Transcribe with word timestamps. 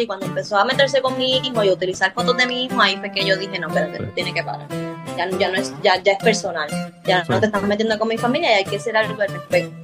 y 0.00 0.06
cuando 0.06 0.26
empezó 0.26 0.56
a 0.56 0.64
meterse 0.64 1.00
con 1.00 1.16
mi 1.18 1.38
hijo 1.38 1.62
y 1.64 1.68
a 1.68 1.72
utilizar 1.72 2.12
fotos 2.12 2.36
de 2.36 2.46
mi 2.46 2.64
hijo, 2.64 2.80
ahí 2.80 2.96
fue 2.96 3.10
que 3.10 3.26
yo 3.26 3.36
dije, 3.36 3.58
no, 3.58 3.68
espérate, 3.68 4.04
tiene 4.14 4.32
que 4.32 4.42
parar. 4.42 4.68
Ya, 5.16 5.28
ya 5.30 5.50
no 5.50 5.56
es, 5.56 5.74
ya, 5.82 6.02
ya 6.02 6.12
es 6.12 6.18
personal. 6.18 6.68
Ya 7.04 7.24
no 7.28 7.40
te 7.40 7.46
estás 7.46 7.62
metiendo 7.62 7.98
con 7.98 8.08
mi 8.08 8.18
familia 8.18 8.52
y 8.52 8.54
hay 8.54 8.64
que 8.64 8.76
hacer 8.76 8.96
algo 8.96 9.20
al 9.20 9.28
respecto. 9.28 9.74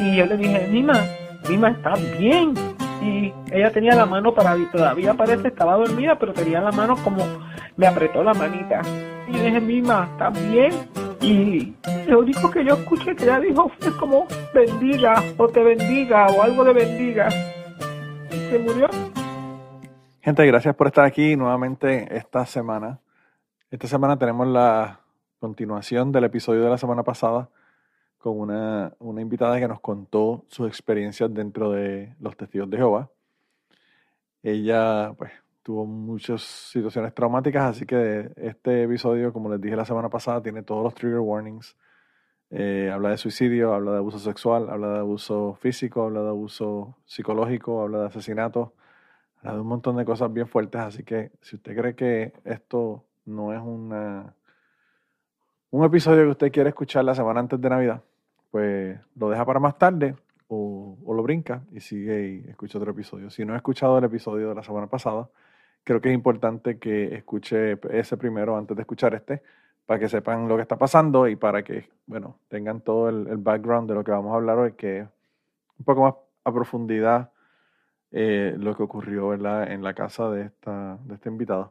Y 0.00 0.16
yo 0.16 0.26
le 0.26 0.36
dije, 0.36 0.66
Mima, 0.68 1.04
Mima 1.48 1.70
está 1.70 1.94
bien. 2.18 2.54
Y 3.02 3.32
ella 3.52 3.70
tenía 3.70 3.94
la 3.94 4.06
mano 4.06 4.34
para 4.34 4.56
todavía 4.72 5.14
parece 5.14 5.48
estaba 5.48 5.76
dormida, 5.76 6.18
pero 6.18 6.32
tenía 6.32 6.60
la 6.60 6.72
mano 6.72 6.96
como 7.04 7.24
me 7.76 7.86
apretó 7.86 8.22
la 8.22 8.34
manita. 8.34 8.80
Y 9.28 9.32
yo 9.32 9.44
dije, 9.44 9.60
Mima, 9.60 10.08
está 10.12 10.30
bien. 10.30 10.72
Y 11.20 11.74
lo 12.06 12.20
único 12.20 12.50
que 12.50 12.64
yo 12.64 12.74
escuché 12.74 13.16
que 13.16 13.24
ella 13.24 13.40
dijo 13.40 13.70
fue 13.78 13.96
como 13.96 14.26
bendiga 14.54 15.22
o 15.36 15.48
te 15.48 15.62
bendiga 15.62 16.26
o 16.26 16.42
algo 16.42 16.64
de 16.64 16.72
bendiga. 16.72 17.28
Y 18.30 18.50
se 18.50 18.58
murió. 18.58 18.88
Gente, 20.26 20.44
gracias 20.44 20.74
por 20.74 20.88
estar 20.88 21.04
aquí 21.04 21.36
nuevamente 21.36 22.16
esta 22.16 22.44
semana. 22.46 22.98
Esta 23.70 23.86
semana 23.86 24.18
tenemos 24.18 24.48
la 24.48 24.98
continuación 25.38 26.10
del 26.10 26.24
episodio 26.24 26.64
de 26.64 26.70
la 26.70 26.78
semana 26.78 27.04
pasada 27.04 27.48
con 28.18 28.40
una, 28.40 28.92
una 28.98 29.20
invitada 29.20 29.60
que 29.60 29.68
nos 29.68 29.78
contó 29.78 30.44
sus 30.48 30.66
experiencias 30.66 31.32
dentro 31.32 31.70
de 31.70 32.16
los 32.18 32.36
testigos 32.36 32.68
de 32.68 32.76
Jehová. 32.76 33.08
Ella, 34.42 35.12
pues, 35.16 35.30
tuvo 35.62 35.86
muchas 35.86 36.42
situaciones 36.42 37.14
traumáticas, 37.14 37.76
así 37.76 37.86
que 37.86 38.32
este 38.34 38.82
episodio, 38.82 39.32
como 39.32 39.48
les 39.48 39.60
dije 39.60 39.76
la 39.76 39.84
semana 39.84 40.08
pasada, 40.08 40.42
tiene 40.42 40.64
todos 40.64 40.82
los 40.82 40.94
trigger 40.96 41.20
warnings. 41.20 41.76
Eh, 42.50 42.90
habla 42.92 43.10
de 43.10 43.18
suicidio, 43.18 43.74
habla 43.74 43.92
de 43.92 43.98
abuso 43.98 44.18
sexual, 44.18 44.70
habla 44.70 44.88
de 44.88 44.98
abuso 44.98 45.54
físico, 45.60 46.02
habla 46.02 46.22
de 46.22 46.30
abuso 46.30 46.96
psicológico, 47.04 47.80
habla 47.80 48.00
de 48.00 48.06
asesinato, 48.06 48.72
de 49.52 49.60
un 49.60 49.66
montón 49.66 49.96
de 49.96 50.04
cosas 50.04 50.32
bien 50.32 50.46
fuertes, 50.46 50.80
así 50.80 51.02
que 51.02 51.30
si 51.40 51.56
usted 51.56 51.76
cree 51.76 51.94
que 51.94 52.32
esto 52.44 53.04
no 53.24 53.52
es 53.52 53.60
una, 53.60 54.34
un 55.70 55.84
episodio 55.84 56.24
que 56.24 56.30
usted 56.30 56.52
quiere 56.52 56.70
escuchar 56.70 57.04
la 57.04 57.14
semana 57.14 57.40
antes 57.40 57.60
de 57.60 57.68
Navidad, 57.68 58.02
pues 58.50 58.98
lo 59.16 59.30
deja 59.30 59.44
para 59.44 59.60
más 59.60 59.78
tarde 59.78 60.14
o, 60.48 60.96
o 61.04 61.14
lo 61.14 61.22
brinca 61.22 61.62
y 61.72 61.80
sigue 61.80 62.44
y 62.46 62.50
escucha 62.50 62.78
otro 62.78 62.92
episodio. 62.92 63.30
Si 63.30 63.44
no 63.44 63.54
ha 63.54 63.56
escuchado 63.56 63.98
el 63.98 64.04
episodio 64.04 64.48
de 64.48 64.54
la 64.54 64.62
semana 64.62 64.86
pasada, 64.86 65.28
creo 65.86 66.00
que 66.00 66.08
es 66.08 66.14
importante 66.14 66.78
que 66.78 67.14
escuche 67.14 67.78
ese 67.90 68.16
primero 68.16 68.56
antes 68.56 68.76
de 68.76 68.82
escuchar 68.82 69.14
este, 69.14 69.42
para 69.86 70.00
que 70.00 70.08
sepan 70.08 70.48
lo 70.48 70.56
que 70.56 70.62
está 70.62 70.76
pasando 70.76 71.28
y 71.28 71.36
para 71.36 71.62
que, 71.62 71.88
bueno, 72.06 72.40
tengan 72.48 72.80
todo 72.80 73.08
el, 73.08 73.36
background 73.36 73.88
de 73.88 73.94
lo 73.94 74.02
que 74.02 74.10
vamos 74.10 74.32
a 74.32 74.36
hablar 74.36 74.58
hoy, 74.58 74.72
que 74.72 74.98
es 74.98 75.08
un 75.78 75.84
poco 75.84 76.02
más 76.02 76.14
a 76.42 76.52
profundidad 76.52 77.30
eh, 78.18 78.54
lo 78.58 78.74
que 78.76 78.82
ocurrió 78.82 79.34
en 79.34 79.82
la 79.82 79.94
casa 79.94 80.30
de 80.30 80.46
esta, 80.46 80.98
de 81.04 81.14
esta 81.14 81.28
invitada. 81.28 81.70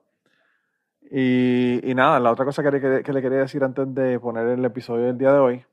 Y, 1.10 1.82
nada, 1.96 2.20
la 2.20 2.32
otra 2.32 2.46
cosa 2.46 2.64
que 2.64 2.72
le, 2.72 3.04
que 3.04 3.14
le 3.14 3.22
quería 3.22 3.40
decir 3.40 3.64
antes 3.64 3.94
de 3.94 4.20
poner 4.20 4.48
el 4.48 4.66
episodio 4.66 5.06
del 5.06 5.18
día 5.18 5.34
de 5.34 5.40
hoy 5.40 5.66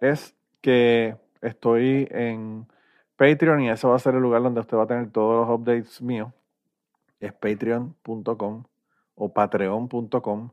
es 0.00 0.34
que 0.60 1.16
estoy 1.40 2.08
en 2.10 2.66
Patreon 3.16 3.60
y 3.62 3.70
ese 3.70 3.86
va 3.86 3.96
a 3.96 3.98
ser 3.98 4.14
el 4.14 4.20
lugar 4.20 4.42
donde 4.42 4.60
usted 4.60 4.76
va 4.76 4.84
a 4.84 4.86
tener 4.86 5.10
todos 5.10 5.46
los 5.46 5.58
updates 5.58 6.00
míos 6.02 6.32
es 7.20 7.32
patreon.com 7.32 8.64
o 9.16 9.32
patreon.com, 9.32 10.50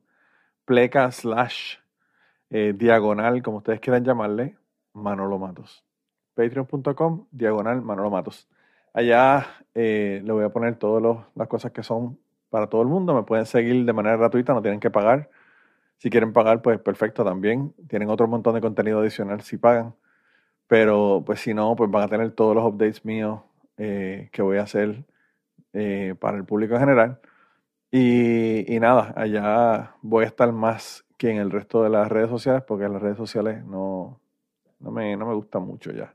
pleca 0.66 1.12
slash 1.12 1.78
eh, 2.50 2.74
diagonal, 2.76 3.42
como 3.42 3.58
ustedes 3.58 3.80
quieran 3.80 4.04
llamarle, 4.04 4.58
Manolo 4.94 5.40
Matos. 5.40 5.84
Patreon.com, 6.36 7.26
diagonal 7.32 7.82
Manolo 7.82 8.12
Matos. 8.12 8.48
Allá 8.94 9.48
eh, 9.74 10.22
le 10.24 10.32
voy 10.34 10.44
a 10.44 10.50
poner 10.50 10.76
todas 10.76 11.26
las 11.36 11.48
cosas 11.48 11.72
que 11.72 11.84
son 11.84 12.20
para 12.50 12.68
todo 12.68 12.82
el 12.82 12.88
mundo. 12.88 13.14
Me 13.14 13.24
pueden 13.24 13.46
seguir 13.46 13.86
de 13.86 13.94
manera 13.94 14.18
gratuita, 14.18 14.54
no 14.54 14.62
tienen 14.62 14.80
que 14.80 14.92
pagar. 14.92 15.30
Si 15.98 16.10
quieren 16.10 16.34
pagar, 16.34 16.62
pues 16.62 16.80
perfecto 16.80 17.24
también. 17.24 17.74
Tienen 17.88 18.10
otro 18.10 18.28
montón 18.28 18.56
de 18.56 18.62
contenido 18.62 19.00
adicional 19.02 19.42
si 19.42 19.58
pagan. 19.58 19.96
Pero 20.68 21.24
pues 21.26 21.42
si 21.42 21.54
no, 21.54 21.76
pues 21.76 21.92
van 21.92 22.04
a 22.04 22.08
tener 22.10 22.32
todos 22.32 22.56
los 22.56 22.66
updates 22.66 23.06
míos 23.06 23.42
eh, 23.78 24.30
que 24.34 24.42
voy 24.42 24.58
a 24.58 24.64
hacer 24.64 25.06
eh, 25.74 26.16
para 26.20 26.38
el 26.38 26.46
público 26.46 26.76
en 26.76 26.82
general. 26.82 27.20
Y, 27.92 28.80
nada, 28.80 29.14
allá 29.18 29.96
voy 30.02 30.24
a 30.26 30.28
estar 30.28 30.52
más 30.54 31.06
que 31.18 31.30
en 31.32 31.38
el 31.38 31.52
resto 31.52 31.84
de 31.84 31.90
las 31.90 32.10
redes 32.10 32.30
sociales, 32.30 32.64
porque 32.68 32.88
las 32.90 33.02
redes 33.02 33.18
sociales 33.18 33.66
no, 33.66 34.20
no, 34.80 34.92
me, 34.92 35.18
no 35.18 35.26
me 35.28 35.34
gustan 35.36 35.64
mucho 35.64 35.92
ya. 35.92 36.14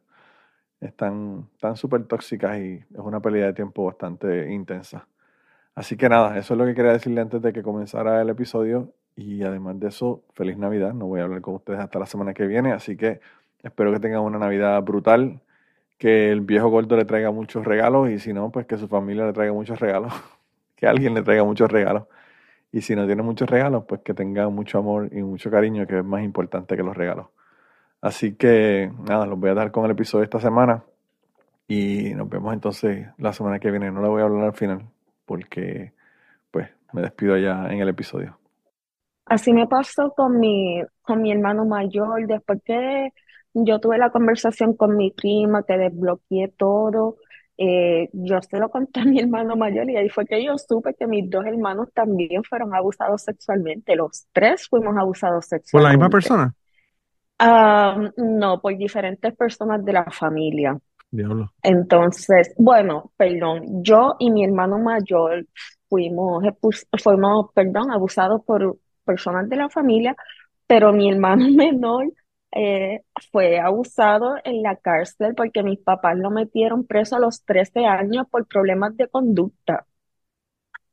Están 0.80 1.48
súper 1.74 2.04
tóxicas 2.04 2.58
y 2.58 2.74
es 2.74 2.98
una 2.98 3.20
pérdida 3.20 3.46
de 3.46 3.52
tiempo 3.54 3.84
bastante 3.84 4.52
intensa. 4.52 5.08
Así 5.74 5.96
que 5.96 6.08
nada, 6.08 6.38
eso 6.38 6.54
es 6.54 6.58
lo 6.58 6.66
que 6.66 6.74
quería 6.74 6.92
decirle 6.92 7.20
antes 7.20 7.42
de 7.42 7.52
que 7.52 7.62
comenzara 7.62 8.20
el 8.22 8.30
episodio. 8.30 8.92
Y 9.16 9.42
además 9.42 9.80
de 9.80 9.88
eso, 9.88 10.22
feliz 10.34 10.58
Navidad. 10.58 10.92
No 10.94 11.06
voy 11.06 11.20
a 11.20 11.24
hablar 11.24 11.40
con 11.40 11.54
ustedes 11.54 11.80
hasta 11.80 11.98
la 11.98 12.06
semana 12.06 12.34
que 12.34 12.46
viene, 12.46 12.72
así 12.72 12.96
que 12.96 13.20
espero 13.62 13.92
que 13.92 14.00
tengan 14.00 14.20
una 14.20 14.38
Navidad 14.38 14.82
brutal 14.82 15.40
que 15.98 16.30
el 16.30 16.40
viejo 16.42 16.68
gordo 16.68 16.96
le 16.96 17.04
traiga 17.04 17.30
muchos 17.30 17.64
regalos 17.64 18.10
y 18.10 18.18
si 18.18 18.32
no, 18.32 18.50
pues 18.50 18.66
que 18.66 18.76
su 18.78 18.88
familia 18.88 19.26
le 19.26 19.32
traiga 19.32 19.52
muchos 19.52 19.80
regalos, 19.80 20.12
que 20.76 20.86
alguien 20.86 21.14
le 21.14 21.22
traiga 21.22 21.44
muchos 21.44 21.70
regalos. 21.70 22.04
Y 22.72 22.82
si 22.82 22.94
no 22.96 23.06
tiene 23.06 23.22
muchos 23.22 23.48
regalos, 23.48 23.84
pues 23.88 24.02
que 24.02 24.12
tenga 24.14 24.48
mucho 24.48 24.78
amor 24.78 25.08
y 25.12 25.22
mucho 25.22 25.50
cariño, 25.50 25.86
que 25.86 25.98
es 25.98 26.04
más 26.04 26.22
importante 26.22 26.76
que 26.76 26.82
los 26.82 26.96
regalos. 26.96 27.28
Así 28.00 28.34
que 28.34 28.90
nada, 29.08 29.26
los 29.26 29.38
voy 29.38 29.50
a 29.50 29.54
dar 29.54 29.70
con 29.70 29.84
el 29.84 29.92
episodio 29.92 30.24
esta 30.24 30.40
semana 30.40 30.84
y 31.68 32.14
nos 32.14 32.28
vemos 32.28 32.52
entonces 32.52 33.08
la 33.18 33.32
semana 33.32 33.58
que 33.58 33.70
viene. 33.70 33.90
No 33.90 34.02
le 34.02 34.08
voy 34.08 34.22
a 34.22 34.24
hablar 34.24 34.44
al 34.44 34.54
final 34.54 34.86
porque 35.24 35.92
pues 36.50 36.68
me 36.92 37.02
despido 37.02 37.36
ya 37.36 37.66
en 37.68 37.80
el 37.80 37.88
episodio. 37.88 38.38
Así 39.24 39.52
me 39.52 39.66
pasó 39.66 40.12
con 40.16 40.38
mi, 40.38 40.82
con 41.02 41.20
mi 41.20 41.32
hermano 41.32 41.64
mayor, 41.64 42.26
después 42.26 42.60
que 42.64 43.10
yo 43.54 43.80
tuve 43.80 43.98
la 43.98 44.10
conversación 44.10 44.76
con 44.76 44.96
mi 44.96 45.10
prima, 45.10 45.64
que 45.64 45.76
desbloqueé 45.76 46.48
todo. 46.56 47.16
Eh, 47.58 48.10
yo 48.12 48.40
se 48.42 48.58
lo 48.58 48.68
conté 48.68 49.00
a 49.00 49.04
mi 49.04 49.18
hermano 49.18 49.56
mayor 49.56 49.88
y 49.90 49.96
ahí 49.96 50.10
fue 50.10 50.26
que 50.26 50.44
yo 50.44 50.58
supe 50.58 50.94
que 50.94 51.06
mis 51.06 51.28
dos 51.30 51.44
hermanos 51.46 51.88
también 51.92 52.44
fueron 52.44 52.74
abusados 52.74 53.22
sexualmente. 53.22 53.96
Los 53.96 54.28
tres 54.32 54.68
fuimos 54.68 54.96
abusados 54.96 55.46
sexualmente. 55.46 55.72
¿Por 55.72 55.82
la 55.82 55.90
misma 55.90 56.10
persona? 56.10 56.54
Ah, 57.38 57.96
no, 58.16 58.60
por 58.60 58.76
diferentes 58.76 59.34
personas 59.36 59.84
de 59.84 59.92
la 59.92 60.04
familia. 60.10 60.78
Diablo. 61.10 61.52
Entonces, 61.62 62.54
bueno, 62.56 63.12
perdón, 63.16 63.82
yo 63.82 64.16
y 64.18 64.30
mi 64.30 64.44
hermano 64.44 64.78
mayor 64.78 65.46
fuimos, 65.88 66.44
fuimos, 67.02 67.52
perdón, 67.54 67.90
abusados 67.90 68.42
por 68.44 68.78
personas 69.04 69.48
de 69.48 69.56
la 69.56 69.68
familia, 69.68 70.16
pero 70.66 70.92
mi 70.92 71.10
hermano 71.12 71.48
menor 71.50 72.12
eh, 72.52 73.02
fue 73.30 73.58
abusado 73.58 74.36
en 74.44 74.62
la 74.62 74.76
cárcel 74.76 75.34
porque 75.34 75.62
mis 75.62 75.78
papás 75.78 76.16
lo 76.16 76.30
metieron 76.30 76.86
preso 76.86 77.16
a 77.16 77.20
los 77.20 77.44
13 77.44 77.86
años 77.86 78.26
por 78.30 78.46
problemas 78.46 78.96
de 78.96 79.08
conducta. 79.08 79.86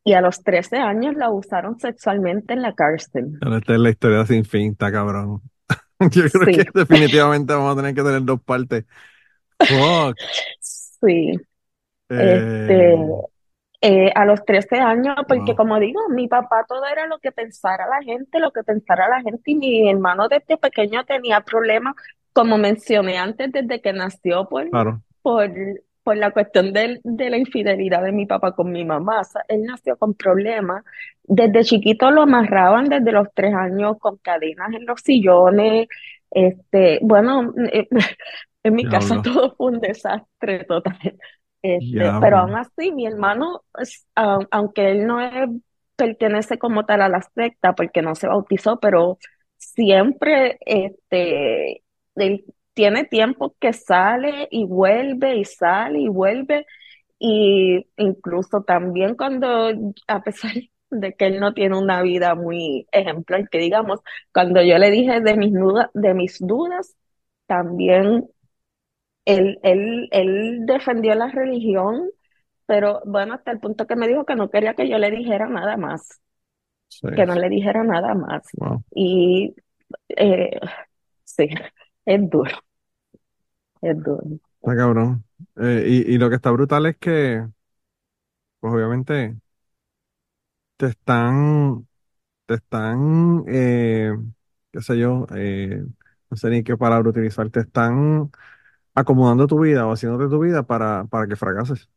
Y 0.06 0.13
a 0.13 0.21
los 0.21 0.44
13 0.44 0.77
años 0.77 1.15
lo 1.15 1.25
abusaron 1.25 1.79
sexualmente 1.79 2.53
en 2.53 2.62
la 2.62 2.73
cárcel. 2.73 3.39
esta 3.41 3.73
es 3.73 3.79
la 3.79 3.89
historia 3.89 4.25
sin 4.25 4.44
fin, 4.44 4.73
está 4.73 4.91
cabrón. 4.91 5.41
Yo 6.11 6.23
creo 6.29 6.45
que 6.45 6.65
definitivamente 6.73 7.53
vamos 7.53 7.73
a 7.73 7.75
tener 7.75 7.95
que 7.95 8.03
tener 8.03 8.23
dos 8.23 8.41
partes. 8.41 8.85
Fuck. 9.59 10.17
Sí. 10.59 11.33
Este, 12.09 12.94
eh, 12.94 12.97
eh, 13.81 14.11
a 14.15 14.25
los 14.25 14.45
13 14.45 14.77
años, 14.77 15.15
porque 15.27 15.55
como 15.55 15.79
digo, 15.79 16.00
mi 16.09 16.27
papá 16.27 16.65
todo 16.67 16.85
era 16.88 17.05
lo 17.07 17.19
que 17.19 17.31
pensara 17.31 17.88
la 17.88 18.01
gente, 18.01 18.39
lo 18.39 18.51
que 18.51 18.63
pensara 18.63 19.09
la 19.09 19.21
gente, 19.21 19.41
y 19.45 19.55
mi 19.55 19.89
hermano 19.89 20.29
desde 20.29 20.57
pequeño 20.57 21.03
tenía 21.05 21.41
problemas, 21.41 21.95
como 22.31 22.57
mencioné 22.57 23.17
antes, 23.17 23.51
desde 23.51 23.81
que 23.81 23.91
nació, 23.91 24.47
por, 24.47 24.69
por, 25.21 25.51
por 26.03 26.17
la 26.17 26.31
cuestión 26.31 26.71
de, 26.71 27.01
de, 27.03 27.29
la 27.29 27.38
infidelidad 27.38 28.03
de 28.03 28.11
mi 28.11 28.25
papá 28.25 28.53
con 28.53 28.71
mi 28.71 28.85
mamá. 28.85 29.21
él 29.50 29.63
nació 29.63 29.97
con 29.97 30.13
problemas. 30.13 30.83
Desde 31.23 31.63
chiquito 31.63 32.11
lo 32.11 32.23
amarraban 32.23 32.89
desde 32.89 33.11
los 33.11 33.27
tres 33.33 33.53
años 33.53 33.97
con 33.99 34.17
cadenas 34.17 34.73
en 34.73 34.85
los 34.85 35.01
sillones. 35.01 35.87
Este, 36.31 36.99
bueno, 37.01 37.53
en 38.63 38.73
mi 38.73 38.85
casa 38.85 39.21
todo 39.21 39.55
fue 39.55 39.71
un 39.71 39.79
desastre 39.79 40.65
total. 40.65 41.17
Este, 41.61 42.11
pero 42.19 42.39
aún 42.39 42.55
así, 42.55 42.91
mi 42.91 43.07
hermano, 43.07 43.63
pues, 43.71 44.05
aunque 44.15 44.91
él 44.91 45.07
no 45.07 45.19
pertenece 45.95 46.57
como 46.57 46.85
tal 46.85 47.01
a 47.01 47.09
la 47.09 47.21
secta 47.21 47.73
porque 47.73 48.01
no 48.01 48.15
se 48.15 48.27
bautizó, 48.27 48.79
pero 48.79 49.17
siempre 49.57 50.57
este, 50.65 51.83
él 52.15 52.45
tiene 52.73 53.05
tiempo 53.05 53.55
que 53.59 53.71
sale 53.73 54.47
y 54.51 54.65
vuelve 54.65 55.37
y 55.37 55.45
sale 55.45 55.99
y 55.99 56.07
vuelve. 56.09 56.65
Y 57.19 57.87
incluso 57.97 58.63
también 58.63 59.15
cuando, 59.15 59.69
a 60.07 60.21
pesar 60.21 60.51
de 60.93 61.13
que 61.15 61.27
él 61.27 61.39
no 61.39 61.53
tiene 61.53 61.77
una 61.77 62.01
vida 62.01 62.35
muy 62.35 62.87
ejemplar, 62.91 63.49
que 63.49 63.59
digamos, 63.59 64.01
cuando 64.33 64.61
yo 64.63 64.77
le 64.77 64.91
dije 64.91 65.21
de 65.21 65.37
mis 65.37 65.53
dudas, 65.53 65.89
de 65.93 66.13
mis 66.13 66.37
dudas, 66.39 66.95
también 67.47 68.29
él, 69.25 69.59
él, 69.63 70.07
él 70.11 70.65
defendió 70.65 71.15
la 71.15 71.27
religión 71.29 72.09
pero 72.67 73.01
bueno, 73.05 73.35
hasta 73.35 73.51
el 73.51 73.59
punto 73.61 73.87
que 73.87 73.95
me 73.95 74.07
dijo 74.09 74.25
que 74.25 74.35
no 74.35 74.49
quería 74.51 74.75
que 74.75 74.89
yo 74.89 74.97
le 74.99 75.11
dijera 75.11 75.47
nada 75.49 75.77
más, 75.77 76.21
Sí, 76.89 77.07
que 77.15 77.25
no 77.25 77.35
le 77.35 77.49
dijera 77.49 77.83
nada 77.83 78.15
más. 78.15 78.43
wow. 78.53 78.83
Y 78.95 79.55
eh, 80.09 80.59
sí, 81.25 81.49
es 82.05 82.29
duro, 82.29 82.51
es 83.81 83.95
duro. 84.03 84.39
Está 84.61 84.75
cabrón. 84.77 85.25
Eh, 85.57 85.85
y, 86.07 86.13
y 86.15 86.17
lo 86.17 86.29
que 86.29 86.35
está 86.37 86.51
brutal 86.51 86.85
es 86.85 86.97
que, 86.97 87.45
pues 88.59 88.73
obviamente, 88.73 89.37
te 90.83 90.89
están, 90.89 91.88
te 92.45 92.56
están, 92.56 93.45
eh, 93.47 94.12
qué 94.71 94.81
sé 94.81 95.00
yo, 95.00 95.27
eh, 95.35 95.83
no 96.30 96.38
sé 96.38 96.50
ni 96.50 96.63
qué 96.63 96.77
palabra 96.77 97.09
utilizar, 97.09 97.50
te 97.51 97.62
están 97.62 98.31
acomodando 98.95 99.47
tu 99.47 99.62
vida 99.62 99.88
o 99.88 99.94
haciéndote 99.94 100.30
tu 100.30 100.41
vida 100.41 100.63
para, 100.63 101.06
para 101.06 101.27
que 101.27 101.38
fracases 101.38 101.89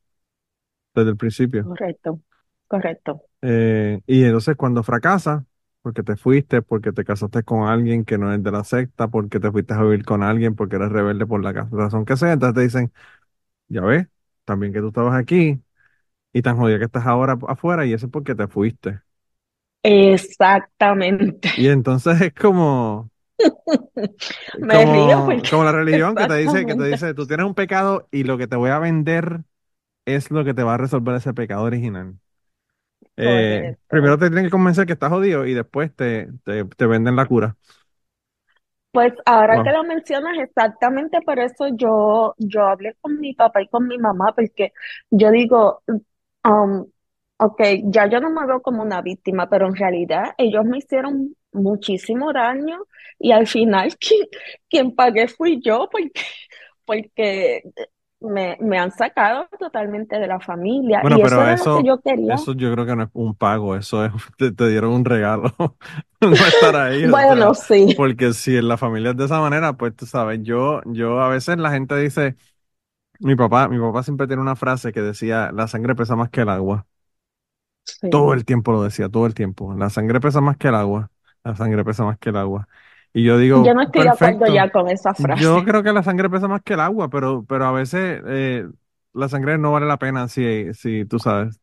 desde 0.95 1.11
el 1.11 1.17
principio. 1.17 1.65
Correcto, 1.65 2.21
correcto. 2.69 3.23
Eh, 3.43 4.01
y 4.07 4.25
entonces 4.25 4.57
cuando 4.57 4.83
fracasas, 4.85 5.43
porque 5.83 6.03
te 6.03 6.17
fuiste, 6.17 6.63
porque 6.63 6.93
te 6.93 7.05
casaste 7.05 7.43
con 7.43 7.69
alguien 7.69 8.05
que 8.05 8.19
no 8.19 8.33
es 8.33 8.43
de 8.43 8.51
la 8.53 8.65
secta, 8.65 9.09
porque 9.09 9.41
te 9.41 9.51
fuiste 9.51 9.75
a 9.75 9.83
vivir 9.83 10.05
con 10.05 10.23
alguien, 10.23 10.55
porque 10.57 10.77
eres 10.77 10.91
rebelde 10.91 11.27
por 11.27 11.43
la 11.43 11.53
razón 11.53 12.05
que 12.05 12.17
sea, 12.17 12.33
entonces 12.33 12.55
te 12.55 12.61
dicen, 12.63 12.93
ya 13.69 13.83
ves, 13.83 14.09
también 14.45 14.73
que 14.73 14.81
tú 14.81 14.89
estabas 14.89 15.15
aquí 15.21 15.63
y 16.37 16.43
tan 16.43 16.57
jodida 16.59 16.79
que 16.79 16.85
estás 16.87 17.07
ahora 17.07 17.39
afuera 17.49 17.87
y 17.87 17.93
eso 17.95 18.07
es 18.07 18.13
porque 18.13 18.35
te 18.35 18.49
fuiste. 18.49 19.01
Exactamente. 19.83 21.49
Y 21.55 21.69
entonces 21.69 22.21
es 22.21 22.35
como, 22.35 23.11
Me 24.59 24.85
río 24.87 25.23
como, 25.23 25.25
porque 25.25 25.51
como 25.51 25.65
la 25.65 25.73
religión 25.73 26.17
que 26.17 26.27
te 26.27 26.35
dice, 26.37 26.67
que 26.67 26.75
te 26.77 26.85
dice, 26.87 27.15
tú 27.15 27.27
tienes 27.27 27.47
un 27.47 27.55
pecado 27.55 28.09
y 28.11 28.25
lo 28.25 28.39
que 28.39 28.47
te 28.47 28.57
voy 28.57 28.71
a 28.71 28.79
vender 28.79 29.43
es 30.07 30.31
lo 30.31 30.45
que 30.45 30.55
te 30.55 30.63
va 30.65 30.75
a 30.77 30.79
resolver 30.79 31.17
ese 31.17 31.35
pecado 31.35 31.65
original. 31.65 32.19
Eh, 33.17 33.69
primero 33.89 34.19
te 34.19 34.29
tienen 34.29 34.45
que 34.47 34.51
convencer 34.51 34.87
que 34.87 34.93
estás 34.95 35.11
jodido 35.11 35.47
y 35.47 35.55
después 35.55 35.95
te, 35.95 36.29
te, 36.45 36.65
te 36.65 36.87
venden 36.87 37.17
la 37.17 37.27
cura. 37.27 37.57
Pues 38.93 39.13
ahora 39.27 39.61
que 39.61 39.71
lo 39.73 39.85
mencionas, 39.85 40.39
exactamente 40.39 41.21
por 41.21 41.39
eso 41.39 41.69
yo, 41.77 42.35
yo 42.39 42.63
hablé 42.65 42.95
con 43.03 43.21
mi 43.21 43.35
papá 43.35 43.61
y 43.63 43.69
con 43.69 43.87
mi 43.87 43.99
mamá, 43.99 44.33
porque 44.35 44.73
yo 45.11 45.31
digo, 45.31 45.83
um, 46.47 46.87
ok, 47.39 47.61
ya 47.85 48.07
yo 48.09 48.21
no 48.21 48.31
me 48.31 48.47
veo 48.47 48.63
como 48.63 48.83
una 48.83 49.03
víctima, 49.03 49.49
pero 49.49 49.67
en 49.69 49.77
realidad 49.77 50.35
ellos 50.39 50.65
me 50.65 50.79
hicieron 50.79 51.35
muchísimo 51.53 52.33
daño 52.33 52.81
y 53.19 53.33
al 53.33 53.47
final 53.47 53.97
quien, 54.01 54.27
quien 54.69 54.95
pagué 54.95 55.29
fui 55.29 55.61
yo, 55.63 55.89
porque, 55.91 56.13
porque 56.87 57.63
me, 58.21 58.57
me 58.61 58.79
han 58.79 58.93
sacado 58.93 59.49
totalmente 59.59 60.19
de 60.19 60.27
la 60.29 60.41
familia 60.41 61.03
Bueno, 61.03 61.19
y 61.19 61.23
eso 61.23 61.43
pero 61.43 61.45
era 61.45 61.57
lo 61.57 61.69
que 61.71 61.85
eso, 61.85 61.87
yo 61.87 62.01
quería. 62.01 62.37
eso 62.37 62.53
yo 62.55 62.73
creo 62.73 62.87
que 62.87 62.97
no 62.97 63.03
es 63.05 63.11
un 63.13 63.35
pago, 63.35 63.77
eso 63.77 64.05
es, 64.05 64.13
te, 64.39 64.53
te 64.53 64.69
dieron 64.69 64.93
un 64.93 65.05
regalo, 65.05 65.55
no 66.21 66.47
estar 66.47 66.77
ahí, 66.77 67.07
o 67.07 67.21
sea, 67.27 67.37
Bueno, 67.37 67.55
sí, 67.55 67.95
porque 67.95 68.33
si 68.33 68.57
en 68.57 68.69
la 68.69 68.77
familia 68.79 69.11
es 69.11 69.17
de 69.17 69.25
esa 69.27 69.41
manera, 69.41 69.75
pues 69.77 69.95
tú 69.97 70.07
sabes, 70.07 70.41
yo, 70.43 70.81
yo 70.87 71.21
a 71.21 71.29
veces 71.29 71.59
la 71.59 71.71
gente 71.71 71.97
dice, 71.99 72.37
mi 73.21 73.37
papá, 73.37 73.69
mi 73.69 73.79
papá 73.79 74.03
siempre 74.03 74.27
tiene 74.27 74.43
una 74.43 74.57
frase 74.57 74.93
que 74.93 75.03
decía, 75.03 75.51
la 75.53 75.69
sangre 75.69 75.95
pesa 75.95 76.17
más 76.17 76.31
que 76.31 76.43
el 76.43 76.49
agua. 76.49 76.87
Todo 78.09 78.35
el 78.35 78.45
tiempo 78.45 78.73
lo 78.73 78.83
decía, 78.83 79.09
todo 79.09 79.27
el 79.27 79.35
tiempo. 79.35 79.75
La 79.75 79.91
sangre 79.91 80.21
pesa 80.21 80.41
más 80.41 80.57
que 80.57 80.69
el 80.69 80.75
agua. 80.75 81.11
La 81.45 81.57
sangre 81.57 81.85
pesa 81.85 82.05
más 82.05 82.19
que 82.19 82.31
el 82.31 82.37
agua. 82.37 82.69
Y 83.13 83.25
yo 83.25 83.39
Yo 83.53 83.75
digo, 83.75 83.75
no 83.75 83.83
estoy 83.83 84.03
de 84.03 84.11
acuerdo 84.11 84.47
ya 84.47 84.71
con 84.71 84.89
esa 84.89 85.13
Yo 85.19 85.63
frase. 85.63 85.65
creo 85.65 85.83
que 85.83 85.93
la 85.93 86.03
sangre 86.03 86.31
pesa 86.31 86.49
más 86.49 86.63
que 86.63 86.75
el 86.75 86.81
agua, 86.81 87.11
pero, 87.11 87.45
pero 87.47 87.67
a 87.67 87.73
veces 87.73 88.23
eh, 88.27 88.67
la 89.15 89.29
sangre 89.29 89.59
no 89.59 89.73
vale 89.73 89.87
la 89.87 89.99
pena 89.99 90.29
si, 90.29 90.73
si 90.75 91.05
tú 91.07 91.19
sabes, 91.19 91.61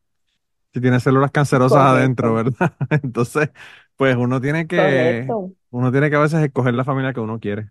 si 0.74 0.80
tiene 0.80 1.00
células 1.00 1.30
cancerosas 1.32 1.82
adentro, 1.82 2.34
Correcto, 2.34 2.34
¿verdad? 2.34 2.74
Entonces, 2.90 3.50
pues 3.96 4.16
uno 4.16 4.40
tiene 4.40 4.66
que, 4.68 5.36
correcto. 5.36 5.54
uno 5.70 5.92
tiene 5.92 6.10
que 6.10 6.16
a 6.16 6.20
veces 6.20 6.42
escoger 6.44 6.74
la 6.74 6.84
familia 6.84 7.12
que 7.14 7.20
uno 7.20 7.40
quiere. 7.40 7.70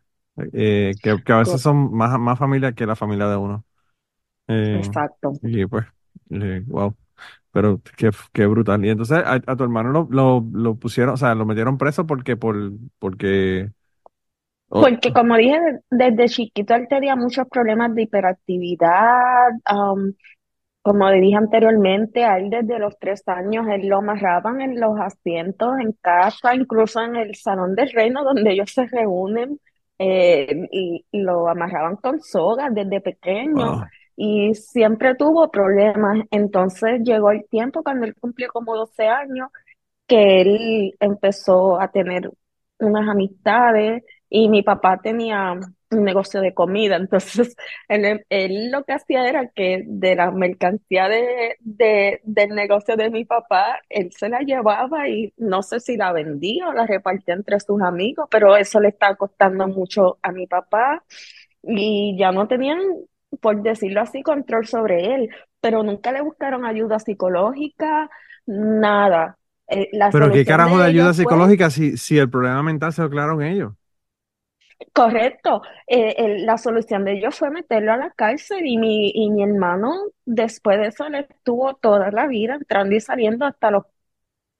Eh, 0.53 0.97
que, 1.01 1.21
que 1.23 1.33
a 1.33 1.37
veces 1.39 1.61
son 1.61 1.93
más, 1.95 2.19
más 2.19 2.39
familia 2.39 2.73
que 2.73 2.85
la 2.87 2.95
familia 2.95 3.27
de 3.27 3.37
uno. 3.37 3.65
Eh, 4.47 4.81
Exacto. 4.81 5.39
y 5.41 5.65
pues, 5.65 5.85
eh, 6.31 6.63
wow. 6.67 6.95
Pero 7.51 7.81
qué, 7.97 8.11
qué 8.33 8.45
brutal. 8.47 8.85
Y 8.85 8.89
entonces 8.89 9.19
a, 9.19 9.35
a 9.35 9.55
tu 9.57 9.63
hermano 9.63 9.91
lo, 9.91 10.07
lo, 10.11 10.45
lo 10.53 10.75
pusieron, 10.79 11.15
o 11.15 11.17
sea, 11.17 11.35
lo 11.35 11.45
metieron 11.45 11.77
preso 11.77 12.07
porque, 12.07 12.37
por, 12.37 12.57
porque, 12.99 13.71
oh, 14.69 14.85
Porque 14.85 15.13
como 15.13 15.37
dije, 15.37 15.59
de- 15.91 16.11
desde 16.11 16.27
chiquito 16.29 16.75
él 16.75 16.87
tenía 16.89 17.15
muchos 17.15 17.47
problemas 17.49 17.93
de 17.95 18.03
hiperactividad. 18.03 19.49
am, 19.65 20.13
como 20.83 21.11
dije 21.11 21.37
anteriormente, 21.37 22.25
a 22.25 22.37
él 22.39 22.49
desde 22.51 22.79
los 22.79 22.97
tres 22.99 23.23
años 23.27 23.67
él 23.69 23.87
lo 23.87 23.97
amarraban 23.99 24.61
en 24.61 24.79
los 24.81 24.99
asientos 24.99 25.79
en 25.79 25.93
casa, 26.01 26.55
incluso 26.55 27.01
en 27.01 27.15
el 27.17 27.35
Salón 27.35 27.75
del 27.75 27.91
Reino 27.91 28.23
donde 28.23 28.51
ellos 28.53 28.71
se 28.73 28.87
reúnen, 28.87 29.59
eh, 29.99 30.67
y, 30.71 31.05
y 31.11 31.21
lo 31.21 31.49
amarraban 31.49 31.97
con 31.97 32.21
sogas 32.21 32.73
desde 32.75 33.01
pequeño. 33.01 33.65
wow, 33.65 33.89
Y 34.15 34.53
siempre 34.55 35.15
tuvo 35.15 35.49
problemas. 35.51 36.19
Entonces 36.31 37.01
llegó 37.03 37.31
el 37.31 37.45
tiempo 37.49 37.83
cuando 37.83 38.05
él 38.05 38.15
cumplió 38.15 38.49
como 38.51 38.75
12 38.75 39.07
años 39.07 39.49
que 40.07 40.41
él 40.41 40.95
empezó 40.99 41.79
a 41.79 41.89
tener 41.91 42.29
unas 42.79 43.07
amistades 43.09 44.03
y 44.29 44.49
mi 44.49 44.63
papá 44.63 44.99
tenía 45.01 45.53
un 45.91 46.03
negocio 46.03 46.41
de 46.41 46.53
comida, 46.53 46.95
entonces 46.97 47.55
él, 47.87 48.71
lo 48.71 48.83
que 48.83 48.93
hacía 48.93 49.27
era 49.29 49.47
que 49.49 49.83
de 49.85 50.15
la 50.15 50.31
mercancía 50.31 51.07
de- 51.61 52.19
del 52.23 52.49
negocio 52.49 52.95
de 52.97 53.09
mi 53.09 53.25
papá, 53.25 53.79
él 53.89 54.11
se 54.11 54.29
la 54.29 54.39
llevaba 54.41 55.07
y 55.09 55.33
no 55.37 55.61
sé 55.63 55.79
si 55.79 55.97
la 55.97 56.11
vendía 56.13 56.67
o 56.69 56.73
la 56.73 56.85
repartía 56.87 57.35
entre 57.35 57.59
sus 57.59 57.81
amigos, 57.81 58.27
pero 58.31 58.55
eso 58.57 58.79
le 58.79 58.89
estaba 58.89 59.15
costando 59.15 59.67
mucho 59.67 60.17
a 60.21 60.31
mi 60.31 60.47
papá 60.47 61.03
y 61.63 62.17
ya 62.17 62.31
no 62.31 62.47
tenían, 62.47 62.79
por 63.41 63.61
decirlo 63.63 64.01
así, 64.01 64.21
control 64.23 64.67
sobre 64.67 65.15
él, 65.15 65.29
pero 65.61 65.83
nunca 65.83 66.11
le 66.11 66.21
buscaron 66.21 66.65
ayuda 66.65 66.99
psicológica, 66.99 68.09
nada. 68.45 69.37
Eh, 69.67 69.89
la 69.93 70.11
Pero 70.11 70.31
qué 70.31 70.45
carajo 70.45 70.77
de 70.79 70.85
de 70.85 70.85
ayuda 70.85 71.13
fue, 71.13 71.13
psicológica 71.13 71.69
si, 71.69 71.97
si 71.97 72.17
el 72.17 72.29
problema 72.29 72.61
mental 72.63 72.93
se 72.93 73.01
lo 73.01 73.07
aclararon 73.07 73.41
ellos. 73.43 73.73
correcto, 74.93 75.61
eh, 75.87 76.39
la 76.45 76.57
solución 76.57 77.05
de 77.05 77.13
ellos 77.13 77.35
fue 77.37 77.49
meterlo 77.51 77.93
a 77.93 77.97
la 77.97 78.11
cárcel 78.11 78.65
y 78.65 78.77
mi, 78.77 79.11
y 79.13 79.29
mi 79.31 79.43
hermano 79.43 79.93
después 80.25 80.79
de 80.79 80.87
eso 80.87 81.09
le 81.09 81.21
estuvo 81.21 81.75
toda 81.75 82.11
la 82.11 82.27
vida 82.27 82.55
entrando 82.55 82.95
y 82.95 82.99
saliendo 82.99 83.45
hasta 83.45 83.71
los 83.71 83.83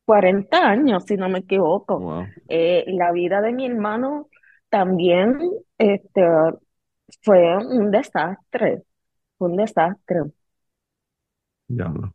40 0.06 0.70
años, 0.70 1.06
si 1.08 1.18
no 1.18 1.30
me 1.30 1.39
equivoco. 1.39 2.06
Wow, 2.06 2.34
Eh, 2.48 2.86
la 2.88 3.12
vida 3.12 3.42
de 3.42 3.53
mi 3.53 3.65
hermano 3.68 4.30
también 4.70 5.39
este, 5.77 6.22
fue 7.22 7.58
un 7.58 7.91
desastre, 7.91 8.84
fue 9.38 9.50
un 9.50 9.58
desastre. 9.58 10.22
diablo. 11.67 12.13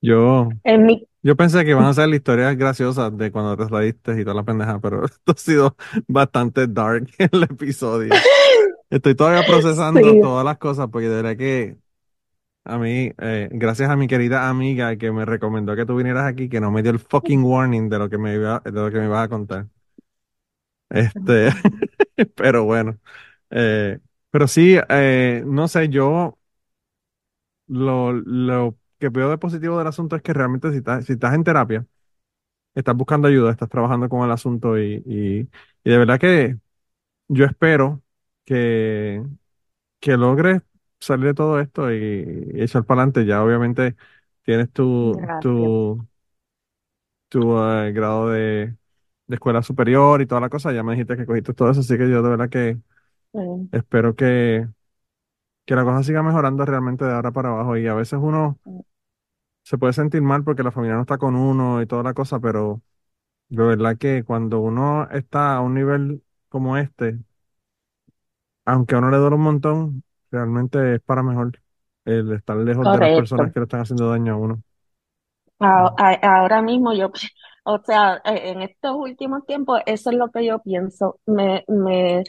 Yo, 0.00 0.48
En 0.62 0.86
mi, 0.86 1.08
yo 1.22 1.36
pensé 1.36 1.64
que 1.64 1.70
iban 1.72 1.84
a 1.86 1.94
ser 1.94 2.08
historias 2.10 2.56
graciosas 2.56 3.16
de 3.18 3.32
cuando 3.32 3.56
te 3.56 3.68
saliste 3.68 4.20
y 4.20 4.24
toda 4.24 4.36
la 4.36 4.44
pendeja, 4.44 4.80
pero 4.80 5.04
esto 5.06 5.32
ha 5.32 5.36
sido 5.36 5.76
bastante 6.08 6.66
dark 6.68 7.08
el 7.18 7.44
episodio. 7.44 8.24
Estoy 8.90 9.14
todavía 9.16 9.44
procesando 9.44 10.18
sí, 10.18 10.18
todas 10.18 10.44
las 10.44 10.58
cosas 10.58 10.88
porque 10.92 11.08
de 11.08 11.16
verdad 11.16 11.36
que 11.38 11.78
a 12.64 12.78
mí, 12.78 13.12
eh, 13.18 13.48
gracias 13.52 13.90
a 13.90 13.96
mi 13.96 14.08
querida 14.08 14.48
amiga 14.50 14.96
que 14.96 15.12
me 15.12 15.24
recomendó 15.26 15.76
que 15.76 15.86
tú 15.86 15.96
vinieras 15.96 16.26
aquí, 16.26 16.48
que 16.48 16.60
no 16.60 16.70
me 16.72 16.82
dio 16.82 16.92
el 16.92 17.00
fucking 17.00 17.44
warning 17.44 17.88
de 17.90 17.98
lo 17.98 18.10
que 18.10 18.18
me 18.18 18.34
iba, 18.36 18.60
de 18.64 18.72
lo 18.72 18.90
que 18.92 18.98
me 19.00 19.06
ibas 19.06 19.24
a 19.26 19.28
contar. 19.28 19.66
Este, 20.90 21.50
pero 22.36 22.64
bueno. 22.64 22.98
Eh, 23.50 24.00
pero 24.30 24.48
sí, 24.48 24.78
eh, 24.88 25.42
no 25.46 25.68
sé, 25.68 25.88
yo 25.88 26.38
lo, 27.66 28.12
lo 28.12 28.78
que 28.98 29.08
veo 29.08 29.30
de 29.30 29.38
positivo 29.38 29.78
del 29.78 29.86
asunto 29.86 30.16
es 30.16 30.22
que 30.22 30.32
realmente 30.32 30.70
si 30.72 30.78
estás, 30.78 31.04
si 31.06 31.12
estás 31.14 31.34
en 31.34 31.44
terapia, 31.44 31.86
estás 32.74 32.96
buscando 32.96 33.28
ayuda, 33.28 33.50
estás 33.52 33.68
trabajando 33.68 34.08
con 34.08 34.24
el 34.24 34.32
asunto 34.32 34.78
y, 34.78 35.02
y, 35.06 35.40
y 35.84 35.90
de 35.90 35.98
verdad 35.98 36.20
que 36.20 36.58
yo 37.28 37.44
espero 37.46 38.02
que, 38.44 39.22
que 40.00 40.16
logres 40.16 40.62
salir 41.00 41.26
de 41.28 41.34
todo 41.34 41.60
esto 41.60 41.92
y, 41.92 42.52
y 42.54 42.62
echar 42.62 42.84
para 42.86 43.02
adelante. 43.02 43.26
Ya 43.26 43.44
obviamente 43.44 43.96
tienes 44.44 44.72
tu, 44.72 45.32
gracias. 45.36 45.38
tu, 45.40 46.06
tu 47.28 47.56
eh, 47.58 47.92
grado 47.92 48.30
de, 48.30 48.76
de 49.28 49.36
escuela 49.36 49.62
superior 49.62 50.22
y 50.22 50.26
toda 50.26 50.42
la 50.42 50.50
cosa. 50.50 50.72
Ya 50.72 50.84
me 50.84 50.92
dijiste 50.94 51.16
que 51.18 51.26
cogiste 51.26 51.54
todo 51.54 51.70
eso, 51.72 51.80
así 51.80 51.98
que 51.98 52.10
yo 52.10 52.22
de 52.22 52.30
verdad 52.30 52.50
que 52.50 52.78
Mm, 53.34 53.68
espero 53.72 54.14
que, 54.16 54.68
que 55.66 55.76
la 55.76 55.84
cosa 55.84 56.02
siga 56.02 56.22
mejorando 56.22 56.64
realmente 56.64 57.04
de 57.04 57.12
ahora 57.14 57.32
para 57.32 57.50
abajo. 57.50 57.76
Y 57.76 57.86
a 57.88 57.94
veces 57.94 58.18
uno 58.22 58.58
mm, 58.64 58.80
se 59.62 59.78
puede 59.78 59.92
sentir 59.92 60.22
mal 60.22 60.44
porque 60.44 60.62
la 60.62 60.72
familia 60.72 60.94
no 60.96 61.02
está 61.02 61.18
con 61.18 61.36
uno 61.36 61.82
y 61.82 61.86
toda 61.86 62.02
la 62.02 62.14
cosa, 62.14 62.40
pero 62.40 62.82
de 63.48 63.64
verdad 63.64 63.98
que 63.98 64.24
cuando 64.24 64.60
uno 64.60 65.08
está 65.12 65.56
a 65.56 65.62
un 65.62 65.74
nivel 65.74 66.22
como 66.50 66.76
este, 66.78 67.18
aunque 68.64 68.94
a 68.94 68.98
uno 68.98 69.10
le 69.10 69.16
duele 69.18 69.36
un 69.36 69.42
montón, 69.42 70.04
realmente 70.30 70.96
es 70.96 71.00
para 71.02 71.22
mejor. 71.22 71.60
el 72.04 72.32
estar 72.32 72.56
lejos 72.56 72.90
de 72.90 73.00
las 73.00 73.10
correcto. 73.10 73.12
personas 73.12 73.52
que 73.52 73.60
le 73.60 73.64
están 73.64 73.80
haciendo 73.80 74.08
daño 74.10 74.34
a 74.34 74.36
uno. 74.36 74.62
A- 75.60 75.94
a- 75.98 76.38
Ahora 76.38 76.62
mismo 76.62 76.92
yo, 76.94 77.10
o 77.68 77.78
sea, 77.84 78.20
e- 78.24 78.50
en 78.50 78.62
estos 78.62 78.94
últimos 78.96 79.44
tiempos, 79.46 79.80
eso 79.86 80.10
es 80.10 80.16
lo 80.16 80.30
que 80.30 80.44
yo 80.46 80.58
pienso. 80.60 81.20
Me, 81.26 81.64
me, 81.68 82.24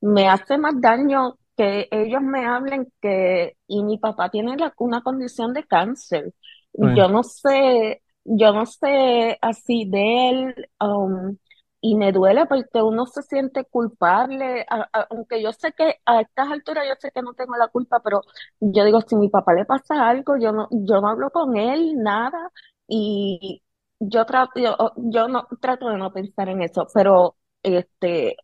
me 0.00 0.28
hace 0.28 0.58
más 0.58 0.80
daño 0.80 1.38
que 1.56 1.88
ellos 1.90 2.22
me 2.22 2.46
hablen 2.46 2.88
que, 3.00 3.56
y 3.66 3.84
mi 3.84 3.98
papá 3.98 4.30
tiene 4.30 4.56
la- 4.56 4.74
una 4.78 5.02
condición 5.02 5.52
de 5.54 5.64
cáncer. 5.66 6.32
Yo 6.72 7.08
no 7.08 7.22
sé, 7.24 8.02
yo 8.24 8.52
no 8.52 8.66
sé 8.66 9.38
así 9.42 9.84
de 9.90 10.30
él, 10.30 10.68
um, 10.80 11.36
y 11.82 11.96
me 11.96 12.12
duele 12.12 12.46
porque 12.46 12.82
uno 12.82 13.06
se 13.06 13.22
siente 13.22 13.64
culpable, 13.64 14.66
a- 14.68 14.88
a- 14.92 15.06
aunque 15.10 15.42
yo 15.42 15.52
sé 15.52 15.72
que 15.72 15.96
a 16.06 16.20
estas 16.22 16.50
alturas 16.50 16.84
yo 16.88 16.94
sé 17.00 17.10
que 17.12 17.22
no 17.22 17.34
tengo 17.34 17.56
la 17.56 17.68
culpa, 17.68 18.00
pero 18.04 18.22
yo 18.60 18.84
digo, 18.84 19.00
si 19.02 19.16
mi 19.16 19.28
papá 19.30 19.54
le 19.54 19.64
pasa 19.64 20.08
algo, 20.08 20.36
yo 20.36 20.52
no, 20.52 20.68
yo 20.72 21.00
no 21.00 21.08
hablo 21.08 21.30
con 21.30 21.56
él, 21.56 21.94
nada. 22.02 22.50
Y 22.88 23.62
yo 24.00 24.26
trato, 24.26 24.60
yo, 24.60 24.76
yo 24.96 25.28
no 25.28 25.46
trato 25.60 25.88
de 25.90 25.98
no 25.98 26.12
pensar 26.12 26.48
en 26.48 26.62
eso, 26.62 26.86
pero 26.94 27.36
este 27.62 28.36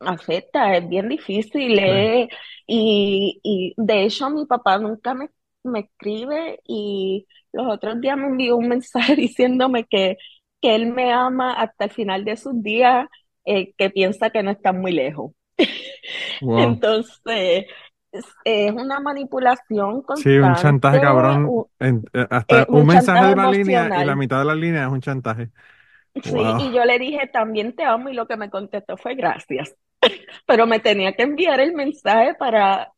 afecta, 0.00 0.76
es 0.76 0.88
bien 0.88 1.08
difícil, 1.08 1.78
eh, 1.78 2.28
y, 2.66 3.40
y 3.42 3.74
de 3.76 4.04
hecho 4.04 4.30
mi 4.30 4.46
papá 4.46 4.78
nunca 4.78 5.14
me, 5.14 5.30
me 5.64 5.80
escribe 5.80 6.60
y 6.66 7.26
los 7.52 7.66
otros 7.72 8.00
días 8.00 8.16
me 8.18 8.26
envió 8.28 8.56
un 8.56 8.68
mensaje 8.70 9.16
diciéndome 9.16 9.84
que, 9.86 10.16
que 10.60 10.74
él 10.74 10.86
me 10.92 11.12
ama 11.12 11.54
hasta 11.54 11.86
el 11.86 11.90
final 11.92 12.24
de 12.24 12.36
sus 12.36 12.62
días, 12.62 13.08
eh, 13.44 13.74
que 13.76 13.90
piensa 13.90 14.30
que 14.30 14.42
no 14.42 14.50
está 14.50 14.72
muy 14.72 14.92
lejos. 14.92 15.32
wow. 16.40 16.82
Entonces, 16.88 17.66
es, 18.44 18.72
una 18.72 19.00
manipulación 19.00 20.02
Sí, 20.14 20.30
un 20.38 20.54
chantaje 20.54 21.00
constante, 21.00 21.00
cabrón. 21.00 21.58
en- 21.78 22.04
eh, 22.14 22.26
hasta 22.30 22.62
eh, 22.62 22.66
un 22.68 22.86
un 22.86 22.86
mensaje 22.86 23.24
de 23.26 23.30
una 23.32 23.46
línea 23.46 23.90
y 23.94 24.02
la 24.04 24.14
emocional. 24.14 24.16
mitad 24.16 24.38
de 24.38 24.44
la 24.46 24.54
línea 24.54 24.86
es 24.86 24.92
un 24.92 25.00
chantaje. 25.00 25.50
Sí, 26.22 26.32
Wow. 26.32 26.58
y 26.58 26.72
yo 26.72 26.84
le 26.84 26.98
dije, 26.98 27.26
también 27.32 27.74
te 27.76 27.84
amo, 27.84 28.08
y 28.08 28.14
lo 28.14 28.26
que 28.26 28.36
me 28.36 28.50
contestó 28.50 28.96
fue 28.96 29.14
gracias. 29.14 29.74
Pero 30.46 30.66
me 30.66 30.80
tenía 30.80 31.12
que 31.14 31.22
enviar 31.24 31.60
el 31.60 31.74
mensaje 31.74 32.34
para, 32.34 32.92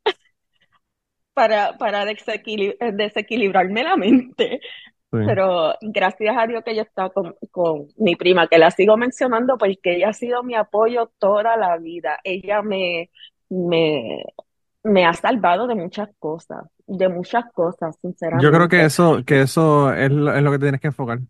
para, 1.35 1.77
para 1.79 2.05
desequili- 2.05 2.77
eh, 2.81 2.93
desequilibrarme 2.93 3.83
la 3.85 3.97
mente. 3.97 4.61
Sí, 5.13 5.19
Pero 5.25 5.75
gracias 5.83 6.37
a 6.39 6.47
Dios 6.47 6.65
que 6.65 6.77
yo 6.77 6.83
estaba 6.83 7.11
con, 7.13 7.37
con 7.53 7.89
mi 7.99 8.17
prima, 8.17 8.49
que 8.49 8.59
la 8.59 8.71
sigo 8.73 8.97
mencionando 8.97 9.59
porque 9.59 9.97
ella 9.97 10.11
ha 10.11 10.13
sido 10.15 10.43
mi 10.45 10.55
apoyo 10.57 11.13
toda 11.19 11.57
la 11.57 11.79
vida. 11.79 12.19
Ella 12.25 12.63
me, 12.63 13.11
me, 13.51 14.25
me 14.89 15.07
ha 15.07 15.15
salvado 15.15 15.67
de 15.67 15.75
muchas 15.75 16.09
cosas, 16.19 16.67
de 16.87 17.09
muchas 17.09 17.45
cosas, 17.53 17.97
yo 18.31 18.53
creo 18.53 18.69
que 18.69 18.85
sinceramente. 18.85 18.85
eso, 18.85 19.25
que 19.25 19.41
eso 19.43 19.93
es 19.95 20.11
lo, 20.11 20.35
es 20.35 20.43
lo 20.43 20.51
que 20.53 20.59
tienes 20.59 20.81
que 20.81 20.89
enfocar. 20.89 21.21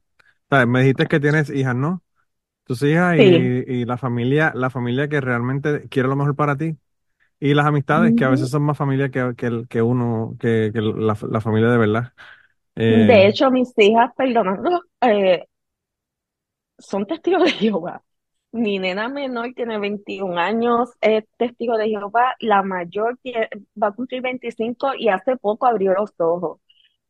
¿Sabes? 0.50 0.67
Me 0.69 0.81
dijiste 0.81 1.07
que 1.07 1.21
tienes 1.21 1.50
hijas, 1.50 1.75
¿no? 1.77 2.03
Tus 2.65 2.83
hijas 2.83 3.19
y, 3.19 3.19
Sí. 3.19 3.53
y 3.67 3.85
la 3.87 3.99
familia, 3.99 4.53
la 4.55 4.71
familia 4.71 5.09
que 5.09 5.21
realmente 5.21 5.88
quiere 5.91 6.09
lo 6.09 6.17
mejor 6.17 6.37
para 6.37 6.57
ti. 6.57 6.79
Y 7.41 7.55
las 7.55 7.67
amistades, 7.67 8.15
que 8.15 8.25
a 8.25 8.31
veces 8.31 8.50
son 8.50 8.62
más 8.65 8.79
familia 8.79 9.11
que, 9.11 9.35
que, 9.37 9.47
el- 9.47 9.69
que 9.69 9.83
uno, 9.83 10.37
que, 10.41 10.71
que 10.75 10.81
la, 10.83 11.17
la 11.31 11.41
familia 11.43 11.71
de 11.71 11.79
verdad. 11.79 12.15
De 12.87 13.27
Eh, 13.27 13.29
hecho, 13.29 13.50
mis 13.53 13.73
hijas, 13.79 14.11
perdonando, 14.17 14.83
eh, 15.03 15.45
son 16.79 17.07
testigos 17.07 17.45
de 17.45 17.50
Jehová. 17.53 18.03
Mi 18.59 18.79
nena 18.79 19.09
menor 19.09 19.53
tiene 19.55 19.79
21 19.79 20.38
años, 20.38 20.91
es 21.00 21.25
testigo 21.37 21.77
de 21.77 21.88
Jehová. 21.88 22.35
La 22.41 22.62
mayor 22.62 23.19
va 23.83 23.88
a 23.88 23.93
cumplir 23.93 24.23
25 24.23 24.95
y 24.99 25.09
hace 25.09 25.37
poco 25.37 25.67
abrió 25.67 25.93
los 25.95 26.12
ojos, 26.19 26.61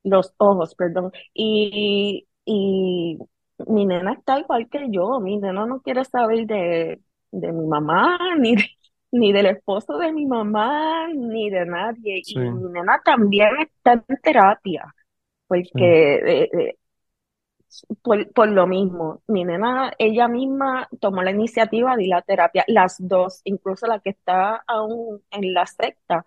los 0.05 0.35
ojos, 0.39 0.75
perdón. 0.75 1.13
Y, 1.35 2.27
y 2.45 3.19
mi 3.67 3.87
nena 3.87 4.15
está 4.15 4.39
igual 4.41 4.69
que 4.71 4.87
yo. 4.91 5.21
Mi 5.21 5.39
nena 5.39 5.67
no 5.67 5.81
quiere 5.83 6.05
saber 6.05 6.47
de, 6.47 7.01
de 7.33 7.53
mi 7.53 7.67
mamá, 7.67 8.19
ni 8.41 8.57
de- 8.57 8.65
ni 9.13 9.33
del 9.33 9.47
esposo 9.47 9.97
de 9.99 10.13
mi 10.13 10.27
mamá, 10.27 11.09
ni 11.15 11.51
de 11.51 11.65
nadie. 11.67 12.23
sí, 12.23 12.41
Y 12.41 12.51
mi 12.51 12.71
nena 12.73 13.01
también 13.05 13.49
está 13.61 13.93
en 13.95 14.17
terapia, 14.23 14.95
sí, 15.73 15.79
porque 15.79 16.17
eh, 16.17 16.51
eh, 16.53 16.77
por, 18.03 18.49
lo 18.49 18.67
mismo, 18.67 19.23
mi 19.27 19.45
nena, 19.45 19.93
ella 19.99 20.29
misma 20.29 20.89
tomó 21.01 21.23
la 21.23 21.31
iniciativa 21.31 21.97
de 21.97 22.05
ir 22.05 22.15
a 22.15 22.23
terapia, 22.23 22.65
las 22.67 22.97
dos, 22.99 23.41
incluso 23.45 23.87
la 23.87 24.01
que 24.01 24.11
está 24.11 24.63
aún 24.67 25.23
en 25.31 25.55
la 25.55 25.67
secta. 25.67 26.25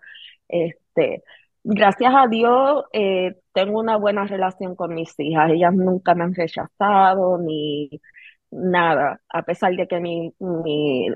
Este, 0.48 1.24
gracias 1.64 2.12
a 2.14 2.26
Dios, 2.28 2.84
eh, 2.92 3.36
tengo 3.52 3.80
una 3.80 3.96
buena 3.96 4.26
relación 4.26 4.76
con 4.76 4.94
mis 4.94 5.18
hijas. 5.18 5.50
Ellas 5.50 5.74
nunca 5.74 6.14
me 6.14 6.24
han 6.24 6.34
rechazado 6.34 7.38
ni 7.38 7.90
nada, 8.50 9.20
a 9.28 9.42
pesar 9.42 9.74
de 9.76 9.88
que 9.88 10.00
mi, 10.00 10.34
mi, 10.38 11.08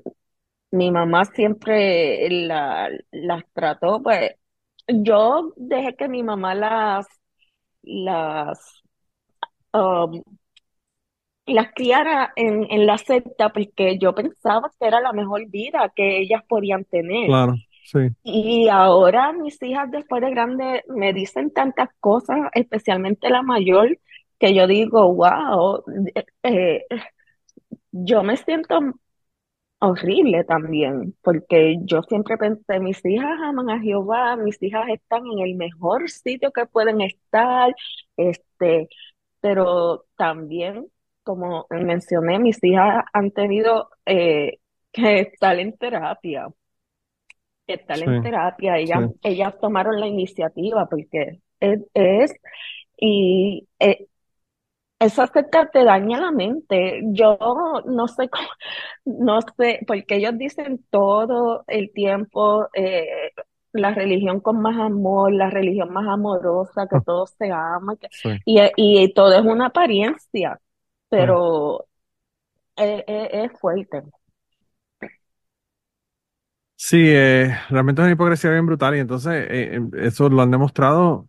mi 0.70 0.90
mamá 0.90 1.24
siempre 1.26 2.28
la, 2.30 2.90
las 3.10 3.44
trató, 3.52 4.02
pues 4.02 4.32
yo 4.88 5.52
dejé 5.56 5.96
que 5.96 6.08
mi 6.08 6.22
mamá 6.22 6.54
las, 6.54 7.06
las, 7.82 8.82
um, 9.76 10.22
las 11.46 11.72
criara 11.74 12.32
en, 12.36 12.66
en 12.70 12.86
la 12.86 12.98
secta 12.98 13.50
porque 13.52 13.98
yo 13.98 14.14
pensaba 14.14 14.70
que 14.78 14.86
era 14.86 15.00
la 15.00 15.12
mejor 15.12 15.48
vida 15.48 15.92
que 15.94 16.18
ellas 16.18 16.42
podían 16.48 16.84
tener. 16.84 17.26
claro, 17.26 17.54
sí, 17.84 17.98
Y 18.22 18.68
ahora 18.68 19.32
mis 19.32 19.62
hijas 19.62 19.90
después 19.90 20.22
de 20.22 20.30
grande 20.30 20.84
me 20.88 21.12
dicen 21.12 21.52
tantas 21.52 21.88
cosas, 22.00 22.38
especialmente 22.54 23.30
la 23.30 23.42
mayor, 23.42 23.98
que 24.38 24.54
yo 24.54 24.66
digo, 24.66 25.14
wow, 25.14 25.84
eh, 26.14 26.26
eh, 26.42 26.86
yo 27.92 28.22
me 28.22 28.36
siento 28.36 28.80
horrible 29.78 30.44
también, 30.44 31.14
porque 31.22 31.76
yo 31.82 32.02
siempre 32.02 32.36
pensé, 32.38 32.80
mis 32.80 33.04
hijas 33.04 33.38
aman 33.42 33.70
a 33.70 33.80
Jehová, 33.80 34.36
mis 34.36 34.62
hijas 34.62 34.88
están 34.88 35.22
en 35.26 35.40
el 35.40 35.54
mejor 35.56 36.10
sitio 36.10 36.52
que 36.52 36.66
pueden 36.66 37.00
estar, 37.02 37.74
este, 38.16 38.88
pero 39.46 40.06
también, 40.16 40.88
como 41.22 41.66
mencioné, 41.70 42.40
mis 42.40 42.58
hijas 42.64 43.04
han 43.12 43.30
tenido 43.30 43.90
eh, 44.04 44.58
que 44.92 45.20
estar 45.20 45.56
en 45.60 45.76
terapia, 45.78 46.48
que 47.64 47.74
estar 47.74 47.96
sí, 47.96 48.04
en 48.04 48.22
terapia, 48.22 48.76
sí, 48.76 48.92
ellas, 49.22 49.58
tomaron 49.60 50.00
la 50.00 50.08
iniciativa 50.08 50.88
porque 50.88 51.40
es, 51.60 51.80
es 51.94 52.34
y 52.96 53.68
eh, 53.78 54.08
esa 54.98 55.28
secta 55.28 55.70
te 55.70 55.84
daña 55.84 56.18
la 56.20 56.32
mente. 56.32 57.02
Yo 57.12 57.38
no 57.84 58.08
sé 58.08 58.28
cómo, 58.28 58.48
no 59.04 59.38
sé, 59.56 59.80
porque 59.86 60.16
ellos 60.16 60.36
dicen 60.36 60.84
todo 60.90 61.62
el 61.68 61.92
tiempo, 61.92 62.66
eh, 62.74 63.30
la 63.80 63.94
religión 63.94 64.40
con 64.40 64.60
más 64.60 64.78
amor, 64.78 65.32
la 65.32 65.50
religión 65.50 65.92
más 65.92 66.06
amorosa, 66.08 66.88
que 66.88 66.98
todos 66.98 67.30
se 67.38 67.50
aman, 67.52 67.96
que- 67.98 68.08
sí, 68.10 68.30
y, 68.44 68.60
y 68.76 69.12
todo 69.14 69.34
es 69.34 69.42
una 69.44 69.66
apariencia, 69.66 70.60
sí. 71.16 71.24
pero 71.26 71.86
es, 72.76 73.04
es- 73.08 73.30
es 73.52 73.60
fuerte. 73.60 74.02
Sí, 76.78 76.98
eh, 77.00 77.56
realmente 77.70 78.02
es 78.02 78.04
una 78.04 78.12
hipocresía 78.12 78.50
bien 78.50 78.66
brutal 78.66 78.94
y 78.96 78.98
entonces 79.00 79.32
eh, 79.50 79.76
eh, 79.76 79.80
eso 80.06 80.28
lo 80.28 80.42
han 80.42 80.50
demostrado 80.50 81.28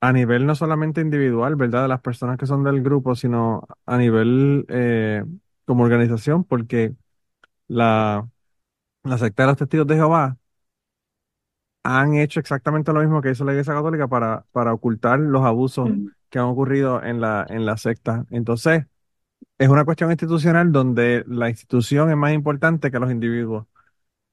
a 0.00 0.12
nivel 0.12 0.46
no 0.46 0.54
solamente 0.56 1.00
individual, 1.00 1.56
¿verdad? 1.56 1.82
De 1.84 1.88
las 1.88 2.02
personas 2.02 2.38
que 2.38 2.46
son 2.46 2.64
del 2.64 2.82
grupo, 2.82 3.16
sino 3.16 3.66
a 3.86 3.98
nivel 3.98 4.66
eh, 4.68 5.24
como 5.66 5.84
organización, 5.84 6.44
porque 6.44 6.94
la, 7.68 8.28
la 9.04 9.18
secta 9.18 9.44
de 9.44 9.48
los 9.48 9.58
testigos 9.58 9.86
de 9.88 9.96
Jehová 9.96 10.38
han 11.84 12.16
hecho 12.16 12.40
exactamente 12.40 12.92
lo 12.94 13.00
mismo 13.02 13.22
que 13.22 13.32
hizo 13.32 13.44
la 13.46 13.52
Iglesia 13.52 13.74
Católica 13.74 14.08
para, 14.08 14.46
para 14.52 14.74
ocultar 14.74 15.20
los 15.20 15.44
abusos 15.44 15.90
Mm. 15.90 16.08
que 16.30 16.40
han 16.40 16.46
ocurrido 16.46 17.02
en 17.04 17.20
la, 17.22 17.46
en 17.50 17.66
la 17.66 17.78
secta. 17.78 18.26
Entonces, 18.30 18.86
es 19.58 19.68
una 19.68 19.84
cuestión 19.84 20.10
institucional 20.10 20.72
donde 20.72 21.24
la 21.28 21.50
institución 21.50 22.10
es 22.10 22.16
más 22.16 22.32
importante 22.34 22.90
que 22.90 22.98
los 23.00 23.10
individuos. 23.12 23.66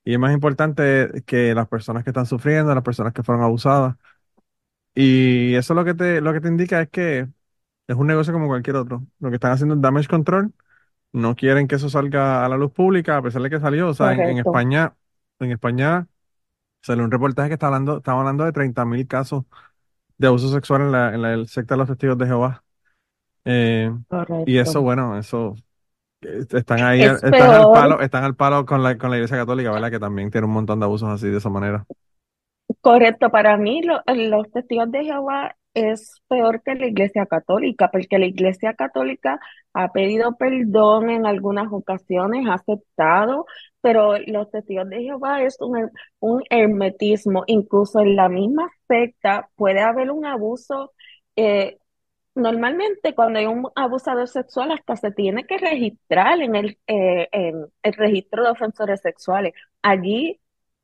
Y 0.06 0.14
es 0.14 0.20
más 0.20 0.34
importante 0.34 1.24
que 1.28 1.56
las 1.56 1.68
personas 1.68 2.04
que 2.04 2.12
están 2.12 2.26
sufriendo, 2.28 2.74
las 2.76 2.84
personas 2.84 3.14
que 3.14 3.24
fueron 3.24 3.44
abusadas. 3.44 3.96
Y 4.94 5.56
eso 5.56 5.74
lo 5.74 5.86
que 5.86 5.94
te, 5.94 6.22
lo 6.22 6.34
que 6.34 6.42
te 6.42 6.48
indica 6.50 6.82
es 6.82 6.90
que 6.90 7.30
es 7.88 7.96
un 7.98 8.08
negocio 8.08 8.34
como 8.34 8.48
cualquier 8.48 8.78
otro. 8.78 9.08
Lo 9.20 9.30
que 9.30 9.36
están 9.36 9.52
haciendo 9.54 9.76
es 9.76 9.82
damage 9.82 10.08
control. 10.10 10.54
No 11.14 11.36
quieren 11.36 11.68
que 11.68 11.76
eso 11.76 11.90
salga 11.90 12.46
a 12.46 12.50
la 12.50 12.58
luz 12.58 12.72
pública, 12.74 13.18
a 13.18 13.24
pesar 13.24 13.42
de 13.44 13.50
que 13.52 13.60
salió. 13.60 13.90
O 13.90 13.96
sea, 13.96 14.14
en. 14.14 14.40
España, 14.40 14.96
en 15.40 15.52
España 15.54 16.08
salió 16.82 17.04
un 17.04 17.12
reportaje 17.12 17.50
que 17.50 17.54
está 17.56 17.68
hablando, 17.68 17.98
estaba 17.98 18.20
hablando 18.22 18.46
de 18.46 18.52
30.000 18.54 19.08
casos 19.08 19.46
de 20.18 20.28
abuso 20.28 20.50
sexual 20.52 20.82
en 20.84 20.92
la, 20.94 21.14
en 21.16 21.22
la 21.22 21.46
secta 21.48 21.76
de 21.76 21.80
los 21.80 21.88
testigos 21.90 22.18
de 22.18 22.28
Jehová. 22.28 22.64
Eh, 23.46 23.92
y 24.46 24.58
eso, 24.60 24.82
Correcto. 24.82 24.84
bueno, 24.84 25.18
eso 25.20 25.56
eh, 26.22 26.46
están 26.52 26.84
ahí, 26.84 27.04
Es 27.06 27.18
están 27.24 27.54
al 27.54 27.70
peor. 27.70 27.70
palo, 27.70 28.02
están 28.02 28.24
al 28.26 28.36
palo 28.36 28.66
con 28.66 28.84
la, 28.84 28.98
con 28.98 29.12
la 29.12 29.18
Iglesia 29.18 29.38
Católica, 29.38 29.72
¿verdad? 29.72 29.92
Que 29.92 30.00
también 30.00 30.32
tiene 30.32 30.48
un 30.48 30.54
montón 30.54 30.80
de 30.80 30.86
abusos 30.86 31.10
así 31.10 31.30
de 31.30 31.38
esa 31.40 31.50
manera. 31.50 31.88
Correcto, 32.82 33.30
para 33.32 33.58
mí 33.58 33.82
lo- 33.84 34.02
los 34.08 34.52
testigos 34.52 34.92
de 34.92 35.04
Jehová 35.04 35.56
es 35.74 36.22
peor 36.28 36.62
que 36.64 36.76
la 36.76 36.88
Iglesia 36.88 37.26
Católica, 37.26 37.90
porque 37.92 38.18
la 38.20 38.26
Iglesia 38.26 38.74
Católica 38.76 39.40
ha 39.74 39.92
pedido 39.92 40.36
perdón 40.38 41.10
en 41.10 41.26
algunas 41.26 41.72
ocasiones, 41.72 42.48
ha 42.48 42.56
aceptado, 42.56 43.46
pero 43.82 44.18
los 44.28 44.50
testigos 44.52 44.90
de 44.90 45.02
Jehová 45.04 45.44
es 45.44 45.58
un, 45.62 45.90
un 46.20 46.44
hermetismo, 46.50 47.44
incluso 47.48 48.00
en 48.02 48.16
la 48.16 48.30
misma 48.30 48.70
secta 48.88 49.50
puede 49.56 49.82
haber 49.82 50.12
un 50.12 50.26
abuso. 50.26 50.94
eh, 51.36 51.78
Normalmente 52.36 53.14
cuando 53.14 53.40
hay 53.40 53.46
un 53.46 53.68
abusador 53.76 54.28
sexual 54.28 54.72
hasta 54.72 54.96
se 54.96 55.12
tiene 55.12 55.46
que 55.46 55.58
registrar 55.58 56.42
en 56.42 56.56
el, 56.56 56.78
eh, 56.88 57.28
en 57.34 57.66
el 57.84 57.94
registro 57.94 58.44
de 58.44 58.52
ofensores 58.52 59.02
sexuales. 59.02 59.54
Allí 59.82 60.40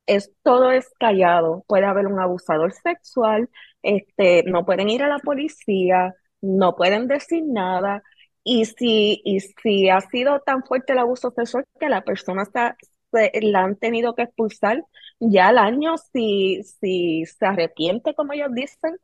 es, 0.06 0.30
todo 0.42 0.70
es 0.72 0.90
callado. 1.00 1.64
Puede 1.66 1.86
haber 1.86 2.06
un 2.06 2.20
abusador 2.20 2.72
sexual, 2.72 3.48
este, 3.82 4.42
no 4.44 4.66
pueden 4.66 4.90
ir 4.90 5.02
a 5.02 5.08
la 5.08 5.18
policía, 5.20 6.14
no 6.42 6.76
pueden 6.76 7.08
decir 7.08 7.42
nada. 7.46 8.02
Y 8.50 8.64
si, 8.64 9.20
y 9.26 9.40
si 9.40 9.90
ha 9.90 10.00
sido 10.00 10.40
tan 10.40 10.62
fuerte 10.64 10.94
el 10.94 11.00
abuso 11.00 11.30
sexual 11.32 11.66
que 11.78 11.90
la 11.90 12.02
persona 12.02 12.46
se, 12.46 13.30
la 13.42 13.64
han 13.64 13.76
tenido 13.76 14.14
que 14.14 14.22
expulsar, 14.22 14.82
ya 15.20 15.48
al 15.48 15.58
año, 15.58 15.96
si, 15.98 16.62
si 16.62 17.26
se 17.26 17.44
arrepiente, 17.44 18.14
como 18.14 18.32
ellos 18.32 18.48
dicen, 18.54 18.96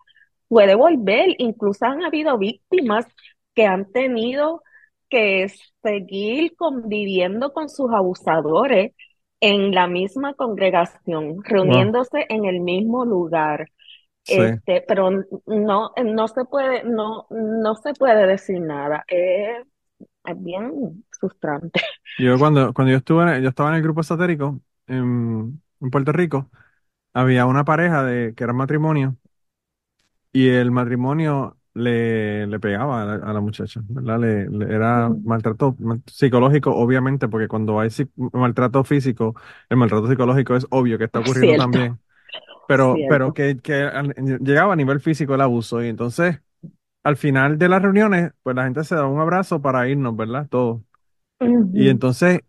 puede 0.48 0.74
volver. 0.74 1.34
Incluso 1.36 1.84
han 1.84 2.02
habido 2.02 2.38
víctimas 2.38 3.06
que 3.54 3.66
han 3.66 3.92
tenido 3.92 4.62
que 5.10 5.52
seguir 5.82 6.56
conviviendo 6.56 7.52
con 7.52 7.68
sus 7.68 7.92
abusadores 7.92 8.92
en 9.40 9.74
la 9.74 9.86
misma 9.88 10.32
congregación, 10.32 11.44
reuniéndose 11.44 12.24
en 12.30 12.46
el 12.46 12.60
mismo 12.60 13.04
lugar. 13.04 13.68
Sí. 14.25 14.43
Este, 14.45 14.83
pero 14.88 15.11
no, 15.47 15.93
no 16.04 16.28
se 16.28 16.45
puede, 16.47 16.85
no, 16.85 17.26
no 17.31 17.75
se 17.76 17.95
puede 17.95 18.26
decir 18.26 18.61
nada. 18.61 19.04
Es, 19.09 19.66
es 20.26 20.43
bien 20.45 21.04
frustrante. 21.21 21.81
Yo 22.16 22.38
cuando, 22.38 22.73
cuando 22.75 22.93
yo 22.93 22.99
estuve, 22.99 23.37
en- 23.37 23.43
yo 23.43 23.49
estaba 23.49 23.71
en 23.71 23.76
el 23.76 23.83
grupo 23.83 24.00
esotérico 24.02 24.61
en, 24.87 25.61
en 25.81 25.90
Puerto 25.90 26.12
Rico, 26.12 26.50
había 27.14 27.47
una 27.47 27.64
pareja 27.64 28.04
de, 28.04 28.35
que 28.37 28.45
era 28.45 28.52
matrimonio 28.54 29.19
y 30.33 30.49
el 30.49 30.71
matrimonio 30.71 31.59
le, 31.75 32.47
le 32.47 32.61
pegaba 32.61 33.02
a 33.02 33.04
la, 33.07 33.14
a 33.31 33.33
la 33.33 33.40
muchacha, 33.40 33.81
¿verdad? 33.88 34.19
Le, 34.21 34.49
le- 34.49 34.75
era 34.75 35.09
maltrato 35.25 35.76
mal- 35.78 36.02
psicológico, 36.07 36.75
obviamente, 36.75 37.28
porque 37.28 37.49
cuando 37.49 37.81
hay 37.81 37.88
psi- 37.90 38.11
maltrato 38.33 38.85
físico, 38.85 39.35
el 39.69 39.76
maltrato 39.76 40.09
psicológico 40.09 40.57
es 40.57 40.66
obvio 40.71 40.99
que 40.99 41.04
está 41.04 41.21
ocurriendo 41.21 41.54
Cierto, 41.54 41.57
también, 41.57 42.00
pero, 42.66 43.04
pero 43.06 43.33
que, 43.35 43.59
que 43.59 43.90
llegaba 44.40 44.73
a 44.75 44.76
nivel 44.76 45.00
físico 45.00 45.35
el 45.35 45.40
abuso 45.42 45.83
y 45.83 45.88
entonces 45.88 46.40
al 47.04 47.16
final 47.16 47.58
de 47.58 47.69
las 47.69 47.82
reuniones, 47.82 48.32
pues 48.43 48.56
la 48.56 48.65
gente 48.65 48.84
se 48.84 48.95
da 48.97 49.06
un 49.06 49.21
abrazo 49.21 49.62
para 49.62 49.88
irnos, 49.88 50.17
¿verdad? 50.17 50.49
Todos. 50.50 50.82
Y 51.73 51.88
Ujú. 51.88 51.91
entonces 51.91 52.41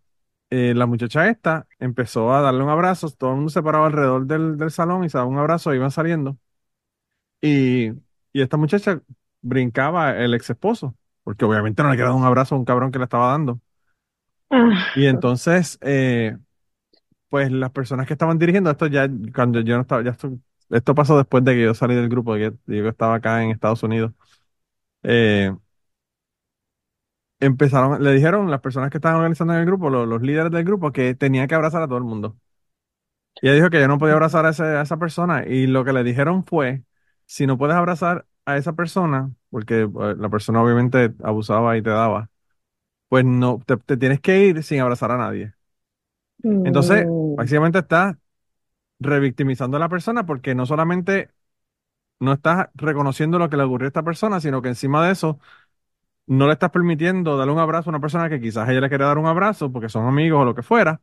eh, 0.51 0.73
la 0.75 0.85
muchacha 0.87 1.29
esta 1.29 1.67
empezó 1.79 2.33
a 2.33 2.41
darle 2.41 2.63
un 2.63 2.69
abrazo, 2.71 3.09
todo 3.11 3.31
el 3.31 3.37
mundo 3.37 3.51
se 3.51 3.63
paraba 3.63 3.87
alrededor 3.87 4.27
del, 4.27 4.57
del 4.57 4.71
salón 4.71 5.03
y 5.05 5.09
se 5.09 5.17
daba 5.19 5.29
un 5.29 5.37
abrazo, 5.39 5.73
iban 5.75 5.91
saliendo. 5.91 6.37
Y, 7.41 7.89
y 8.33 8.41
esta 8.41 8.57
muchacha 8.57 9.01
brincaba 9.41 10.17
el 10.17 10.33
ex 10.33 10.49
esposo, 10.49 10.95
porque 11.23 11.45
obviamente 11.45 11.83
no 11.83 11.89
le 11.89 11.95
quería 11.95 12.09
dar 12.09 12.15
un 12.19 12.25
abrazo 12.25 12.55
a 12.55 12.57
un 12.57 12.65
cabrón 12.65 12.91
que 12.91 12.97
le 12.99 13.05
estaba 13.05 13.31
dando. 13.31 13.61
Ah, 14.49 14.85
Y 14.93 15.07
entonces, 15.07 15.77
eh, 15.81 16.37
pues 17.29 17.51
las 17.51 17.71
personas 17.71 18.07
que 18.07 18.13
estaban 18.13 18.39
dirigiendo 18.39 18.71
esto 18.71 18.87
ya, 18.87 19.07
cuando 19.33 19.61
yo 19.61 19.75
no 19.75 19.81
estaba, 19.81 20.03
ya 20.03 20.11
esto, 20.11 20.37
esto 20.69 20.95
pasó 20.95 21.17
después 21.17 21.43
de 21.43 21.53
que 21.55 21.63
yo 21.63 21.73
salí 21.73 21.95
del 21.95 22.09
grupo, 22.09 22.35
que 22.35 22.53
yo 22.67 22.87
estaba 22.89 23.15
acá 23.15 23.43
en 23.43 23.51
Estados 23.51 23.83
Unidos. 23.83 24.13
Eh, 25.03 25.53
empezaron, 27.39 28.03
le 28.03 28.11
dijeron 28.13 28.49
las 28.51 28.59
personas 28.61 28.89
que 28.91 28.97
estaban 28.97 29.17
organizando 29.17 29.53
en 29.53 29.59
el 29.61 29.65
grupo, 29.65 29.89
los, 29.89 30.07
los 30.07 30.21
líderes 30.21 30.51
del 30.51 30.63
grupo, 30.65 30.91
que 30.91 31.15
tenía 31.15 31.47
que 31.47 31.55
abrazar 31.55 31.81
a 31.83 31.87
todo 31.87 31.97
el 31.97 32.03
mundo. 32.03 32.37
Y 33.41 33.47
ella 33.47 33.55
dijo 33.55 33.69
que 33.69 33.77
ella 33.77 33.87
no 33.87 33.97
podía 33.97 34.13
abrazar 34.15 34.45
a, 34.45 34.49
ese- 34.49 34.63
a 34.63 34.81
esa 34.81 34.97
persona. 34.97 35.43
Y 35.47 35.67
lo 35.67 35.83
que 35.85 35.93
le 35.93 36.03
dijeron 36.03 36.45
fue, 36.45 36.83
si 37.25 37.45
no 37.47 37.57
puedes 37.57 37.75
abrazar 37.75 38.25
a 38.45 38.57
esa 38.57 38.73
persona, 38.73 39.31
porque 39.49 39.81
eh, 39.83 39.89
la 40.17 40.29
persona 40.29 40.61
obviamente 40.63 41.13
abusaba 41.23 41.77
y 41.77 41.81
te 41.81 41.89
daba, 41.89 42.29
pues 43.09 43.25
no, 43.25 43.61
te, 43.65 43.77
te 43.77 43.97
tienes 43.97 44.21
que 44.21 44.45
ir 44.47 44.63
sin 44.63 44.81
abrazar 44.81 45.11
a 45.11 45.17
nadie. 45.17 45.53
Entonces, 46.63 47.07
mm, 47.07 47.35
básicamente 47.35 47.79
estás 47.79 48.15
revictimizando 48.99 49.77
a 49.77 49.79
la 49.79 49.89
persona 49.89 50.25
porque 50.25 50.55
no 50.55 50.65
solamente 50.65 51.31
no 52.19 52.33
estás 52.33 52.69
reconociendo 52.75 53.39
lo 53.39 53.49
que 53.49 53.57
le 53.57 53.63
ocurrió 53.63 53.87
a 53.87 53.89
esta 53.89 54.03
persona, 54.03 54.39
sino 54.39 54.61
que 54.61 54.69
encima 54.69 55.05
de 55.05 55.13
eso 55.13 55.39
no 56.27 56.47
le 56.47 56.53
estás 56.53 56.71
permitiendo 56.71 57.37
darle 57.37 57.53
un 57.53 57.59
abrazo 57.59 57.89
a 57.89 57.93
una 57.93 57.99
persona 58.01 58.29
que 58.29 58.41
quizás 58.41 58.69
ella 58.69 58.81
le 58.81 58.89
quiere 58.89 59.05
dar 59.05 59.17
un 59.17 59.27
abrazo 59.27 59.71
porque 59.71 59.89
son 59.89 60.07
amigos 60.07 60.41
o 60.41 60.45
lo 60.45 60.55
que 60.55 60.63
fuera, 60.63 61.01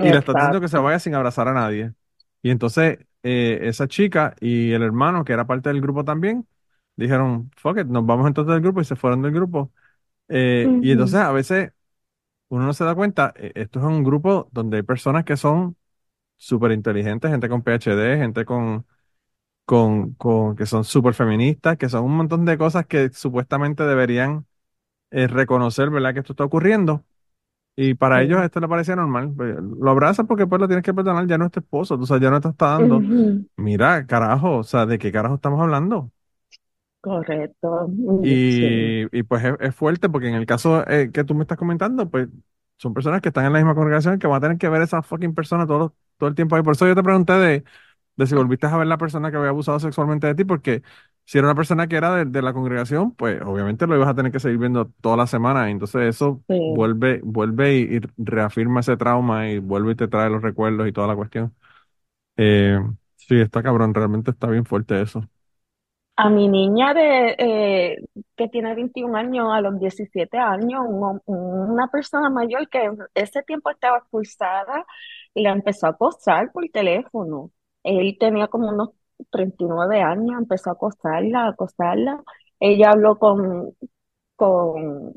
y 0.00 0.12
le 0.12 0.20
estás 0.20 0.36
diciendo 0.36 0.60
que 0.60 0.68
se 0.68 0.78
vaya 0.78 0.98
sin 0.98 1.14
abrazar 1.14 1.48
a 1.48 1.54
nadie. 1.54 1.94
Y 2.42 2.50
entonces 2.50 2.98
eh, 3.22 3.60
esa 3.62 3.88
chica 3.88 4.34
y 4.40 4.72
el 4.72 4.82
hermano, 4.82 5.24
que 5.24 5.32
era 5.32 5.46
parte 5.46 5.68
del 5.70 5.80
grupo 5.80 6.04
también, 6.04 6.46
dijeron, 6.96 7.50
fuck 7.56 7.78
it, 7.78 7.86
nos 7.86 8.06
vamos 8.06 8.26
entonces 8.26 8.52
del 8.54 8.62
grupo 8.62 8.80
y 8.80 8.84
se 8.84 8.96
fueron 8.96 9.22
del 9.22 9.32
grupo. 9.32 9.72
Eh, 10.28 10.76
y 10.80 10.92
entonces 10.92 11.20
a 11.20 11.32
veces 11.32 11.72
uno 12.50 12.66
no 12.66 12.74
se 12.74 12.84
da 12.84 12.94
cuenta, 12.96 13.34
eh, 13.36 13.52
esto 13.56 13.80
es 13.80 13.86
un 13.86 14.04
grupo 14.04 14.50
donde 14.52 14.78
hay 14.78 14.84
personas 14.84 15.24
que 15.26 15.38
son 15.38 15.76
súper 16.36 16.72
inteligentes, 16.72 17.30
gente 17.30 17.48
con 17.48 17.62
PhD, 17.62 18.18
gente 18.18 18.44
con, 18.46 18.86
con, 19.64 20.14
con 20.14 20.56
que 20.56 20.66
son 20.66 20.84
súper 20.84 21.14
feministas, 21.14 21.76
que 21.78 21.88
son 21.88 22.04
un 22.04 22.16
montón 22.16 22.44
de 22.44 22.58
cosas 22.58 22.86
que 22.86 23.10
supuestamente 23.10 23.84
deberían 23.84 24.46
eh, 25.10 25.26
reconocer, 25.28 25.90
¿verdad? 25.90 26.14
Que 26.14 26.20
esto 26.20 26.32
está 26.34 26.44
ocurriendo. 26.44 27.04
Y 27.76 27.94
para 27.94 28.22
ellos 28.22 28.42
esto 28.42 28.60
le 28.60 28.68
parecía 28.68 28.96
normal. 28.96 29.32
Pues, 29.36 29.56
Lo 29.60 29.90
abrazan 29.90 30.26
porque 30.26 30.46
pues 30.46 30.60
lo 30.60 30.68
tienes 30.68 30.84
que 30.84 30.94
perdonar, 30.94 31.26
ya 31.26 31.38
no 31.38 31.46
es 31.46 31.52
tu 31.52 31.60
esposo, 31.60 31.98
tú 31.98 32.06
sabes, 32.06 32.22
ya 32.22 32.30
no 32.30 32.40
te 32.40 32.48
está 32.48 32.68
dando. 32.70 33.06
Mira, 33.56 34.06
carajo, 34.06 34.58
o 34.58 34.64
sea, 34.64 34.86
¿de 34.86 34.98
qué 34.98 35.12
carajo 35.12 35.36
estamos 35.36 35.60
hablando? 35.60 36.12
Correcto. 37.00 37.88
Mm, 37.88 38.40
Sí. 38.48 38.66
Y, 38.72 39.18
y 39.18 39.22
pues 39.22 39.42
es, 39.44 39.54
es 39.60 39.74
fuerte 39.74 40.08
porque 40.10 40.28
en 40.28 40.34
el 40.34 40.44
caso 40.46 40.86
eh, 40.88 41.10
que 41.12 41.24
tú 41.24 41.34
me 41.34 41.42
estás 41.42 41.56
comentando, 41.58 42.10
pues 42.10 42.28
son 42.76 42.92
personas 42.94 43.20
que 43.22 43.28
están 43.28 43.46
en 43.46 43.52
la 43.54 43.58
misma 43.60 43.74
congregación 43.74 44.18
que 44.18 44.26
van 44.26 44.38
a 44.38 44.40
tener 44.40 44.58
que 44.58 44.68
ver 44.68 44.82
a 44.82 44.84
esa 44.84 45.02
fucking 45.02 45.34
persona 45.34 45.66
todo, 45.66 45.94
todo 46.18 46.28
el 46.28 46.34
tiempo 46.34 46.56
ahí. 46.56 46.62
Por 46.62 46.74
eso 46.74 46.86
yo 46.86 46.94
te 46.94 47.02
pregunté 47.02 47.32
de, 47.34 47.64
de 48.16 48.26
si 48.26 48.34
volviste 48.34 48.66
a 48.66 48.76
ver 48.76 48.86
la 48.86 48.98
persona 48.98 49.30
que 49.30 49.36
había 49.38 49.50
abusado 49.50 49.80
sexualmente 49.80 50.26
de 50.26 50.34
ti, 50.34 50.44
porque 50.44 50.82
si 51.24 51.38
era 51.38 51.46
una 51.48 51.54
persona 51.54 51.88
que 51.88 51.96
era 51.96 52.14
de, 52.16 52.24
de 52.26 52.42
la 52.42 52.52
congregación, 52.52 53.14
pues 53.14 53.40
obviamente 53.42 53.86
lo 53.86 53.96
ibas 53.96 54.08
a 54.08 54.14
tener 54.14 54.32
que 54.32 54.40
seguir 54.40 54.58
viendo 54.58 54.86
toda 55.00 55.16
la 55.16 55.26
semana. 55.26 55.70
Entonces 55.70 56.02
eso 56.02 56.42
Sí. 56.48 56.56
vuelve, 56.66 57.20
vuelve 57.24 57.76
y, 57.78 57.96
y 57.96 58.00
reafirma 58.18 58.80
ese 58.80 58.96
trauma 58.98 59.48
y 59.50 59.58
vuelve 59.60 59.92
y 59.92 59.94
te 59.96 60.08
trae 60.08 60.28
los 60.30 60.42
recuerdos 60.42 60.88
y 60.88 60.92
toda 60.92 61.08
la 61.08 61.16
cuestión. 61.16 61.54
Eh, 62.36 62.78
sí, 63.16 63.36
está 63.40 63.62
cabrón, 63.62 63.94
realmente 63.94 64.30
está 64.32 64.48
bien 64.48 64.64
fuerte 64.66 65.00
eso. 65.02 65.28
A 66.22 66.28
mi 66.28 66.48
niña 66.48 66.92
de 66.92 67.34
eh, 67.38 67.96
que 68.36 68.48
tiene 68.48 68.74
21 68.74 69.16
años, 69.16 69.48
a 69.50 69.62
los 69.62 69.78
17 69.80 70.36
años, 70.36 70.82
un 70.86 71.20
una 71.26 71.88
persona 71.88 72.28
mayor 72.28 72.68
que 72.68 72.84
en 72.84 72.98
ese 73.14 73.42
tiempo 73.42 73.70
estaba 73.70 73.98
expulsada, 73.98 74.84
la 75.34 75.52
empezó 75.52 75.86
a 75.86 75.90
acosar 75.90 76.52
por 76.52 76.68
teléfono. 76.68 77.50
Él 77.82 78.18
tenía 78.20 78.48
como 78.48 78.68
unos 78.68 78.90
39 79.30 80.02
años, 80.02 80.38
empezó 80.38 80.70
a 80.70 80.72
acosarla, 80.74 81.44
a 81.44 81.48
acosarla. 81.50 82.22
Ella 82.58 82.90
habló 82.90 83.18
con, 83.18 83.74
con 84.36 85.14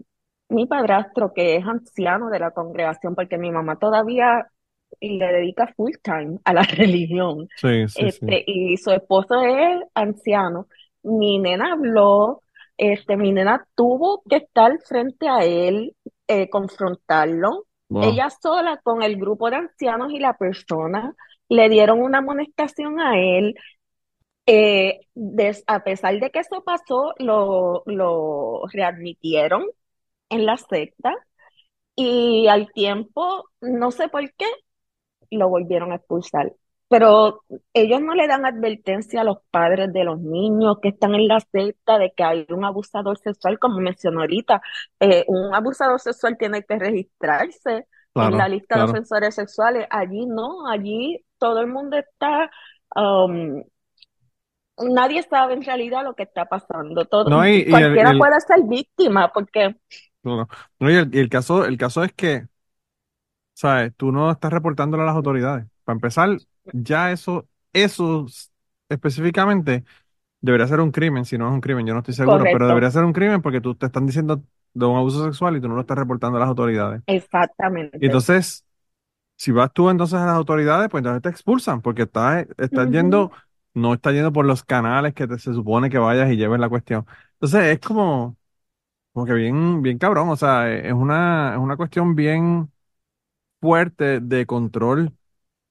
mi 0.48 0.66
padrastro, 0.68 1.34
que 1.34 1.58
es 1.58 1.66
anciano 1.68 2.30
de 2.30 2.40
la 2.40 2.52
congregación, 2.52 3.14
porque 3.16 3.38
mi 3.38 3.52
mamá 3.52 3.78
todavía 3.78 4.48
le 5.02 5.26
dedica 5.26 5.68
full 5.76 5.92
time 6.02 6.40
a 6.46 6.54
la 6.54 6.62
religión. 6.78 7.50
Sí, 7.58 7.88
sí, 7.88 7.88
sí. 7.88 8.06
Este, 8.06 8.44
y 8.48 8.78
su 8.78 8.92
esposo 8.92 9.42
es 9.42 9.82
anciano. 9.94 10.68
Mi 11.04 11.40
nena 11.40 11.74
habló, 11.74 12.44
este, 12.78 13.18
mi 13.18 13.32
nena 13.32 13.68
tuvo 13.76 14.24
que 14.30 14.38
estar 14.38 14.80
frente 14.88 15.28
a 15.30 15.44
él, 15.46 15.96
eh, 16.28 16.50
confrontarlo. 16.50 17.66
Wow. 17.90 18.02
Ella 18.02 18.30
sola 18.30 18.78
con 18.84 19.04
el 19.04 19.18
grupo 19.18 19.50
de 19.50 19.58
ancianos 19.58 20.12
y 20.14 20.20
la 20.20 20.38
persona 20.38 21.14
le 21.50 21.70
dieron 21.70 22.02
una 22.02 22.20
amonestación 22.20 23.00
a 23.00 23.20
él. 23.20 23.56
Eh, 24.48 25.02
des- 25.16 25.64
a 25.68 25.84
pesar 25.84 26.20
de 26.20 26.32
que 26.32 26.40
eso 26.40 26.64
pasó, 26.66 27.14
lo, 27.20 27.84
lo 27.88 28.64
readmitieron 28.74 29.66
en 30.30 30.46
la 30.46 30.58
secta 30.58 31.14
y 31.96 32.48
al 32.48 32.72
tiempo, 32.74 33.50
no 33.62 33.92
sé 33.92 34.10
por 34.10 34.24
qué, 34.36 34.46
lo 35.32 35.50
volvieron 35.50 35.92
a 35.92 35.96
expulsar. 35.98 36.54
Pero 36.94 37.44
ellos 37.74 38.02
no 38.02 38.14
le 38.14 38.28
dan 38.28 38.46
advertencia 38.46 39.22
a 39.22 39.24
los 39.24 39.40
padres 39.52 39.92
de 39.94 40.04
los 40.04 40.20
niños 40.22 40.78
que 40.82 40.90
están 40.90 41.16
en 41.16 41.28
la 41.28 41.40
secta 41.40 41.98
de 41.98 42.14
que 42.16 42.24
hay 42.24 42.46
un 42.50 42.66
abusador 42.66 43.18
sexual, 43.18 43.58
como 43.60 43.80
mencionó 43.80 44.22
ahorita. 44.22 44.62
Eh, 45.00 45.26
un 45.28 45.54
abusador 45.56 46.00
sexual 46.00 46.38
tiene 46.38 46.64
que 46.64 46.78
registrarse 46.78 47.88
en 48.20 48.38
la 48.38 48.48
Claro, 48.48 48.50
lista 48.50 48.78
de 48.78 48.84
ofensores 48.84 49.34
sexuales. 49.36 49.88
Allí 49.90 50.26
no, 50.28 50.68
allí 50.70 51.26
todo 51.40 51.62
el 51.62 51.68
mundo 51.68 51.98
está 51.98 52.52
um, 52.96 53.64
nadie 54.78 55.24
sabe 55.24 55.54
en 55.54 55.64
realidad 55.64 56.04
lo 56.04 56.16
que 56.16 56.24
está 56.24 56.46
pasando. 56.46 57.06
Todo, 57.06 57.30
No, 57.30 57.46
y, 57.48 57.64
y 57.68 57.80
el, 57.80 57.98
cualquiera 57.98 58.16
el- 58.18 58.30
puede 58.30 58.40
ser 58.42 58.62
víctima 58.64 59.32
porque 59.34 59.76
no, 60.24 60.48
no, 60.80 60.90
y 60.92 60.96
el- 60.96 61.14
y 61.16 61.20
el 61.20 61.30
caso, 61.30 61.66
el 61.66 61.78
caso 61.78 62.04
es 62.04 62.14
que, 62.14 62.48
¿sabes? 63.54 63.94
Tú 63.98 64.12
no 64.12 64.32
estás 64.32 64.52
reportándolo 64.54 65.04
a 65.04 65.06
las 65.08 65.16
autoridades. 65.16 65.66
Para 65.84 65.96
empezar, 65.96 66.30
ya 66.72 67.12
eso, 67.12 67.48
eso 67.74 68.26
específicamente 68.90 69.84
debería 70.42 70.68
ser 70.68 70.82
un 70.82 70.92
crimen, 70.92 71.26
si 71.26 71.38
no 71.38 71.48
es 71.50 71.54
un 71.54 71.62
crimen, 71.62 71.86
yo 71.88 71.94
no 71.94 72.00
estoy 72.02 72.16
seguro, 72.16 72.50
pero 72.50 72.68
debería 72.68 72.92
ser 72.92 73.04
un 73.06 73.14
crimen 73.14 73.42
porque 73.42 73.62
tú 73.62 73.76
te 73.76 73.88
están 73.88 74.06
diciendo 74.08 74.44
de 74.74 74.86
un 74.88 74.98
abuso 74.98 75.24
sexual 75.26 75.58
y 75.58 75.62
tú 75.62 75.70
no 75.70 75.76
lo 75.76 75.82
estás 75.82 75.98
reportando 76.00 76.38
a 76.38 76.42
las 76.42 76.50
autoridades. 76.50 77.04
Y 78.00 78.06
exactamente. 78.06 78.06
entonces, 78.06 78.66
si 79.38 79.52
vas 79.52 79.72
tú 79.74 79.90
entonces 79.90 80.20
a 80.20 80.26
las 80.28 80.36
autoridades, 80.36 80.90
pues 80.90 81.02
entonces 81.02 81.22
te 81.24 81.30
expulsan 81.30 81.82
porque 81.82 82.04
estás, 82.04 82.48
estás 82.58 82.90
Ujú, 82.90 82.90
yendo, 82.90 83.32
no 83.74 83.94
estás 83.96 84.14
yendo 84.14 84.34
por 84.34 84.46
los 84.46 84.64
canales 84.64 85.14
que 85.14 85.28
te- 85.28 85.40
se 85.40 85.54
supone 85.54 85.90
que 85.90 85.98
vayas 86.00 86.32
y 86.32 86.38
lleves 86.38 86.60
la 86.60 86.70
cuestión. 86.70 87.06
Entonces, 87.36 87.64
es 87.66 87.80
como, 87.80 88.38
como 89.14 89.26
que 89.28 89.34
bien, 89.34 89.82
bien 89.84 89.98
cabrón, 90.00 90.30
o 90.30 90.36
sea, 90.38 90.72
es 90.74 90.94
una, 90.94 91.54
es 91.56 91.60
una 91.60 91.78
cuestión 91.78 92.16
bien 92.16 92.72
fuerte 93.62 94.20
de 94.20 94.46
control 94.46 95.14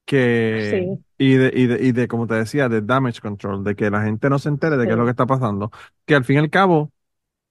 que, 0.05 0.87
Sí, 0.87 1.05
y 1.19 1.35
de, 1.35 1.53
y 1.55 1.67
de, 1.67 1.85
y 1.85 1.93
de, 1.93 2.09
como 2.09 2.27
te 2.27 2.35
decía, 2.35 2.69
de 2.69 2.83
damage 2.83 3.21
control, 3.21 3.65
de 3.65 3.77
que 3.77 3.91
la 3.91 4.03
gente 4.03 4.31
no 4.31 4.39
se 4.39 4.49
entere 4.49 4.77
de 4.77 4.87
qué 4.87 4.93
es 4.95 4.99
lo 4.99 5.05
que 5.05 5.11
sí, 5.11 5.13
está 5.13 5.27
pasando. 5.27 5.71
Que 6.07 6.15
al 6.15 6.25
fin 6.25 6.37
y 6.37 6.39
al 6.41 6.51
cabo, 6.51 6.93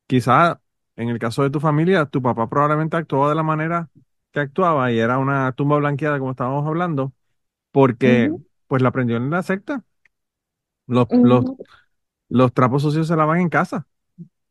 quizás 0.08 0.58
en 0.96 1.10
el 1.10 1.20
caso 1.20 1.44
de 1.44 1.50
tu 1.52 1.60
familia, 1.60 2.06
tu 2.08 2.22
papá 2.22 2.50
probablemente 2.50 2.98
actuaba 2.98 3.30
de 3.30 3.36
la 3.36 3.44
manera 3.44 3.90
que 4.32 4.40
actuaba 4.42 4.92
y 4.92 5.00
era 5.00 5.18
una 5.20 5.52
tumba 5.54 5.78
blanqueada, 5.78 6.20
como 6.20 6.32
estábamos 6.32 6.68
hablando, 6.68 7.14
porque 7.72 8.36
pues 8.68 8.82
la 8.82 8.90
aprendió 8.90 9.18
en 9.18 9.30
la 9.32 9.44
secta. 9.44 9.84
Los, 10.88 11.08
los, 11.22 11.46
los 12.30 12.54
trapos 12.54 12.84
sucios 12.84 13.08
se 13.10 13.16
lavan 13.18 13.42
en 13.42 13.50
casa. 13.50 13.88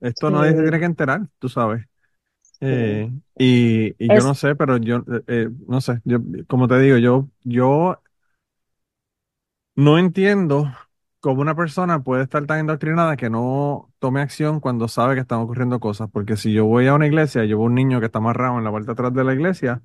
Esto 0.00 0.30
nadie 0.32 0.54
se 0.56 0.62
tiene 0.62 0.78
sí, 0.78 0.80
que 0.80 0.86
enterar, 0.86 1.28
tú 1.40 1.50
sabes. 1.50 1.86
Eh, 2.60 3.10
y, 3.38 3.94
y 4.04 4.10
yo 4.12 4.22
no 4.22 4.34
sé, 4.34 4.54
pero 4.54 4.76
yo, 4.78 4.98
eh, 4.98 5.22
eh, 5.28 5.48
no 5.68 5.80
sé, 5.80 6.00
yo, 6.04 6.18
como 6.48 6.68
te 6.68 6.78
digo, 6.80 6.98
yo, 6.98 7.28
yo 7.42 8.02
no 9.74 9.98
entiendo 9.98 10.72
cómo 11.20 11.42
una 11.42 11.54
persona 11.54 12.02
puede 12.02 12.22
estar 12.24 12.46
tan 12.46 12.60
indoctrinada 12.60 13.16
que 13.16 13.30
no 13.30 13.92
tome 13.98 14.20
acción 14.20 14.60
cuando 14.60 14.88
sabe 14.88 15.14
que 15.14 15.20
están 15.22 15.40
ocurriendo 15.40 15.80
cosas. 15.80 16.10
Porque 16.12 16.36
si 16.36 16.52
yo 16.52 16.66
voy 16.66 16.86
a 16.86 16.94
una 16.94 17.06
iglesia 17.06 17.44
y 17.44 17.48
yo 17.48 17.58
veo 17.58 17.66
un 17.66 17.74
niño 17.74 18.00
que 18.00 18.06
está 18.06 18.18
amarrado 18.18 18.58
en 18.58 18.64
la 18.64 18.72
parte 18.72 18.86
de 18.86 18.92
atrás 18.92 19.14
de 19.14 19.24
la 19.24 19.34
iglesia, 19.34 19.82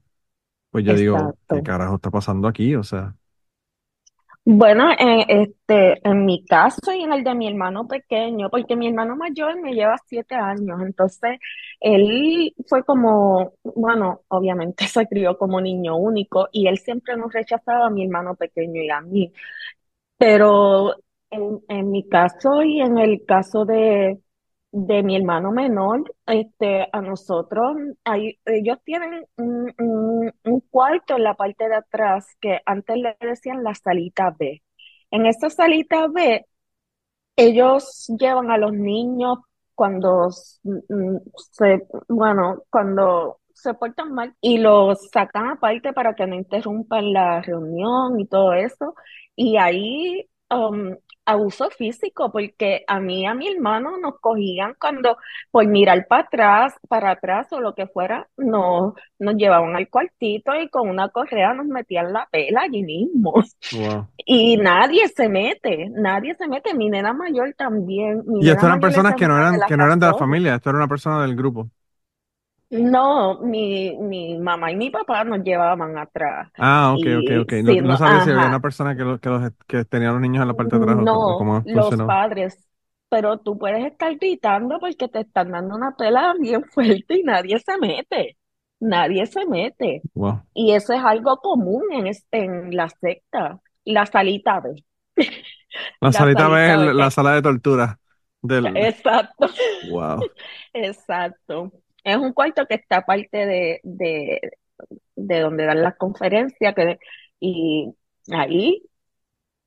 pues 0.71 0.85
yo 0.85 0.95
digo, 0.95 1.38
¿qué 1.51 1.61
exacto. 1.61 1.63
carajo 1.63 1.95
está 1.95 2.11
pasando 2.11 2.47
aquí? 2.49 2.75
O 2.75 2.83
sea, 2.83 3.15
Bueno, 4.47 4.91
eh, 4.91 5.25
este, 5.27 6.07
en 6.07 6.25
mi 6.25 6.45
caso 6.45 6.93
y 6.93 7.01
en 7.03 7.13
el 7.13 7.23
de 7.23 7.33
mi 7.33 7.47
hermano 7.47 7.88
pequeño, 7.88 8.49
porque 8.51 8.75
mi 8.75 8.88
hermano 8.88 9.15
mayor 9.15 9.59
me 9.61 9.73
lleva 9.73 9.95
siete 10.05 10.35
años, 10.35 10.79
entonces 10.83 11.39
él 11.79 12.53
fue 12.67 12.83
como, 12.83 13.53
bueno, 13.63 14.21
obviamente 14.29 14.88
se 14.88 15.07
crió 15.07 15.38
como 15.38 15.61
niño 15.61 15.97
único 15.97 16.47
y 16.51 16.67
él 16.67 16.77
siempre 16.79 17.17
nos 17.17 17.33
rechazaba 17.33 17.88
a 17.88 17.89
mi 17.89 18.03
hermano 18.05 18.35
pequeño 18.35 18.81
y 18.81 18.89
a 18.89 19.01
mí. 19.01 19.33
Pero 20.17 20.95
en, 21.29 21.61
en 21.69 21.91
mi 21.91 22.07
caso 22.07 22.63
y 22.63 22.81
en 22.81 22.97
el 22.97 23.25
caso 23.25 23.65
de, 23.65 24.19
de 24.71 25.03
mi 25.03 25.15
hermano 25.17 25.51
menor, 25.51 26.15
este, 26.25 26.88
a 26.91 27.01
nosotros, 27.01 27.75
hay, 28.03 28.39
ellos 28.45 28.77
tienen 28.85 29.25
un, 29.38 29.73
un- 29.79 30.33
un 30.43 30.59
cuarto 30.69 31.15
en 31.17 31.23
la 31.23 31.35
parte 31.35 31.67
de 31.69 31.75
atrás 31.75 32.27
que 32.41 32.59
antes 32.65 32.97
le 32.97 33.17
decían 33.21 33.63
la 33.63 33.75
salita 33.75 34.33
B. 34.38 34.63
En 35.11 35.25
esa 35.25 35.49
salita 35.49 36.07
B, 36.07 36.45
ellos 37.35 38.07
llevan 38.19 38.51
a 38.51 38.57
los 38.57 38.73
niños 38.73 39.39
cuando 39.75 40.27
s- 40.29 40.59
mm, 40.63 41.17
se, 41.51 41.88
bueno, 42.09 42.63
cuando 42.69 43.39
se 43.53 43.73
portan 43.73 44.13
mal 44.13 44.35
y 44.41 44.57
los 44.59 45.09
sacan 45.11 45.47
aparte 45.49 45.93
para 45.93 46.13
que 46.15 46.27
no 46.27 46.35
interrumpan 46.35 47.13
la 47.13 47.41
reunión 47.41 48.19
y 48.19 48.27
todo 48.27 48.53
eso. 48.53 48.95
Y 49.35 49.57
ahí 49.57 50.29
um, 50.49 50.95
abuso 51.25 51.69
físico, 51.69 52.31
porque 52.31 52.83
a 52.88 52.99
mí 52.99 53.21
y 53.21 53.25
a 53.25 53.33
mi 53.33 53.47
hermano 53.47 53.97
nos 53.97 54.19
cogían 54.19 54.75
cuando 54.79 55.17
por 55.51 55.65
mirar 55.67 56.05
para 56.07 56.23
atrás, 56.23 56.73
para 56.88 57.11
atrás 57.11 57.47
o 57.51 57.59
lo 57.59 57.73
que 57.73 57.88
fuera, 57.88 58.27
nos, 58.38 58.93
nos 59.19 59.35
llevaban 59.35 59.75
al 59.75 59.89
cuartito 59.89 60.55
y 60.55 60.69
con 60.69 60.89
una 60.89 61.09
correa 61.09 61.53
nos 61.53 61.65
metían 61.65 62.13
la 62.13 62.27
pela 62.31 62.61
allí 62.61 62.83
mismo. 62.83 63.33
wow. 63.73 64.07
Y 64.27 64.57
nadie 64.57 65.07
se 65.09 65.29
mete, 65.29 65.88
nadie 65.91 66.33
se 66.33 66.47
mete. 66.47 66.73
Mi 66.73 66.89
nena 66.89 67.13
mayor 67.13 67.53
también, 67.55 68.23
mi 68.25 68.43
Y 68.43 68.49
esto 68.49 68.65
eran 68.65 68.79
personas 68.79 69.13
que 69.13 69.27
no 69.27 69.38
eran, 69.38 69.59
que 69.67 69.77
no 69.77 69.85
eran 69.85 69.99
de 69.99 70.07
la 70.07 70.15
familia, 70.15 70.55
esto 70.55 70.71
era 70.71 70.77
una 70.79 70.88
persona 70.88 71.21
del 71.21 71.35
grupo. 71.35 71.69
No, 72.69 73.39
mi, 73.41 73.95
mi 73.97 74.38
mamá 74.38 74.71
y 74.71 74.75
mi 74.75 74.89
papá 74.89 75.23
nos 75.23 75.43
llevaban 75.43 75.97
atrás. 75.97 76.51
Ah, 76.58 76.93
ok, 76.93 77.08
ok, 77.19 77.32
Y 77.32 77.41
ok. 77.41 77.51
No, 77.63 77.75
si 77.75 77.82
no 77.82 77.97
sabía 77.97 78.21
si 78.21 78.30
había 78.30 78.47
una 78.47 78.62
persona 78.62 78.95
que, 78.95 79.04
lo- 79.04 79.19
que, 79.19 79.30
los, 79.30 79.51
que 79.67 79.84
tenía 79.86 80.10
a 80.10 80.13
los 80.13 80.21
niños 80.21 80.41
en 80.41 80.47
la 80.47 80.54
parte 80.54 80.75
de 80.78 80.84
atrás 80.84 80.97
o, 80.97 81.04
o 81.32 81.36
no, 81.36 81.36
cómo 81.36 81.67
los 81.73 81.97
padres. 82.04 82.67
Pero 83.10 83.39
tú 83.39 83.58
puedes 83.58 83.86
estar 83.86 84.15
gritando 84.15 84.80
porque 84.80 85.08
te 85.08 85.21
están 85.21 85.51
dando 85.51 85.75
una 85.75 85.95
pela 85.95 86.34
bien 86.39 86.63
fuerte 86.65 87.19
y 87.19 87.23
nadie 87.23 87.60
se 87.60 87.78
mete. 87.78 88.38
Nadie 88.80 89.25
se 89.25 89.45
mete. 89.45 90.06
Wow. 90.15 90.41
Y 90.54 90.71
eso 90.73 90.93
es 90.93 91.01
algo 91.04 91.38
común 91.38 91.84
en, 91.91 92.12
en 92.32 92.75
la 92.75 92.89
secta. 92.89 93.62
La 93.86 94.06
salita 94.06 94.60
B. 94.62 94.84
La 96.01 96.12
La 96.12 96.13
salita 96.13 96.47
B 96.49 96.89
es 96.89 96.95
la 96.95 97.12
sala 97.12 97.34
de 97.34 97.41
tortura 97.41 97.99
del... 98.41 98.89
exacto. 98.89 99.47
Wow. 99.82 100.30
Exacto. 100.73 101.71
Es 102.05 102.17
un 102.17 102.33
cuarto 102.33 102.67
que 102.67 102.75
está 102.75 102.99
aparte 102.99 103.37
de, 103.47 103.81
de, 103.83 104.41
de 105.15 105.39
donde 105.41 105.65
dan 105.65 105.83
las 105.83 105.97
conferencias 105.97 106.75
que, 106.75 106.99
y 107.39 107.93
ahí 108.31 108.83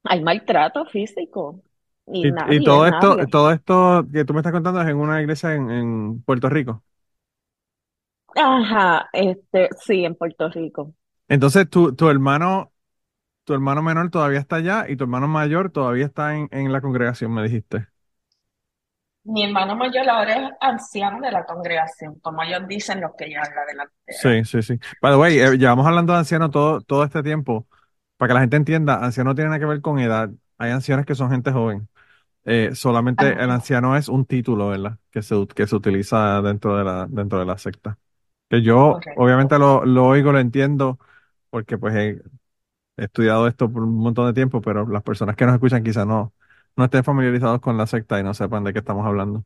hay 0.05 0.23
maltrato 0.23 0.87
físico 0.87 1.63
y 2.07 2.25
Y, 2.25 2.57
y 2.57 2.61
nadie, 2.61 2.63
todo 2.63 2.87
esto, 2.87 3.17
todo 3.31 3.53
esto 3.53 4.05
que 4.13 4.25
tú 4.25 4.33
me 4.35 4.41
estás 4.41 4.53
contando 4.53 4.81
es 4.83 4.89
en 4.89 4.97
una 4.97 5.21
iglesia 5.21 5.55
en, 5.55 5.71
en 5.71 6.23
Puerto 6.23 6.49
Rico. 6.49 6.85
Ajá, 8.35 9.09
este, 9.13 9.69
sí, 9.85 10.05
en 10.05 10.15
Puerto 10.15 10.49
Rico. 10.49 10.95
Entonces, 11.29 11.69
tu, 11.69 11.95
tu 11.95 12.09
hermano, 12.09 12.73
tu 13.45 13.55
hermano 13.55 13.83
menor 13.83 14.11
todavía 14.11 14.41
está 14.41 14.57
allá 14.57 14.87
y 14.89 14.97
tu 14.97 15.05
hermano 15.05 15.29
mayor 15.29 15.71
todavía 15.73 16.07
está 16.07 16.37
en, 16.37 16.49
en 16.53 16.73
la 16.73 16.81
congregación, 16.83 17.33
me 17.35 17.43
dijiste. 17.45 17.89
Mi 19.29 19.45
hermano 19.45 19.77
mayor 19.77 20.09
ahora 20.09 20.35
es 20.49 20.53
anciano 20.61 21.21
de 21.21 21.31
la 21.31 21.45
congregación, 21.47 22.19
como 22.21 22.43
ellos 22.43 22.67
dicen 22.67 23.01
los 23.01 23.15
que 23.17 23.27
llevan 23.27 23.55
la 23.55 23.65
delantera. 23.65 24.19
Sí, 24.21 24.45
sí, 24.45 24.63
sí. 24.63 24.79
By 25.01 25.13
the 25.13 25.17
way, 25.19 25.39
eh, 25.39 25.57
llevamos 25.59 25.87
hablando 25.87 26.13
de 26.13 26.19
ancianos 26.21 26.51
todo, 26.51 26.81
todo 26.81 27.05
este 27.05 27.23
tiempo. 27.23 27.69
Para 28.17 28.29
que 28.31 28.35
la 28.35 28.41
gente 28.41 28.57
entienda, 28.57 29.05
anciano 29.05 29.31
no 29.31 29.35
tiene 29.37 29.51
nada 29.51 29.61
que 29.61 29.67
ver 29.67 29.81
con 29.81 29.99
edad. 30.01 30.31
Hay 30.59 30.71
ancianos 30.73 31.07
que 31.07 31.15
son 31.15 31.31
gente 31.31 31.53
joven. 31.53 31.89
Eh, 32.45 32.73
solamente 32.75 33.33
el 33.43 33.51
Ajá, 33.51 33.53
anciano 33.53 33.97
es 33.97 34.09
un 34.09 34.27
título, 34.27 34.69
¿verdad? 34.71 34.99
Que 35.11 35.23
se, 35.23 35.37
que 35.55 35.67
se 35.67 35.77
utiliza 35.77 36.43
dentro 36.43 36.77
de 36.79 36.85
la, 36.85 37.07
dentro 37.11 37.39
de 37.41 37.47
la 37.47 37.59
secta. 37.59 37.99
Que 38.51 38.63
yo 38.63 39.07
obviamente 39.15 39.59
lo, 39.59 39.85
lo 39.87 40.07
oigo, 40.09 40.33
lo 40.33 40.41
entiendo, 40.41 40.99
porque 41.51 41.79
pues 41.79 41.95
he, 41.97 42.23
he 42.97 43.05
estudiado 43.05 43.47
esto 43.49 43.71
por 43.73 43.83
un 43.85 43.97
montón 43.97 44.27
de 44.27 44.33
tiempo, 44.35 44.61
pero 44.61 44.87
las 44.89 45.03
personas 45.03 45.37
que 45.37 45.47
nos 45.47 45.55
escuchan 45.55 45.83
quizás 45.85 46.07
no, 46.07 46.35
no 46.79 46.85
estén 46.87 47.05
familiarizados 47.05 47.61
con 47.63 47.79
la 47.79 47.87
secta 47.89 48.21
y 48.21 48.25
no 48.25 48.35
sepan 48.35 48.65
de 48.65 48.75
qué 48.75 48.81
estamos 48.81 49.07
hablando. 49.07 49.45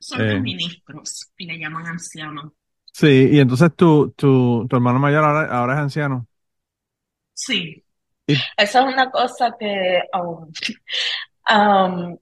Son 0.00 0.18
Eh, 0.18 0.26
los 0.26 0.40
ministros 0.40 1.30
y 1.38 1.46
le 1.46 1.56
llaman 1.58 1.86
ancianos. 1.86 2.52
sí, 2.92 3.28
y 3.32 3.38
entonces 3.40 3.74
tu, 3.76 4.10
tu, 4.12 4.66
tu 4.68 4.76
hermano 4.76 4.98
mayor 4.98 5.24
ahora, 5.24 5.46
ahora 5.58 5.74
es 5.74 5.80
anciano. 5.80 6.26
Sí, 7.34 7.84
Y, 8.26 8.44
esa 8.56 8.80
es 8.80 8.94
una 8.94 9.10
cosa 9.10 9.56
que 9.58 10.02
um, 10.14 10.48
um, 11.50 12.18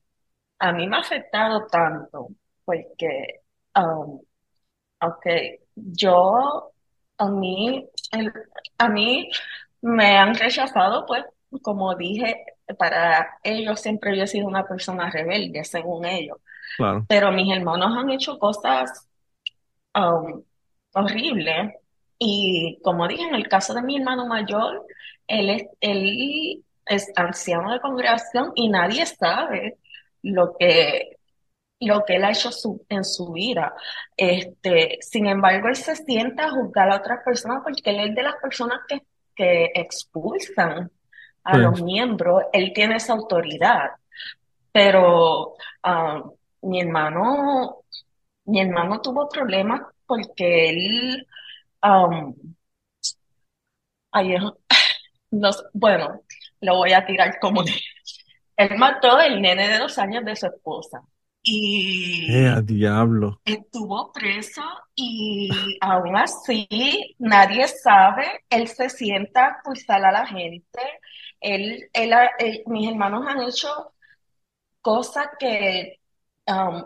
a 0.61 0.73
mí 0.73 0.88
me 0.88 0.97
ha 0.97 1.01
afectado 1.01 1.67
tanto, 1.69 2.29
porque 2.64 3.43
um, 3.77 4.21
Ok, 5.03 5.27
yo, 5.77 6.73
a 7.19 7.29
mí, 7.31 7.88
el- 8.12 8.33
a 8.79 8.88
mí 8.88 9.31
me 9.83 10.19
han 10.19 10.35
rechazado, 10.37 11.07
pues, 11.07 11.25
como 11.62 11.95
dije, 11.97 12.45
para 12.79 13.39
ellos 13.43 13.81
siempre 13.81 14.17
yo 14.17 14.25
he 14.25 14.27
sido 14.27 14.47
una 14.47 14.67
persona 14.67 15.11
rebelde, 15.11 15.65
según 15.65 16.05
ellos, 16.07 16.39
claro, 16.77 17.05
pero 17.09 17.33
mis 17.33 17.55
hermanos 17.57 17.93
han 17.97 18.11
hecho 18.11 18.39
cosas 18.39 19.09
um, 19.95 20.43
horribles. 20.95 21.73
Y 22.19 22.81
como 22.83 23.07
dije, 23.09 23.23
en 23.25 23.35
el 23.35 23.49
caso 23.49 23.75
de 23.75 23.83
mi 23.83 23.97
hermano 23.97 24.27
mayor, 24.27 24.87
él 25.27 25.51
es, 25.51 25.65
él 25.81 26.65
es 26.87 27.13
anciano 27.17 27.73
de 27.73 27.81
congregación 27.81 28.53
y 28.57 28.69
nadie 28.69 29.07
sabe 29.07 29.79
lo 30.23 30.57
que 30.59 31.17
lo 31.81 32.05
que 32.05 32.17
él 32.17 32.25
ha 32.25 32.31
hecho 32.31 32.53
su- 32.53 32.85
en 32.89 33.05
su 33.05 33.33
vida. 33.33 33.75
Este, 34.17 34.99
sin 35.01 35.27
embargo, 35.27 35.69
él 35.69 35.77
se 35.77 35.97
sienta 35.97 36.47
a 36.47 36.51
juzgar 36.51 36.91
a 36.91 36.97
otras 36.97 37.21
personas 37.25 37.63
porque 37.65 37.91
él 37.91 38.01
es 38.11 38.15
de 38.17 38.23
las 38.23 38.37
personas 38.37 38.81
que, 38.89 39.03
que 39.37 39.71
expulsan 39.75 40.91
a 41.49 41.59
Sí. 41.59 41.59
los 41.59 41.83
miembros, 41.83 42.45
él 42.53 42.73
tiene 42.75 42.97
esa 42.97 43.15
autoridad. 43.15 43.91
Pero 44.73 45.55
ah, 45.83 46.23
mi 46.63 46.81
hermano, 46.83 47.79
mi 48.47 48.61
hermano 48.63 49.01
tuvo 49.03 49.29
problemas 49.29 49.83
porque 50.07 50.71
él, 50.71 51.27
um, 51.83 52.35
ay, 54.13 54.37
no 55.31 55.51
bueno, 55.75 56.23
lo 56.61 56.77
voy 56.77 56.93
a 56.93 57.07
tirar 57.07 57.39
como 57.41 57.63
él 58.57 58.79
mató 58.79 59.21
el 59.21 59.41
nene 59.43 59.69
de 59.69 59.79
dos 59.79 59.99
años 59.99 60.25
de 60.25 60.37
su 60.37 60.47
esposa 60.47 61.03
y 61.43 62.33
Eh, 62.33 62.47
a 62.47 62.61
diablo. 62.63 63.41
estuvo 63.45 64.13
preso 64.13 64.63
y 64.95 65.79
aún 65.81 66.17
así 66.17 66.69
nadie 67.19 67.67
sabe, 67.69 68.45
él 68.51 68.69
se 68.69 68.91
sienta 68.91 69.45
a 69.47 69.51
acusar 69.61 70.05
a 70.05 70.13
la 70.13 70.27
gente, 70.27 70.81
él, 71.40 71.90
él, 71.92 72.12
él- 72.38 72.62
mis 72.66 72.88
hermanos 72.90 73.24
han 73.29 73.42
hecho 73.42 73.92
cosas 74.83 75.29
que 75.38 76.01
um, 76.46 76.85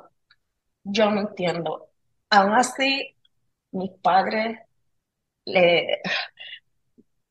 yo 0.84 1.10
no 1.10 1.22
entiendo. 1.22 1.88
Aún 2.30 2.52
así, 2.54 3.16
mis 3.72 3.90
padres, 4.02 4.58
le, 5.46 6.00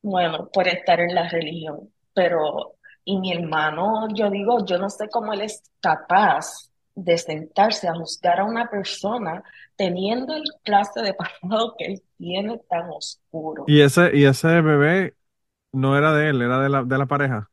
bueno, 0.02 0.50
por 0.52 0.68
estar 0.68 1.00
en 1.00 1.14
la 1.16 1.30
religión, 1.30 1.92
pero, 2.14 2.76
y 3.06 3.18
mi 3.20 3.32
hermano, 3.34 4.08
yo 4.14 4.30
digo, 4.30 4.66
yo 4.66 4.78
no 4.78 4.90
sé 4.90 5.10
cómo 5.10 5.34
él 5.34 5.42
es 5.42 5.64
capaz 5.80 6.70
de 6.96 7.18
sentarse 7.18 7.88
a 7.88 7.96
juzgar 7.96 8.40
a 8.40 8.46
una 8.46 8.70
persona 8.70 9.44
teniendo 9.76 10.36
el 10.36 10.44
clase 10.64 11.02
de 11.02 11.14
pasado 11.42 11.76
que 11.78 11.86
él 11.86 12.04
tiene 12.18 12.58
tan 12.70 12.90
oscuro. 12.90 13.66
Y 13.68 13.82
ese, 13.82 14.12
y 14.16 14.26
ese 14.26 14.62
bebé 14.62 15.16
no 15.74 15.98
era 15.98 16.14
de 16.14 16.30
él, 16.30 16.42
era 16.42 16.60
de 16.62 16.70
la, 16.70 16.84
de 16.84 16.98
la 16.98 17.08
pareja. 17.08 17.52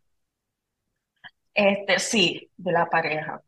Este, 1.54 1.98
sí, 1.98 2.50
de 2.56 2.72
la 2.72 2.86
pareja. 2.88 3.42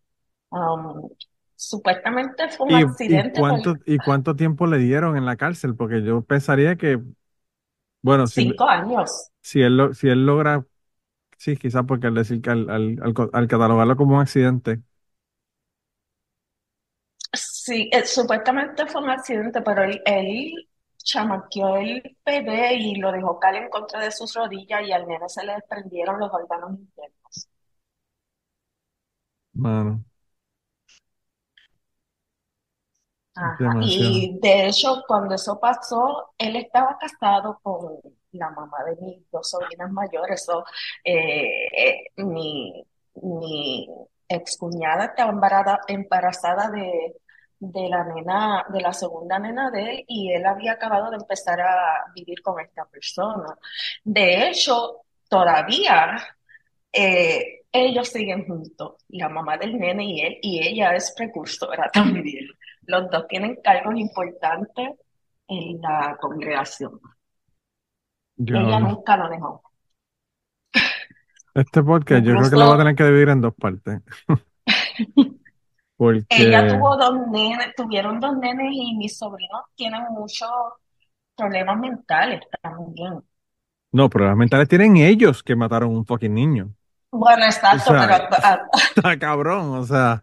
Um, 0.50 1.10
supuestamente 1.56 2.48
fue 2.50 2.66
un 2.68 2.74
¿Y, 2.74 2.82
y 3.06 3.22
accidente 3.22 3.44
por 3.44 3.60
cuánto, 3.62 3.76
y 3.84 3.98
cuánto 4.00 4.36
tiempo 4.36 4.66
le 4.66 4.78
dieron 4.78 5.16
en 5.16 5.26
la 5.26 5.36
cárcel? 5.36 5.74
Porque 5.74 6.02
yo 6.04 6.22
pensaría 6.22 6.76
que, 6.76 7.00
bueno, 8.02 8.28
si, 8.28 8.52
cinco 8.52 8.64
años. 8.66 9.30
si 9.42 9.62
él, 9.62 9.76
lo- 9.78 9.94
si 9.94 10.08
él 10.08 10.26
logra, 10.26 10.66
sí, 11.38 11.56
quizás 11.56 11.84
porque 11.88 12.08
al 12.08 12.14
decir 12.16 12.42
que 12.42 12.50
al, 12.50 12.70
al, 12.70 12.98
al, 13.02 13.14
co- 13.14 13.30
al 13.32 13.48
catalogarlo 13.48 13.96
como 13.96 14.16
un 14.16 14.22
accidente, 14.22 14.82
Sí, 17.32 17.88
eh, 17.92 18.04
supuestamente 18.06 18.86
fue 18.86 19.02
un 19.02 19.10
accidente, 19.10 19.62
pero 19.62 19.84
él, 19.84 20.02
él 20.04 20.68
chamaqueó 21.04 21.76
el 21.76 22.16
bebé 22.24 22.74
y 22.76 22.96
lo 22.96 23.12
dejó 23.12 23.38
caer 23.38 23.64
en 23.64 23.70
contra 23.70 24.00
de 24.02 24.10
sus 24.10 24.34
rodillas 24.34 24.82
y 24.86 24.92
al 24.92 25.06
nene 25.06 25.28
se 25.28 25.44
le 25.44 25.54
desprendieron 25.54 26.18
los 26.20 26.32
órganos 26.32 26.78
internos. 26.78 27.48
mano, 29.54 30.04
Ajá. 33.34 33.74
demasiado. 33.74 34.28
Y 34.30 34.38
de 34.40 34.68
hecho, 34.68 35.02
cuando 35.06 35.34
eso 35.34 35.58
pasó, 35.60 36.34
él 36.38 36.56
estaba 36.56 36.98
casado 36.98 37.58
con 37.62 38.00
la 38.32 38.50
mamá 38.50 38.84
de 38.84 38.96
mis 38.96 39.30
dos 39.30 39.48
sobrinas 39.50 39.90
mayores. 39.92 40.44
So, 40.44 40.64
eh, 41.04 41.68
eh, 41.72 42.04
mi, 42.16 42.84
mi 43.22 43.88
excuñada 44.28 45.06
estaba 45.06 45.32
embarazada 45.88 46.70
de, 46.70 47.19
de 47.60 47.88
la 47.90 48.04
nena, 48.04 48.64
de 48.70 48.80
la 48.80 48.92
segunda 48.92 49.38
nena 49.38 49.70
de 49.70 49.90
él, 49.90 50.04
y 50.08 50.32
él 50.32 50.44
había 50.46 50.72
acabado 50.72 51.10
de 51.10 51.18
empezar 51.18 51.60
a 51.60 52.06
vivir 52.14 52.42
con 52.42 52.58
esta 52.58 52.86
persona. 52.86 53.56
De 54.02 54.48
hecho, 54.48 55.02
todavía 55.28 56.16
eh, 56.90 57.60
ellos 57.70 58.08
siguen 58.08 58.46
juntos, 58.46 59.04
la 59.08 59.28
mamá 59.28 59.58
del 59.58 59.78
nene 59.78 60.04
y 60.04 60.20
él, 60.22 60.38
y 60.42 60.66
ella 60.66 60.94
es 60.94 61.12
precursora 61.16 61.90
también. 61.92 62.48
Los 62.86 63.10
dos 63.10 63.28
tienen 63.28 63.58
cargos 63.62 63.94
importantes 63.94 64.90
en 65.46 65.80
la 65.82 66.16
congregación. 66.18 66.98
Ella 68.38 68.80
nunca 68.80 69.16
lo 69.18 69.28
dejó. 69.28 69.62
Este 71.52 71.82
podcast 71.82 72.24
yo 72.24 72.32
creo 72.36 72.50
que 72.50 72.56
lo 72.56 72.64
voy 72.66 72.74
a 72.74 72.78
tener 72.78 72.94
que 72.94 73.04
dividir 73.04 73.28
en 73.28 73.40
dos 73.42 73.54
partes. 73.54 74.00
ella 76.28 76.66
tuvo 76.66 76.96
dos 76.96 77.28
nenes, 77.28 77.74
tuvieron 77.76 78.20
dos 78.20 78.36
nenes 78.36 78.68
y 78.72 78.94
mis 78.96 79.18
sobrinos 79.18 79.62
tienen 79.76 80.02
muchos 80.10 80.50
problemas 81.36 81.78
mentales 81.78 82.42
también. 82.62 83.22
no, 83.92 84.08
problemas 84.08 84.36
mentales 84.38 84.68
tienen 84.68 84.96
ellos 84.96 85.42
que 85.42 85.56
mataron 85.56 85.94
a 85.94 85.98
un 85.98 86.06
fucking 86.06 86.34
niño. 86.34 86.74
Bueno, 87.12 87.44
O 87.70 87.78
exacto, 87.78 87.96
pero 87.98 88.14
sea, 88.30 88.30
ah, 88.42 88.60
está 88.96 89.18
cabrón, 89.18 89.74
o 89.76 89.84
sea, 89.84 90.22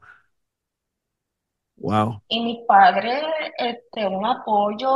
wow. 1.77 2.21
y 2.27 2.43
mis 2.43 2.65
padres, 2.67 3.23
este, 3.57 4.07
un 4.07 4.25
apoyo, 4.25 4.89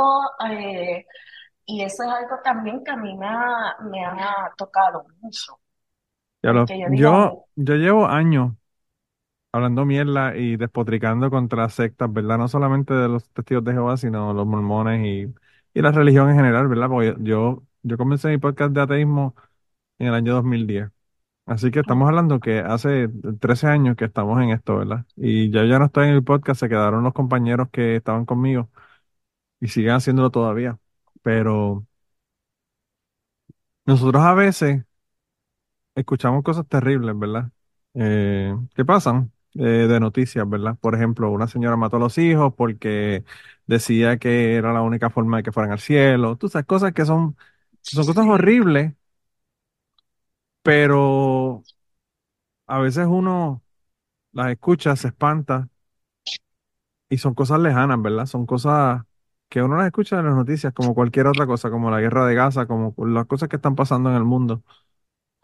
eh, 0.50 1.06
y 1.66 1.82
eso 1.82 2.02
es 2.04 2.10
algo 2.10 2.36
también 2.44 2.84
que 2.84 2.90
a 2.92 2.96
mí 2.96 3.16
me 3.16 3.26
ha, 3.26 3.76
me 3.82 4.04
ha 4.04 4.52
tocado 4.56 5.04
mucho, 5.20 5.60
Ya 6.42 6.52
lo, 6.52 6.66
porque 6.66 6.80
yo 6.80 6.88
digo, 6.90 7.12
yo, 7.16 7.46
yo 7.56 7.74
llevo 7.76 8.06
años 8.06 8.52
hablando 9.52 9.84
mierda 9.86 10.36
y 10.36 10.56
despotricando 10.56 11.30
contra 11.30 11.68
sectas, 11.68 12.12
¿verdad? 12.12 12.38
No 12.38 12.48
solamente 12.48 12.94
de 12.94 13.08
los 13.08 13.28
testigos 13.30 13.64
de 13.64 13.72
Jehová, 13.72 13.96
sino 13.96 14.32
los 14.34 14.46
mormones 14.46 15.04
y, 15.06 15.34
y 15.78 15.82
la 15.82 15.92
religión 15.92 16.30
en 16.30 16.36
general, 16.36 16.68
¿verdad? 16.68 16.88
Porque 16.88 17.16
yo, 17.20 17.62
yo 17.82 17.96
comencé 17.98 18.28
mi 18.28 18.38
podcast 18.38 18.72
de 18.74 18.80
ateísmo 18.82 19.34
en 19.98 20.08
el 20.08 20.14
año 20.14 20.34
2010. 20.34 20.90
Así 21.46 21.70
que 21.72 21.80
estamos 21.80 22.08
hablando 22.08 22.40
que 22.40 22.60
hace 22.60 23.08
13 23.40 23.66
años 23.68 23.96
que 23.96 24.04
estamos 24.06 24.40
en 24.42 24.50
esto, 24.50 24.78
¿verdad? 24.78 25.06
Y 25.16 25.50
ya 25.50 25.64
ya 25.66 25.78
no 25.78 25.86
estoy 25.86 26.08
en 26.08 26.14
el 26.14 26.24
podcast, 26.24 26.60
se 26.60 26.68
quedaron 26.68 27.04
los 27.04 27.14
compañeros 27.14 27.68
que 27.72 27.96
estaban 27.96 28.26
conmigo 28.26 28.70
y 29.60 29.68
siguen 29.68 29.92
haciéndolo 29.94 30.30
todavía. 30.30 30.78
Pero 31.22 31.86
nosotros 33.86 34.22
a 34.24 34.34
veces 34.34 34.82
escuchamos 35.94 36.42
cosas 36.44 36.66
terribles, 36.68 37.18
¿verdad? 37.18 37.50
Eh, 37.94 38.54
¿qué 38.74 38.84
pasan? 38.84 39.32
Eh, 39.54 39.86
de 39.86 40.00
noticias, 40.00 40.48
¿verdad? 40.48 40.78
Por 40.80 40.94
ejemplo, 40.94 41.30
una 41.30 41.46
señora 41.46 41.76
mató 41.76 41.96
a 41.96 42.00
los 42.00 42.16
hijos 42.18 42.54
porque 42.56 43.22
decía 43.66 44.16
que 44.18 44.56
era 44.56 44.72
la 44.72 44.80
única 44.82 45.10
forma 45.10 45.36
de 45.38 45.42
que 45.42 45.52
fueran 45.52 45.72
al 45.72 45.80
cielo. 45.80 46.36
Tú 46.36 46.48
sabes, 46.48 46.66
cosas 46.66 46.92
que 46.94 47.04
son, 47.04 47.36
son 47.82 48.06
cosas 48.06 48.26
horribles, 48.26 48.94
pero 50.62 51.62
a 52.66 52.78
veces 52.80 53.06
uno 53.08 53.62
las 54.32 54.52
escucha, 54.52 54.96
se 54.96 55.08
espanta 55.08 55.68
y 57.08 57.18
son 57.18 57.34
cosas 57.34 57.60
lejanas, 57.60 58.00
¿verdad? 58.02 58.26
Son 58.26 58.46
cosas 58.46 59.02
que 59.48 59.62
uno 59.62 59.76
las 59.76 59.86
escucha 59.86 60.18
en 60.18 60.26
las 60.26 60.34
noticias 60.34 60.72
como 60.72 60.94
cualquier 60.94 61.26
otra 61.26 61.46
cosa, 61.46 61.70
como 61.70 61.90
la 61.90 62.00
guerra 62.00 62.26
de 62.26 62.34
Gaza, 62.34 62.66
como 62.66 62.94
las 63.06 63.26
cosas 63.26 63.48
que 63.48 63.56
están 63.56 63.74
pasando 63.76 64.10
en 64.10 64.16
el 64.16 64.24
mundo 64.24 64.62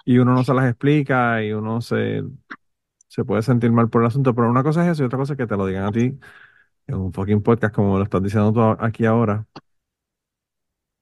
y 0.05 0.19
uno 0.19 0.35
no 0.35 0.45
se 0.45 0.55
las 0.55 0.67
explica 0.71 1.43
y 1.45 1.53
uno 1.53 1.81
se, 1.83 2.23
se 3.19 3.25
puede 3.27 3.43
sentir 3.43 3.73
mal 3.73 3.91
por 3.91 4.03
el 4.03 4.09
asunto, 4.09 4.35
pero 4.35 4.51
una 4.51 4.63
cosa 4.63 4.85
es 4.87 4.93
eso 4.93 5.03
y 5.05 5.07
otra 5.07 5.19
cosa 5.19 5.35
es 5.35 5.39
que 5.39 5.47
te 5.49 5.57
lo 5.57 5.67
digan 5.67 5.85
a 5.87 5.93
ti 5.93 6.19
en 6.89 6.95
un 6.97 7.13
fucking 7.13 7.43
podcast 7.43 7.75
como 7.75 7.99
lo 7.99 8.05
estás 8.05 8.23
diciendo 8.23 8.53
tú 8.53 8.63
a- 8.63 8.79
aquí 8.81 9.07
ahora. 9.07 9.47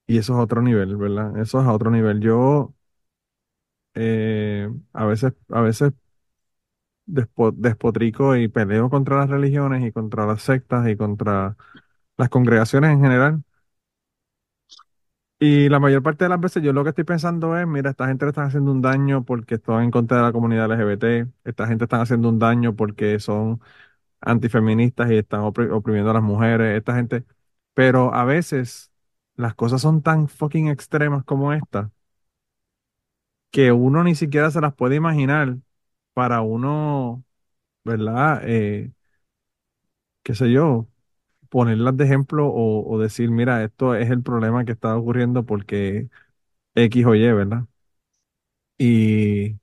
Y 0.07 0.19
eso 0.19 0.35
es 0.35 0.41
otro 0.45 0.63
nivel, 0.63 0.97
¿verdad? 0.97 1.39
Eso 1.41 1.61
es 1.61 1.67
a 1.67 1.73
otro 1.73 1.91
nivel. 1.91 2.21
Yo 2.21 2.75
eh, 3.95 4.69
a 4.93 5.05
veces, 5.07 5.33
a 5.49 5.61
veces 5.61 5.93
despo- 7.07 7.53
despotrico 7.57 8.37
y 8.37 8.49
peleo 8.49 8.91
contra 8.91 9.17
las 9.19 9.31
religiones 9.31 9.85
y 9.87 9.93
contra 9.93 10.27
las 10.27 10.43
sectas 10.43 10.89
y 10.89 10.97
contra 10.97 11.57
las 12.19 12.29
congregaciones 12.31 12.93
en 12.93 13.03
general. 13.03 13.45
Y 15.39 15.69
la 15.69 15.79
mayor 15.81 16.03
parte 16.03 16.25
de 16.25 16.31
las 16.31 16.41
veces 16.41 16.63
yo 16.63 16.73
lo 16.73 16.83
que 16.83 16.91
estoy 16.91 17.05
pensando 17.05 17.57
es, 17.59 17.67
mira, 17.67 17.91
esta 17.91 18.07
gente 18.09 18.25
le 18.25 18.31
están 18.31 18.47
haciendo 18.47 18.73
un 18.73 18.81
daño 18.81 19.23
porque 19.25 19.57
están 19.57 19.83
en 19.85 19.91
contra 19.91 20.17
de 20.19 20.23
la 20.23 20.33
comunidad 20.33 20.65
LGBT, 20.73 21.29
esta 21.45 21.67
gente 21.67 21.85
están 21.85 22.01
haciendo 22.01 22.31
un 22.31 22.39
daño 22.39 22.75
porque 22.75 23.19
son 23.21 23.61
antifeministas 24.21 25.11
y 25.11 25.17
están 25.19 25.43
opri- 25.43 25.71
oprimiendo 25.73 26.11
a 26.11 26.15
las 26.15 26.23
mujeres, 26.23 26.79
esta 26.79 26.95
gente. 26.97 27.25
Pero 27.75 28.15
a 28.15 28.25
veces 28.25 28.93
las 29.37 29.55
cosas 29.55 29.83
son 29.83 30.03
tan 30.03 30.29
fucking 30.29 30.69
extremas 30.69 31.25
como 31.25 31.53
esta 31.53 31.93
que 33.51 33.73
uno 33.73 34.05
ni 34.05 34.15
siquiera 34.15 34.51
se 34.51 34.61
las 34.61 34.75
puede 34.75 34.97
imaginar 34.97 35.57
para 36.15 36.43
uno, 36.43 37.25
¿verdad? 37.85 38.43
Eh, 38.47 38.93
qué 40.23 40.35
sé 40.35 40.51
yo, 40.51 40.89
ponerlas 41.49 41.97
de 41.97 42.05
ejemplo 42.05 42.49
o, 42.53 42.99
decir, 42.99 43.31
mira, 43.31 43.65
esto 43.65 43.95
es 43.95 44.11
el 44.11 44.23
problema 44.23 44.65
que 44.65 44.73
está 44.73 44.97
ocurriendo 44.97 45.45
porque 45.47 46.09
X 46.77 47.07
o 47.07 47.15
Y, 47.17 47.33
¿verdad? 47.33 47.67
Y, 48.79 49.57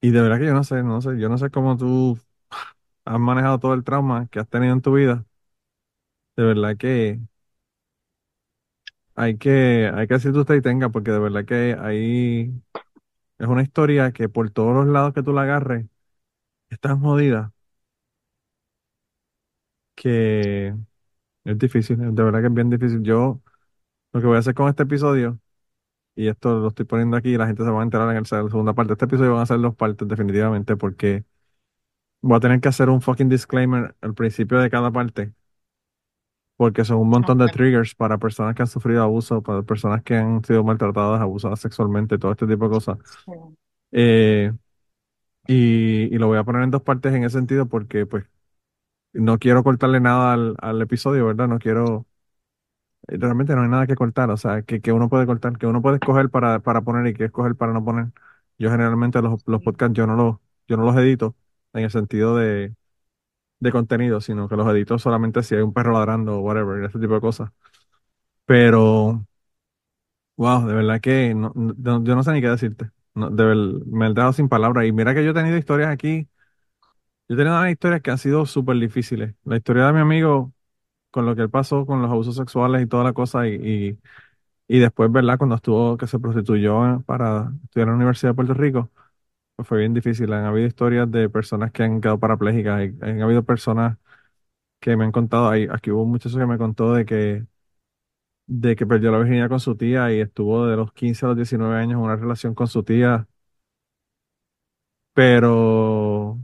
y 0.00 0.10
de 0.10 0.20
verdad 0.22 0.38
que 0.38 0.46
yo 0.46 0.54
no 0.54 0.64
sé, 0.64 0.82
no 0.82 1.00
sé, 1.00 1.18
yo 1.18 1.28
no 1.28 1.38
sé 1.38 1.50
cómo 1.50 1.76
tú 1.76 2.18
has 3.04 3.20
manejado 3.20 3.58
todo 3.60 3.74
el 3.74 3.84
trauma 3.84 4.28
que 4.30 4.40
has 4.40 4.48
tenido 4.48 4.74
en 4.74 4.82
tu 4.82 4.94
vida. 4.94 5.26
De 6.36 6.42
verdad 6.44 6.76
que 6.76 7.20
hay 9.14 9.38
que, 9.38 9.90
hay 9.94 10.06
que 10.06 10.14
usted 10.16 10.54
y 10.56 10.60
tenga, 10.62 10.88
porque 10.90 11.10
de 11.12 11.18
verdad 11.18 11.44
que 11.44 11.76
ahí 11.80 12.52
es 13.38 13.48
una 13.48 13.62
historia 13.62 14.12
que 14.12 14.28
por 14.28 14.50
todos 14.50 14.74
los 14.76 14.88
lados 14.88 15.14
que 15.14 15.22
tú 15.22 15.32
la 15.34 15.42
agarres, 15.44 15.86
es 16.70 16.80
tan 16.80 17.00
jodida 17.00 17.52
que 19.96 20.76
es 21.44 21.58
difícil, 21.58 21.98
de 21.98 22.24
verdad 22.24 22.40
que 22.42 22.48
es 22.48 22.54
bien 22.54 22.70
difícil. 22.70 23.02
Yo 23.04 23.42
lo 24.12 24.20
que 24.22 24.26
voy 24.28 24.36
a 24.36 24.40
hacer 24.40 24.54
con 24.54 24.68
este 24.68 24.84
episodio, 24.84 25.40
y 26.16 26.28
esto 26.28 26.60
lo 26.60 26.68
estoy 26.68 26.86
poniendo 26.86 27.16
aquí, 27.18 27.36
la 27.38 27.46
gente 27.48 27.64
se 27.64 27.70
va 27.70 27.80
a 27.80 27.84
enterar 27.84 28.10
en 28.10 28.16
el- 28.18 28.22
la 28.24 28.26
segunda 28.50 28.74
parte. 28.74 28.94
Este 28.94 29.06
episodio 29.06 29.34
van 29.34 29.42
a 29.42 29.46
ser 29.46 29.60
dos 29.60 29.76
partes 29.76 30.08
definitivamente, 30.08 30.76
porque 30.76 31.24
voy 32.22 32.36
a 32.38 32.40
tener 32.40 32.60
que 32.60 32.68
hacer 32.68 32.90
un 32.90 33.00
fucking 33.02 33.28
disclaimer 33.30 33.96
al 34.02 34.14
principio 34.14 34.58
de 34.60 34.70
cada 34.70 34.90
parte, 34.92 35.32
porque 36.56 36.84
son 36.84 36.98
un 36.98 37.08
montón 37.10 37.38
de 37.38 37.48
triggers 37.50 37.94
para 37.94 38.18
personas 38.18 38.54
que 38.54 38.62
han 38.62 38.68
sufrido 38.68 39.02
abuso, 39.02 39.42
para 39.42 39.62
personas 39.62 40.02
que 40.02 40.16
han 40.16 40.42
sido 40.44 40.64
maltratadas, 40.64 41.20
abusadas 41.20 41.60
sexualmente, 41.60 42.18
todo 42.18 42.32
este 42.32 42.46
tipo 42.46 42.64
de 42.66 42.70
cosas. 42.70 42.98
Eh, 43.92 44.52
y, 45.46 46.14
y 46.14 46.18
lo 46.18 46.28
voy 46.28 46.38
a 46.38 46.44
poner 46.44 46.62
en 46.62 46.70
dos 46.70 46.82
partes 46.82 47.14
en 47.14 47.24
ese 47.24 47.38
sentido 47.38 47.68
porque 47.68 48.06
pues 48.06 48.26
no 49.16 49.38
quiero 49.38 49.64
cortarle 49.64 50.00
nada 50.00 50.32
al, 50.34 50.56
al 50.60 50.82
episodio, 50.82 51.26
¿verdad? 51.26 51.48
No 51.48 51.58
quiero, 51.58 52.06
realmente 53.08 53.54
no 53.54 53.62
hay 53.62 53.68
nada 53.68 53.86
que 53.86 53.94
cortar, 53.94 54.30
o 54.30 54.36
sea, 54.36 54.62
que, 54.62 54.80
que 54.80 54.92
uno 54.92 55.08
puede 55.08 55.26
cortar, 55.26 55.58
que 55.58 55.66
uno 55.66 55.82
puede 55.82 55.96
escoger 55.96 56.30
para, 56.30 56.60
para 56.60 56.82
poner 56.82 57.06
y 57.06 57.14
que 57.14 57.24
escoger 57.26 57.54
para 57.56 57.72
no 57.72 57.84
poner. 57.84 58.08
Yo 58.58 58.70
generalmente 58.70 59.20
los, 59.22 59.42
los 59.46 59.62
podcasts 59.62 59.94
yo 59.96 60.06
no 60.06 60.16
los, 60.16 60.36
yo 60.68 60.76
no 60.76 60.84
los 60.84 60.96
edito 60.96 61.36
en 61.72 61.84
el 61.84 61.90
sentido 61.90 62.36
de, 62.36 62.74
de 63.60 63.72
contenido, 63.72 64.20
sino 64.22 64.48
que 64.48 64.56
los 64.56 64.68
edito 64.70 64.98
solamente 64.98 65.42
si 65.44 65.54
hay 65.56 65.62
un 65.62 65.74
perro 65.74 65.92
ladrando 65.94 66.38
o 66.38 66.40
whatever, 66.42 66.84
ese 66.84 66.98
tipo 67.00 67.14
de 67.14 67.22
cosas. 67.22 67.50
Pero, 68.46 69.26
wow, 70.36 70.66
de 70.66 70.74
verdad 70.74 71.00
que 71.00 71.34
no, 71.34 71.52
no- 71.54 72.04
yo 72.04 72.14
no 72.14 72.22
sé 72.22 72.32
ni 72.32 72.40
qué 72.40 72.48
decirte. 72.48 72.90
No, 73.14 73.30
de 73.30 73.44
ver- 73.44 73.56
me 73.86 74.06
he 74.06 74.12
dejado 74.12 74.32
sin 74.32 74.48
palabras. 74.48 74.86
Y 74.86 74.92
mira 74.92 75.14
que 75.14 75.24
yo 75.24 75.30
he 75.30 75.34
tenido 75.34 75.56
historias 75.56 75.90
aquí 75.90 76.28
Yo 77.28 77.34
he 77.34 77.38
tenido 77.38 77.56
unas 77.58 77.70
historias 77.72 78.02
que 78.02 78.10
han 78.10 78.18
sido 78.18 78.46
súper 78.46 78.76
difíciles. 78.78 79.34
La 79.44 79.56
historia 79.56 79.86
de 79.86 79.92
mi 79.92 80.00
amigo, 80.00 80.52
con 81.10 81.26
lo 81.26 81.36
que 81.36 81.42
él 81.42 81.50
pasó 81.50 81.86
con 81.86 82.02
los 82.02 82.10
abusos 82.10 82.36
sexuales 82.36 82.82
y 82.82 82.86
toda 82.88 83.04
la 83.04 83.12
cosa, 83.14 83.48
y, 83.48 83.98
y, 84.68 84.78
después, 84.80 85.12
¿verdad? 85.12 85.38
Cuando 85.38 85.56
estuvo, 85.56 85.96
que 85.96 86.06
se 86.08 86.18
prostituyó 86.20 87.02
para 87.06 87.52
estudiar 87.64 87.88
en 87.88 87.92
la 87.92 87.96
Universidad 87.96 88.32
de 88.32 88.36
Puerto 88.36 88.54
Rico, 88.54 88.90
pues 89.56 89.68
fue 89.68 89.78
bien 89.80 89.94
difícil. 89.94 90.32
Han 90.32 90.44
habido 90.46 90.68
historias 90.68 91.10
de 91.10 91.28
personas 91.30 91.72
que 91.72 91.84
han 91.84 92.00
quedado 92.00 92.20
parapléjicas, 92.20 92.92
han 93.02 93.22
habido 93.22 93.44
personas 93.44 93.98
que 94.80 94.96
me 94.96 95.04
han 95.04 95.12
contado, 95.12 95.50
aquí 95.50 95.90
hubo 95.92 96.04
un 96.04 96.10
muchacho 96.12 96.38
que 96.38 96.46
me 96.46 96.58
contó 96.58 96.94
de 96.94 97.06
que, 97.06 97.46
de 98.46 98.74
que 98.76 98.86
perdió 98.86 99.10
la 99.12 99.18
virginidad 99.18 99.48
con 99.48 99.60
su 99.60 99.76
tía 99.76 100.12
y 100.12 100.20
estuvo 100.20 100.66
de 100.66 100.76
los 100.76 100.92
15 100.92 101.24
a 101.26 101.28
los 101.30 101.36
19 101.36 101.76
años 101.76 101.92
en 101.92 101.98
una 102.04 102.16
relación 102.16 102.54
con 102.54 102.66
su 102.68 102.82
tía, 102.82 103.26
pero 105.12 106.38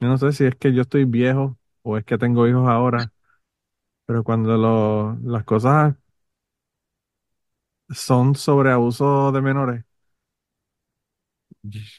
yo 0.00 0.08
no 0.08 0.18
sé 0.18 0.32
si 0.32 0.44
es 0.46 0.56
que 0.56 0.72
yo 0.72 0.82
estoy 0.82 1.04
viejo 1.04 1.58
o 1.82 1.96
es 1.98 2.04
que 2.04 2.18
tengo 2.18 2.46
hijos 2.48 2.68
ahora 2.68 3.12
Pero 4.06 4.24
cuando 4.24 4.56
lo- 4.58 5.18
las 5.22 5.44
cosas 5.44 5.94
son 7.90 8.34
sobre 8.36 8.70
abuso 8.72 9.32
de 9.32 9.40
menores, 9.42 9.84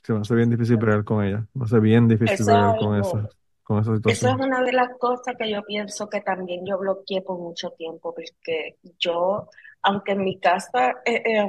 se 0.04 0.14
me 0.14 0.20
hace 0.22 0.36
bien 0.36 0.50
difícil 0.50 0.78
bregar 0.78 1.04
con 1.04 1.24
ellas. 1.24 1.46
Me 1.54 1.66
hace 1.66 1.80
bien 1.80 2.08
difícil 2.08 2.36
Eso 2.36 2.52
es 2.52 2.76
con 2.76 2.96
algo, 2.98 2.98
esa, 3.00 3.30
con 3.64 3.80
esa 3.82 3.96
eso 4.06 4.30
es 4.30 4.36
situación. 4.36 4.42
una 4.42 4.64
de 4.64 4.74
las 4.74 4.90
cosas 5.00 5.36
que 5.40 5.52
yo 5.52 5.64
pienso 5.66 6.10
que 6.10 6.22
también 6.22 6.66
yo 6.66 6.78
bloqueé 6.80 7.22
por 7.22 7.40
mucho 7.40 7.72
tiempo, 7.72 8.14
porque 8.16 8.78
yo, 9.00 9.50
aunque 9.84 10.14
en 10.14 10.24
mi 10.26 10.40
casa, 10.40 11.02
eh, 11.06 11.24
eh, 11.26 11.48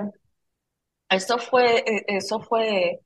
eso 1.11 1.38
fue, 1.38 1.79
eh, 1.81 2.05
eso 2.09 2.41
fue 2.41 3.01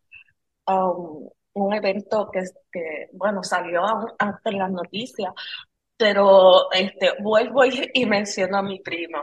um, 0.68 1.28
un 1.56 1.74
evento 1.74 2.30
que, 2.30 2.42
que, 2.70 3.08
bueno, 3.12 3.42
salió 3.42 3.82
antes 4.18 4.52
en 4.52 4.58
las 4.58 4.70
noticias, 4.70 5.32
pero 5.96 6.70
este, 6.72 7.12
vuelvo 7.22 7.64
y, 7.64 8.06
menciono 8.06 8.58
a 8.58 8.62
mi 8.62 8.80
prima. 8.80 9.22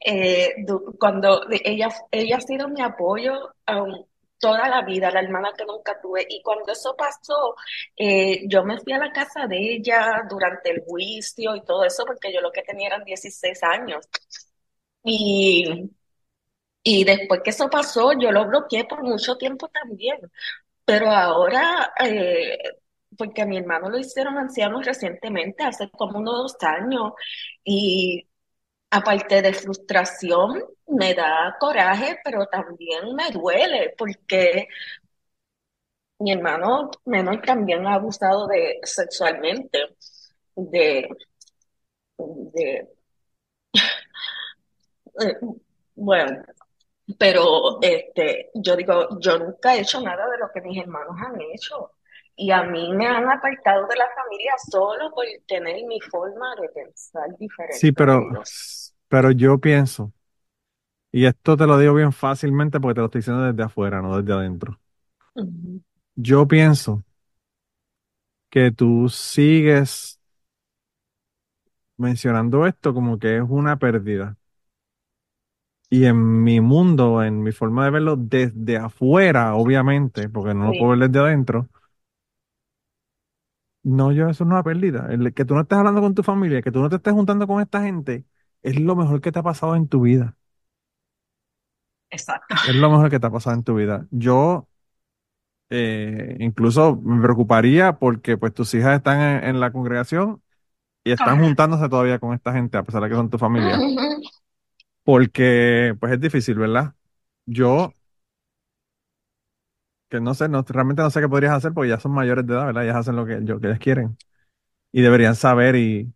Eh, 0.00 0.54
cuando 0.98 1.42
ella, 1.64 1.88
ella 2.10 2.36
ha 2.36 2.40
sido 2.40 2.68
mi 2.68 2.80
apoyo 2.82 3.54
um, 3.68 4.04
toda 4.38 4.68
la 4.68 4.82
vida, 4.82 5.10
la 5.10 5.20
hermana 5.20 5.52
que 5.56 5.64
nunca 5.64 6.00
tuve, 6.00 6.26
y 6.28 6.42
cuando 6.42 6.72
eso 6.72 6.94
pasó, 6.96 7.54
eh, 7.96 8.42
yo 8.48 8.64
me 8.64 8.78
fui 8.80 8.92
a 8.92 8.98
la 8.98 9.12
casa 9.12 9.46
de 9.46 9.58
ella 9.74 10.22
durante 10.28 10.70
el 10.70 10.82
juicio 10.84 11.56
y 11.56 11.64
todo 11.64 11.84
eso, 11.84 12.04
porque 12.06 12.32
yo 12.32 12.40
lo 12.40 12.52
que 12.52 12.62
tenía 12.62 12.88
eran 12.88 13.04
16 13.04 13.62
años. 13.62 14.06
Y, 15.04 15.90
y 16.82 17.04
después 17.04 17.40
que 17.42 17.50
eso 17.50 17.68
pasó, 17.70 18.12
yo 18.18 18.30
lo 18.32 18.46
bloqueé 18.46 18.84
por 18.84 19.02
mucho 19.02 19.36
tiempo 19.36 19.68
también. 19.68 20.18
Pero 20.86 21.10
ahora, 21.10 21.92
eh, 22.00 22.58
porque 23.18 23.42
a 23.42 23.46
mi 23.46 23.58
hermano 23.58 23.90
lo 23.90 23.98
hicieron 23.98 24.38
anciano 24.38 24.80
recientemente, 24.82 25.64
hace 25.64 25.90
como 25.90 26.18
unos 26.20 26.54
dos 26.54 26.56
años, 26.62 27.12
y 27.64 28.28
aparte 28.90 29.42
de 29.42 29.54
frustración, 29.54 30.62
me 30.88 31.14
da 31.14 31.56
coraje, 31.60 32.18
pero 32.24 32.46
también 32.48 33.14
me 33.16 33.30
duele, 33.32 33.94
porque 33.98 34.68
mi 36.18 36.32
hermano 36.32 36.90
menor 37.06 37.40
también 37.42 37.86
ha 37.86 37.94
abusado 37.94 38.46
de 38.46 38.78
sexualmente 38.84 39.78
de, 40.56 41.08
de, 42.18 42.88
eh, 45.20 45.36
bueno, 45.94 46.42
Pero 47.18 47.80
este, 47.82 48.50
yo 48.54 48.76
digo, 48.76 49.18
yo 49.20 49.38
nunca 49.38 49.74
he 49.74 49.80
hecho 49.80 50.00
nada 50.00 50.28
de 50.30 50.38
lo 50.38 50.50
que 50.52 50.60
mis 50.60 50.78
hermanos 50.78 51.16
han 51.24 51.40
hecho. 51.52 51.92
Y 52.36 52.50
a 52.50 52.62
mí 52.64 52.92
me 52.92 53.06
han 53.06 53.28
apartado 53.30 53.86
de 53.86 53.96
la 53.96 54.08
familia 54.14 54.52
solo 54.70 55.10
por 55.12 55.24
tener 55.46 55.84
mi 55.86 56.00
forma 56.00 56.54
de 56.60 56.68
pensar 56.70 57.28
Sí, 57.68 57.92
diferente 57.92 58.02
a 58.02 58.06
pero, 58.06 58.38
pero 59.08 59.30
yo 59.32 59.58
pienso, 59.60 60.12
y 61.12 61.26
esto 61.26 61.56
te 61.56 61.66
lo 61.66 61.78
digo 61.78 61.94
bien 61.94 62.12
fácilmente 62.12 62.80
porque 62.80 62.94
te 62.96 63.00
lo 63.00 63.06
estoy 63.06 63.20
diciendo 63.20 63.44
desde 63.44 63.62
afuera, 63.64 64.02
no 64.02 64.20
desde 64.20 64.32
adentro. 64.34 64.80
Yo 66.16 66.46
pienso 66.46 67.04
que 68.50 68.70
tú 68.72 69.08
sigues 69.08 70.18
mencionando 71.98 72.66
esto 72.66 72.94
como 72.94 73.18
que 73.18 73.36
es 73.38 73.42
una 73.48 73.78
pérdida. 73.78 74.36
Y 75.88 76.04
en 76.06 76.42
mi 76.44 76.60
mundo, 76.60 77.22
en 77.22 77.42
mi 77.42 77.52
forma 77.52 77.84
de 77.84 77.90
verlo 77.92 78.16
desde 78.16 78.76
afuera, 78.76 79.54
obviamente, 79.54 80.28
porque 80.28 80.54
no 80.54 80.66
lo 80.66 80.76
puedo 80.76 80.98
ver 80.98 81.08
desde 81.10 81.24
adentro, 81.26 81.68
No, 83.82 84.10
yo, 84.12 84.28
eso 84.28 84.44
no 84.44 84.50
es 84.50 84.54
una 84.56 84.62
pérdida. 84.64 85.06
El 85.10 85.32
que 85.32 85.44
tú 85.44 85.54
no 85.54 85.60
estés 85.60 85.78
hablando 85.78 86.00
con 86.00 86.14
tu 86.14 86.22
familia, 86.24 86.60
que 86.60 86.72
tú 86.72 86.80
no 86.80 86.88
te 86.90 86.96
estés 86.96 87.12
juntando 87.14 87.46
con 87.46 87.60
esta 87.62 87.82
gente, 87.82 88.24
es 88.62 88.80
lo 88.80 88.96
mejor 88.96 89.20
que 89.20 89.30
te 89.30 89.38
ha 89.38 89.42
pasado 89.44 89.76
en 89.76 89.86
tu 89.88 90.00
vida. 90.02 90.36
exacto. 92.10 92.54
Es 92.62 92.74
lo 92.74 92.90
mejor 92.90 93.10
que 93.10 93.18
te 93.20 93.26
ha 93.26 93.30
pasado 93.30 93.56
en 93.56 93.64
tu 93.64 93.74
vida. 93.76 94.06
Yo 94.10 94.68
eh, 95.70 96.36
incluso 96.40 96.96
me 96.96 97.20
preocuparía 97.22 97.98
porque 97.98 98.36
pues 98.38 98.54
tus 98.54 98.72
hijas 98.74 98.96
están 98.96 99.20
en, 99.20 99.44
en 99.50 99.60
la 99.60 99.72
congregación 99.72 100.42
y 101.04 101.12
están 101.12 101.40
juntándose 101.40 101.88
todavía 101.90 102.18
con 102.20 102.34
esta 102.34 102.52
gente, 102.54 102.78
a 102.78 102.84
pesar 102.84 103.02
de 103.02 103.08
que 103.10 103.14
son 103.16 103.30
tu 103.30 103.38
familia. 103.38 103.86
Porque 105.06 105.96
pues 106.00 106.12
es 106.14 106.20
difícil, 106.20 106.56
¿verdad? 106.56 106.94
Yo, 107.46 107.92
que 110.08 110.20
no 110.20 110.34
sé, 110.34 110.48
no, 110.48 110.62
realmente 110.68 111.02
no 111.02 111.10
sé 111.10 111.20
qué 111.20 111.28
podrías 111.28 111.52
hacer 111.54 111.72
porque 111.72 111.90
ya 111.90 112.00
son 112.00 112.12
mayores 112.12 112.46
de 112.46 112.54
edad, 112.54 112.66
¿verdad? 112.66 112.84
Ellas 112.84 112.96
hacen 112.96 113.16
lo 113.16 113.26
que, 113.26 113.40
yo, 113.44 113.60
que 113.60 113.66
ellas 113.68 113.78
quieren. 113.80 114.16
Y 114.92 115.02
deberían 115.02 115.36
saber 115.36 115.76
y, 115.76 116.12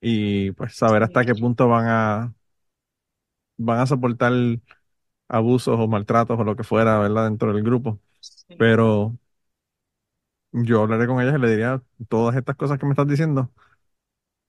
y 0.00 0.52
pues 0.52 0.76
saber 0.76 1.02
hasta 1.04 1.24
qué 1.26 1.34
punto 1.36 1.68
van 1.68 1.86
a, 1.88 2.34
van 3.56 3.80
a 3.80 3.86
soportar 3.86 4.32
abusos 5.28 5.78
o 5.78 5.88
maltratos 5.88 6.38
o 6.38 6.44
lo 6.44 6.56
que 6.56 6.64
fuera, 6.64 6.98
¿verdad? 6.98 7.24
Dentro 7.24 7.52
del 7.52 7.62
grupo. 7.64 8.00
Pero 8.56 9.18
yo 10.52 10.82
hablaré 10.82 11.06
con 11.06 11.20
ellas 11.20 11.36
y 11.36 11.40
le 11.40 11.50
diría 11.50 11.82
todas 12.08 12.36
estas 12.36 12.56
cosas 12.56 12.78
que 12.78 12.86
me 12.86 12.92
estás 12.92 13.06
diciendo, 13.08 13.50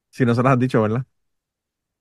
si 0.09 0.25
no 0.25 0.35
se 0.35 0.43
las 0.43 0.53
has 0.53 0.59
dicho, 0.59 0.81
¿verdad? 0.81 1.05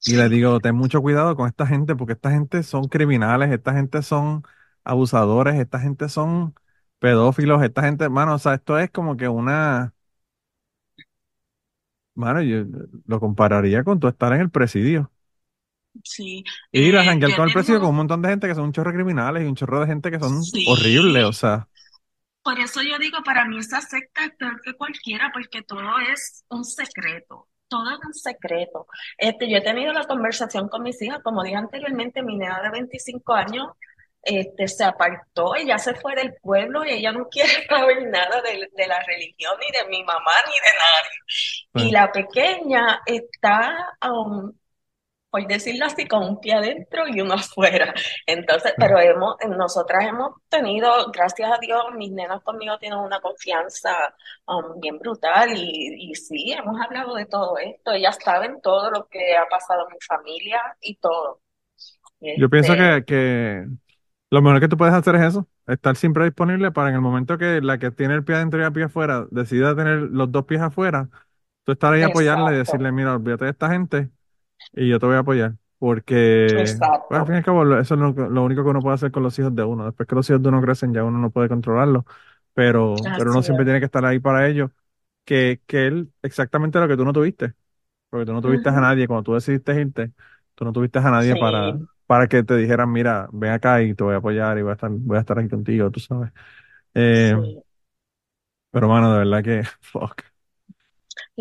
Y 0.04 0.16
le 0.16 0.28
digo, 0.28 0.60
ten 0.60 0.74
mucho 0.76 1.02
cuidado 1.02 1.36
con 1.36 1.46
esta 1.48 1.66
gente, 1.66 1.94
porque 1.94 2.14
esta 2.14 2.30
gente 2.30 2.62
son 2.62 2.84
criminales, 2.88 3.50
esta 3.52 3.74
gente 3.74 4.02
son 4.02 4.42
abusadores, 4.84 5.56
esta 5.56 5.78
gente 5.80 6.08
son 6.08 6.54
pedófilos, 6.98 7.62
esta 7.62 7.82
gente, 7.82 8.08
mano, 8.08 8.34
o 8.34 8.38
sea, 8.38 8.54
esto 8.54 8.78
es 8.78 8.90
como 8.90 9.16
que 9.16 9.28
una, 9.28 9.94
mano, 12.14 12.42
yo 12.42 12.64
lo 13.06 13.20
compararía 13.20 13.84
con 13.84 13.98
tu 14.00 14.08
estar 14.08 14.32
en 14.32 14.40
el 14.40 14.50
presidio. 14.50 15.10
sí. 16.04 16.44
Ir 16.72 16.96
a 16.96 17.02
Eh, 17.02 17.08
janguear 17.08 17.32
yo 17.32 17.34
con 17.34 17.44
el 17.44 17.52
presidio 17.52 17.80
con 17.80 17.90
un 17.90 17.96
montón 17.96 18.22
de 18.22 18.28
gente 18.30 18.46
que 18.48 18.54
son 18.54 18.64
un 18.64 18.72
chorro 18.72 18.90
de 18.90 18.96
criminales 18.96 19.42
y 19.44 19.46
un 19.46 19.54
chorro 19.56 19.80
de 19.80 19.86
gente 19.86 20.10
que 20.10 20.18
son 20.20 20.52
horribles, 20.64 21.24
o 21.24 21.32
sí. 21.32 21.32
sea, 21.32 21.68
Por 22.42 22.58
eso 22.60 22.82
yo 22.82 22.98
digo, 22.98 23.22
para 23.22 23.46
mí 23.46 23.58
esa 23.58 23.80
secta 23.80 24.24
es 24.26 24.32
peor 24.36 24.60
que 24.62 24.74
cualquiera, 24.74 25.30
porque 25.32 25.62
todo 25.62 25.98
es 26.12 26.44
un 26.50 26.64
secreto. 26.64 27.48
Todo 27.70 27.88
es 27.90 28.04
un 28.04 28.12
secreto. 28.12 28.86
Este, 29.16 29.48
yo 29.48 29.56
he 29.58 29.62
tenido 29.62 29.92
la 29.94 30.04
conversación 30.06 30.68
con 30.68 30.82
mis 30.82 31.00
hijas, 31.00 31.20
como 31.22 31.42
dije 31.42 31.56
anteriormente, 31.56 32.22
mi 32.22 32.36
nena 32.36 32.60
de 32.60 32.70
25 32.70 33.32
años 33.32 33.68
este, 34.22 34.68
se 34.68 34.84
apartó, 34.84 35.54
ella 35.54 35.78
se 35.78 35.94
fue 35.94 36.14
del 36.14 36.34
pueblo 36.42 36.84
y 36.84 36.90
ella 36.90 37.12
no 37.12 37.28
quiere 37.30 37.66
saber 37.66 38.06
nada 38.10 38.42
de, 38.42 38.68
de 38.76 38.86
la 38.86 39.00
religión, 39.04 39.54
ni 39.60 39.78
de 39.78 39.88
mi 39.88 40.04
mamá, 40.04 40.32
ni 40.46 40.52
de 40.52 41.84
nadie. 41.84 41.88
Y 41.88 41.92
la 41.92 42.12
pequeña 42.12 43.00
está, 43.06 43.96
um, 44.06 44.52
por 45.30 45.46
decirlo 45.46 45.86
así, 45.86 46.06
con 46.06 46.24
un 46.24 46.40
pie 46.40 46.54
adentro 46.54 47.06
y 47.08 47.20
uno 47.20 47.34
afuera. 47.34 47.94
Entonces, 48.26 48.72
pero 48.76 48.98
hemos, 48.98 49.36
nosotras 49.56 50.04
hemos 50.06 50.32
tenido, 50.48 51.10
gracias 51.12 51.50
a 51.50 51.58
Dios, 51.58 51.84
mis 51.96 52.10
nenas 52.12 52.42
conmigo 52.42 52.78
tienen 52.78 52.98
una 52.98 53.20
confianza 53.20 53.90
um, 54.46 54.80
bien 54.80 54.98
brutal 54.98 55.50
y, 55.56 56.10
y 56.10 56.14
sí, 56.14 56.52
hemos 56.52 56.80
hablado 56.80 57.14
de 57.14 57.26
todo 57.26 57.56
esto. 57.58 57.92
Ellas 57.92 58.18
saben 58.22 58.60
todo 58.60 58.90
lo 58.90 59.06
que 59.08 59.36
ha 59.36 59.46
pasado 59.48 59.86
en 59.88 59.94
mi 59.94 60.00
familia 60.06 60.60
y 60.80 60.96
todo. 60.96 61.40
Yo 62.20 62.50
pienso 62.50 62.74
que, 62.74 63.04
que 63.06 63.66
lo 64.30 64.42
mejor 64.42 64.60
que 64.60 64.68
tú 64.68 64.76
puedes 64.76 64.94
hacer 64.94 65.14
es 65.16 65.22
eso, 65.22 65.48
estar 65.66 65.96
siempre 65.96 66.24
disponible 66.24 66.70
para 66.70 66.90
en 66.90 66.96
el 66.96 67.00
momento 67.00 67.38
que 67.38 67.60
la 67.62 67.78
que 67.78 67.90
tiene 67.90 68.14
el 68.14 68.24
pie 68.24 68.36
adentro 68.36 68.60
y 68.60 68.64
el 68.64 68.72
pie 68.72 68.84
afuera 68.84 69.26
decida 69.30 69.74
tener 69.74 70.00
los 70.00 70.30
dos 70.30 70.44
pies 70.44 70.60
afuera, 70.60 71.08
tú 71.64 71.72
estar 71.72 71.92
ahí 71.94 72.02
apoyarla 72.02 72.52
y 72.52 72.56
decirle, 72.56 72.92
mira, 72.92 73.14
olvídate 73.14 73.46
de 73.46 73.50
esta 73.52 73.70
gente 73.70 74.10
y 74.72 74.88
yo 74.88 74.98
te 74.98 75.06
voy 75.06 75.16
a 75.16 75.20
apoyar. 75.20 75.54
Porque 75.78 76.52
pues, 76.56 76.80
al 76.82 77.26
fin 77.26 77.34
y 77.34 77.38
al 77.38 77.44
cabo, 77.44 77.78
eso 77.78 77.94
es 77.94 78.00
lo, 78.00 78.44
único 78.44 78.62
que 78.62 78.68
uno 78.68 78.82
puede 78.82 78.94
hacer 78.94 79.10
con 79.10 79.22
los 79.22 79.38
hijos 79.38 79.54
de 79.54 79.64
uno. 79.64 79.86
Después 79.86 80.06
que 80.06 80.14
los 80.14 80.28
hijos 80.28 80.42
de 80.42 80.48
uno 80.50 80.60
crecen, 80.60 80.92
ya 80.92 81.04
uno 81.04 81.18
no 81.18 81.30
puede 81.30 81.48
controlarlo. 81.48 82.04
Pero, 82.52 82.96
pero 83.16 83.30
uno 83.30 83.42
siempre 83.42 83.64
tiene 83.64 83.78
que 83.80 83.86
estar 83.86 84.04
ahí 84.04 84.18
para 84.18 84.46
ellos. 84.46 84.70
Que, 85.24 85.60
que 85.66 85.86
él, 85.86 86.12
exactamente 86.22 86.78
lo 86.78 86.88
que 86.88 86.96
tú 86.96 87.04
no 87.04 87.12
tuviste. 87.12 87.54
Porque 88.10 88.26
tú 88.26 88.32
no 88.32 88.42
tuviste 88.42 88.68
a 88.68 88.72
nadie. 88.72 89.06
Cuando 89.06 89.22
tú 89.22 89.34
decidiste 89.34 89.80
irte, 89.80 90.12
tú 90.54 90.64
no 90.64 90.72
tuviste 90.72 90.98
a 90.98 91.10
nadie 91.10 91.36
para, 91.36 91.78
para 92.06 92.26
que 92.28 92.42
te 92.42 92.56
dijeran, 92.56 92.92
mira, 92.92 93.28
ven 93.32 93.52
acá 93.52 93.82
y 93.82 93.94
te 93.94 94.04
voy 94.04 94.14
a 94.14 94.18
apoyar 94.18 94.58
y 94.58 94.62
voy 94.62 94.70
a 94.70 94.74
estar, 94.74 94.90
voy 94.90 95.16
a 95.16 95.20
estar 95.20 95.38
aquí 95.38 95.48
contigo, 95.48 95.90
tú 95.90 96.00
sabes. 96.00 96.30
Eh, 96.94 97.34
pero, 98.70 98.88
mano, 98.88 99.12
de 99.12 99.18
verdad 99.18 99.42
que, 99.42 99.62
fuck. 99.80 100.29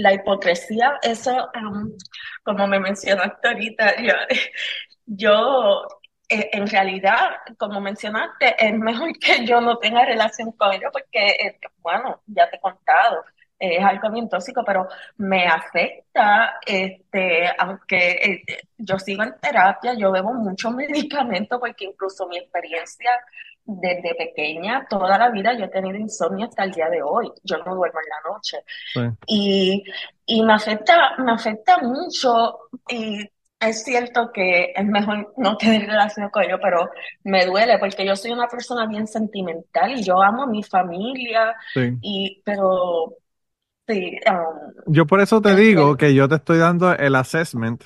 La 0.03 0.13
hipocresía, 0.13 0.97
eso, 1.01 1.31
um, 1.55 1.91
como 2.43 2.67
me 2.67 2.79
mencionaste 2.79 3.47
ahorita, 3.47 4.01
yo, 4.01 4.13
yo 5.05 5.87
eh, 6.29 6.49
en 6.53 6.67
realidad, 6.67 7.31
como 7.57 7.81
mencionaste, 7.81 8.55
es 8.65 8.73
mejor 8.77 9.11
que 9.19 9.45
yo 9.45 9.59
no 9.61 9.77
tenga 9.77 10.05
relación 10.05 10.51
con 10.53 10.71
ellos 10.73 10.89
porque, 10.93 11.27
eh, 11.31 11.59
bueno, 11.81 12.21
ya 12.27 12.49
te 12.49 12.57
he 12.57 12.59
contado, 12.61 13.25
es 13.59 13.83
algo 13.83 14.09
bien 14.11 14.29
tóxico, 14.29 14.63
pero 14.65 14.87
me 15.17 15.45
afecta, 15.47 16.59
este, 16.65 17.49
aunque 17.57 18.43
eh, 18.47 18.61
yo 18.77 18.97
sigo 18.99 19.23
en 19.23 19.37
terapia, 19.41 19.95
yo 19.95 20.11
bebo 20.11 20.33
muchos 20.33 20.73
medicamentos 20.75 21.59
porque 21.59 21.85
incluso 21.85 22.27
mi 22.27 22.37
experiencia 22.37 23.11
desde 23.79 24.15
pequeña, 24.15 24.85
toda 24.89 25.17
la 25.17 25.29
vida 25.29 25.57
yo 25.57 25.65
he 25.65 25.69
tenido 25.69 25.97
insomnio 25.97 26.47
hasta 26.47 26.63
el 26.63 26.71
día 26.71 26.89
de 26.89 27.01
hoy, 27.01 27.31
yo 27.43 27.57
no 27.59 27.75
duermo 27.75 27.99
en 27.99 28.09
la 28.09 28.31
noche. 28.31 28.57
Y, 29.27 29.83
y 30.25 30.43
me 30.43 30.53
afecta, 30.53 31.15
me 31.19 31.31
afecta 31.31 31.77
mucho 31.79 32.59
y 32.87 33.29
es 33.59 33.83
cierto 33.83 34.31
que 34.33 34.73
es 34.75 34.85
mejor 34.85 35.33
no 35.37 35.57
tener 35.57 35.85
relación 35.85 36.29
con 36.29 36.43
ellos, 36.43 36.59
pero 36.61 36.89
me 37.23 37.45
duele 37.45 37.77
porque 37.77 38.05
yo 38.05 38.15
soy 38.15 38.31
una 38.31 38.47
persona 38.47 38.87
bien 38.87 39.05
sentimental 39.05 39.91
y 39.91 40.03
yo 40.03 40.21
amo 40.21 40.43
a 40.43 40.47
mi 40.47 40.63
familia, 40.63 41.55
y, 42.01 42.41
pero 42.45 43.17
Um, 43.89 44.73
yo 44.85 45.07
por 45.07 45.19
eso 45.19 45.41
te 45.41 45.55
digo 45.55 45.97
que 45.97 46.13
yo 46.13 46.29
te 46.29 46.35
estoy 46.35 46.59
dando 46.59 46.93
el 46.93 47.15
assessment, 47.15 47.83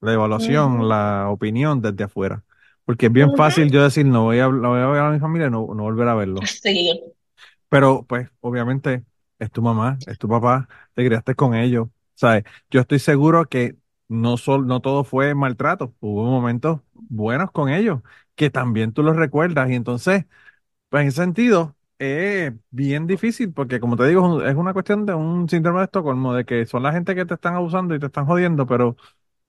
la 0.00 0.12
evaluación, 0.12 0.86
la 0.88 1.28
opinión 1.30 1.80
desde 1.80 2.04
afuera. 2.04 2.44
Porque 2.84 3.06
es 3.06 3.12
bien 3.12 3.34
fácil 3.36 3.70
yo 3.70 3.82
decir, 3.82 4.06
no 4.06 4.24
voy 4.24 4.38
a, 4.38 4.48
no 4.48 4.70
voy 4.70 4.80
a 4.80 4.86
ver 4.86 5.02
a 5.02 5.10
mi 5.10 5.18
familia 5.18 5.46
y 5.48 5.50
no, 5.50 5.66
no 5.74 5.82
volver 5.82 6.08
a 6.08 6.14
verlo. 6.14 6.40
Sí. 6.46 7.02
Pero, 7.68 8.04
pues, 8.06 8.28
obviamente, 8.40 9.04
es 9.38 9.50
tu 9.50 9.62
mamá, 9.62 9.98
es 10.06 10.18
tu 10.18 10.28
papá, 10.28 10.68
te 10.94 11.04
criaste 11.04 11.34
con 11.34 11.54
ellos. 11.54 11.88
¿Sabes? 12.14 12.44
Yo 12.70 12.80
estoy 12.80 13.00
seguro 13.00 13.46
que 13.46 13.76
no, 14.08 14.36
sol, 14.36 14.66
no 14.66 14.80
todo 14.80 15.02
fue 15.04 15.34
maltrato. 15.34 15.94
Hubo 16.00 16.24
momentos 16.24 16.80
buenos 16.92 17.50
con 17.50 17.70
ellos 17.70 18.00
que 18.36 18.50
también 18.50 18.92
tú 18.92 19.02
los 19.02 19.16
recuerdas. 19.16 19.70
Y 19.70 19.74
entonces, 19.74 20.26
pues 20.88 21.02
en 21.02 21.08
ese 21.08 21.16
sentido, 21.22 21.76
es 21.98 22.52
bien 22.70 23.06
difícil 23.06 23.52
porque, 23.52 23.80
como 23.80 23.96
te 23.96 24.06
digo, 24.06 24.42
es 24.42 24.54
una 24.56 24.72
cuestión 24.72 25.06
de 25.06 25.14
un 25.14 25.48
síndrome 25.48 25.80
de 25.80 25.86
Estocolmo, 25.86 26.34
de 26.34 26.44
que 26.44 26.66
son 26.66 26.82
la 26.82 26.92
gente 26.92 27.14
que 27.14 27.24
te 27.26 27.34
están 27.34 27.54
abusando 27.54 27.94
y 27.94 27.98
te 28.00 28.06
están 28.06 28.26
jodiendo, 28.26 28.66
pero 28.66 28.96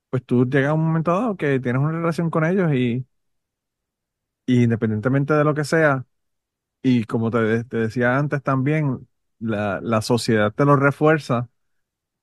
pues 0.09 0.23
tú 0.25 0.45
llegas 0.49 0.71
a 0.71 0.73
un 0.75 0.85
momento 0.87 1.11
dado 1.11 1.37
que 1.37 1.59
tienes 1.59 1.81
una 1.81 1.91
relación 1.93 2.29
con 2.29 2.45
ellos 2.45 2.73
y, 2.73 3.05
independientemente 4.47 5.33
de 5.33 5.43
lo 5.43 5.53
que 5.53 5.63
sea, 5.63 6.05
y 6.83 7.05
como 7.05 7.31
te, 7.31 7.39
decía 7.65 8.17
antes 8.17 8.43
también, 8.43 9.07
la, 9.39 9.81
la 9.81 10.01
sociedad 10.01 10.53
te 10.53 10.65
lo 10.65 10.75
refuerza 10.77 11.49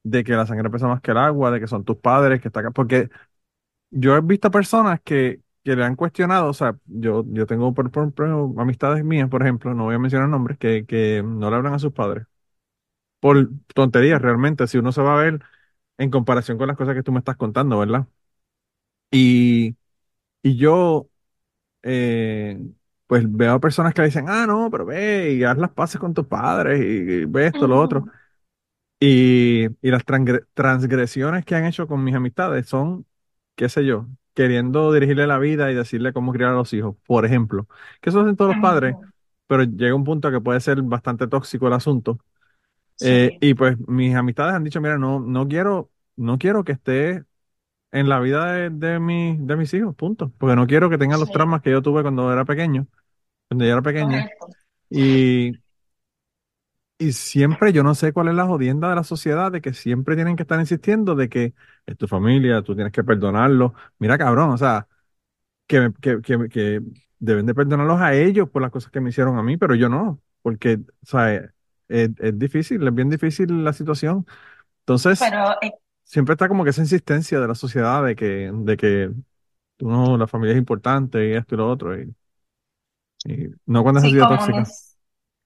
de 0.04 0.24
que 0.24 0.32
la 0.34 0.46
sangre 0.46 0.70
pesa 0.70 0.88
más 0.88 1.00
que 1.02 1.12
el 1.12 1.18
agua, 1.18 1.50
de 1.50 1.60
que 1.60 1.66
son 1.68 1.84
tus 1.84 1.98
padres, 1.98 2.40
que 2.42 2.48
está 2.48 2.60
acá, 2.60 2.70
porque 2.72 3.10
yo 3.90 4.16
he 4.16 4.20
visto 4.20 4.50
personas 4.50 5.00
que 5.02 5.40
que 5.64 5.76
le 5.76 5.84
han 5.84 5.96
cuestionado, 5.96 6.48
o 6.50 6.54
sea, 6.54 6.76
yo, 6.86 7.24
yo 7.28 7.46
tengo 7.46 7.74
por, 7.74 7.92
amistades 8.58 9.04
mías, 9.04 9.28
por 9.28 9.42
ejemplo, 9.42 9.74
no 9.74 9.84
voy 9.84 9.94
a 9.94 9.98
mencionar 10.00 10.28
nombres, 10.28 10.58
que, 10.58 10.86
que 10.86 11.22
no 11.24 11.50
le 11.50 11.56
hablan 11.56 11.74
a 11.74 11.78
sus 11.78 11.92
padres. 11.92 12.26
Por 13.20 13.50
tonterías, 13.74 14.20
realmente, 14.22 14.66
si 14.66 14.78
uno 14.78 14.92
se 14.92 15.02
va 15.02 15.14
a 15.18 15.22
ver 15.22 15.40
en 15.98 16.10
comparación 16.10 16.58
con 16.58 16.68
las 16.68 16.76
cosas 16.76 16.94
que 16.96 17.02
tú 17.04 17.12
me 17.12 17.20
estás 17.20 17.36
contando, 17.36 17.78
¿verdad? 17.78 18.06
Y, 19.10 19.76
y 20.42 20.56
yo, 20.58 21.10
eh, 21.82 22.58
pues 23.06 23.24
veo 23.30 23.60
personas 23.60 23.94
que 23.94 24.02
dicen, 24.02 24.26
ah, 24.28 24.46
no, 24.46 24.70
pero 24.70 24.86
ve 24.86 25.34
y 25.34 25.44
haz 25.44 25.58
las 25.58 25.70
paces 25.70 26.00
con 26.00 26.14
tus 26.14 26.26
padres 26.26 26.80
y, 26.80 27.24
ve 27.26 27.46
esto, 27.46 27.66
lo 27.66 27.80
otro. 27.80 28.06
Y, 28.98 29.66
y 29.82 29.90
las 29.90 30.04
transgresiones 30.54 31.44
que 31.44 31.54
han 31.54 31.64
hecho 31.64 31.86
con 31.86 32.02
mis 32.04 32.14
amistades 32.14 32.66
son, 32.68 33.04
qué 33.56 33.68
sé 33.68 33.84
yo, 33.84 34.06
queriendo 34.34 34.92
dirigirle 34.92 35.26
la 35.26 35.38
vida 35.38 35.70
y 35.70 35.74
decirle 35.74 36.12
cómo 36.12 36.32
criar 36.32 36.50
a 36.50 36.54
los 36.54 36.72
hijos, 36.72 36.96
por 37.06 37.26
ejemplo, 37.26 37.68
que 38.00 38.10
eso 38.10 38.20
hacen 38.20 38.36
todos 38.36 38.54
los 38.54 38.62
padres, 38.62 38.96
pero 39.46 39.64
llega 39.64 39.94
un 39.94 40.04
punto 40.04 40.30
que 40.30 40.40
puede 40.40 40.60
ser 40.60 40.80
bastante 40.82 41.26
tóxico 41.26 41.66
el 41.66 41.74
asunto. 41.74 42.18
Eh, 43.00 43.36
y 43.40 43.54
pues 43.54 43.76
mis 43.88 44.14
amistades 44.14 44.54
han 44.54 44.64
dicho, 44.64 44.80
mira, 44.80 44.96
no, 44.96 45.20
no 45.20 45.48
quiero, 45.48 45.90
no 46.16 46.38
quiero 46.38 46.64
que 46.64 46.72
esté 46.72 47.24
en 47.92 48.08
la 48.08 48.20
vida 48.20 48.52
de, 48.52 48.70
de, 48.70 48.98
de 49.38 49.56
mis 49.56 49.74
hijos, 49.74 49.94
punto, 49.96 50.32
porque 50.38 50.56
no 50.56 50.66
quiero 50.66 50.90
que 50.90 50.98
tengan 50.98 51.20
los 51.20 51.30
traumas 51.32 51.62
que 51.62 51.70
yo 51.70 51.82
tuve 51.82 52.02
cuando 52.02 52.32
era 52.32 52.44
pequeño, 52.44 52.86
cuando 53.48 53.64
yo 53.66 53.72
era 53.72 53.82
pequeña. 53.82 54.28
Y, 54.90 55.52
y 56.98 57.12
siempre, 57.12 57.72
yo 57.72 57.82
no 57.82 57.94
sé 57.94 58.12
cuál 58.12 58.28
es 58.28 58.34
la 58.34 58.46
jodienda 58.46 58.88
de 58.90 58.94
la 58.96 59.02
sociedad, 59.04 59.50
de 59.50 59.60
que 59.60 59.72
siempre 59.74 60.14
tienen 60.14 60.36
que 60.36 60.42
estar 60.44 60.60
insistiendo 60.60 61.14
de 61.16 61.28
que 61.28 61.54
es 61.86 61.96
tu 61.96 62.06
familia, 62.06 62.62
tú 62.62 62.74
tienes 62.76 62.92
que 62.92 63.02
perdonarlo. 63.04 63.74
Mira, 63.98 64.16
cabrón, 64.18 64.50
o 64.50 64.58
sea, 64.58 64.86
que, 65.66 65.92
que, 66.02 66.22
que, 66.22 66.48
que 66.50 66.80
deben 67.18 67.46
de 67.46 67.54
perdonarlos 67.54 68.00
a 68.00 68.14
ellos 68.14 68.50
por 68.50 68.62
las 68.62 68.70
cosas 68.72 68.92
que 68.92 69.00
me 69.00 69.10
hicieron 69.10 69.38
a 69.38 69.42
mí, 69.44 69.56
pero 69.58 69.74
yo 69.76 69.88
no, 69.88 70.22
porque, 70.42 70.76
o 71.02 71.06
sea, 71.06 71.34
es, 71.88 72.10
es 72.18 72.38
difícil, 72.38 72.86
es 72.86 72.94
bien 72.94 73.10
difícil 73.10 73.64
la 73.64 73.72
situación. 73.74 74.26
Entonces, 74.80 75.36
eh, 75.60 75.72
siempre 76.02 76.34
está 76.34 76.48
como 76.48 76.64
que 76.64 76.70
esa 76.70 76.82
insistencia 76.82 77.40
de 77.40 77.48
la 77.48 77.54
sociedad 77.54 78.04
de 78.04 78.16
que, 78.16 78.50
de 78.52 78.76
que 78.76 79.10
no, 79.78 80.16
la 80.16 80.26
familia 80.26 80.52
es 80.52 80.58
importante 80.58 81.28
y 81.28 81.32
esto 81.32 81.54
y 81.54 81.58
lo 81.58 81.70
otro, 81.70 81.98
y, 81.98 82.14
no 83.66 83.82
cuando 83.82 84.00
es 84.00 84.06
así 84.06 84.18
tóxica. 84.18 84.64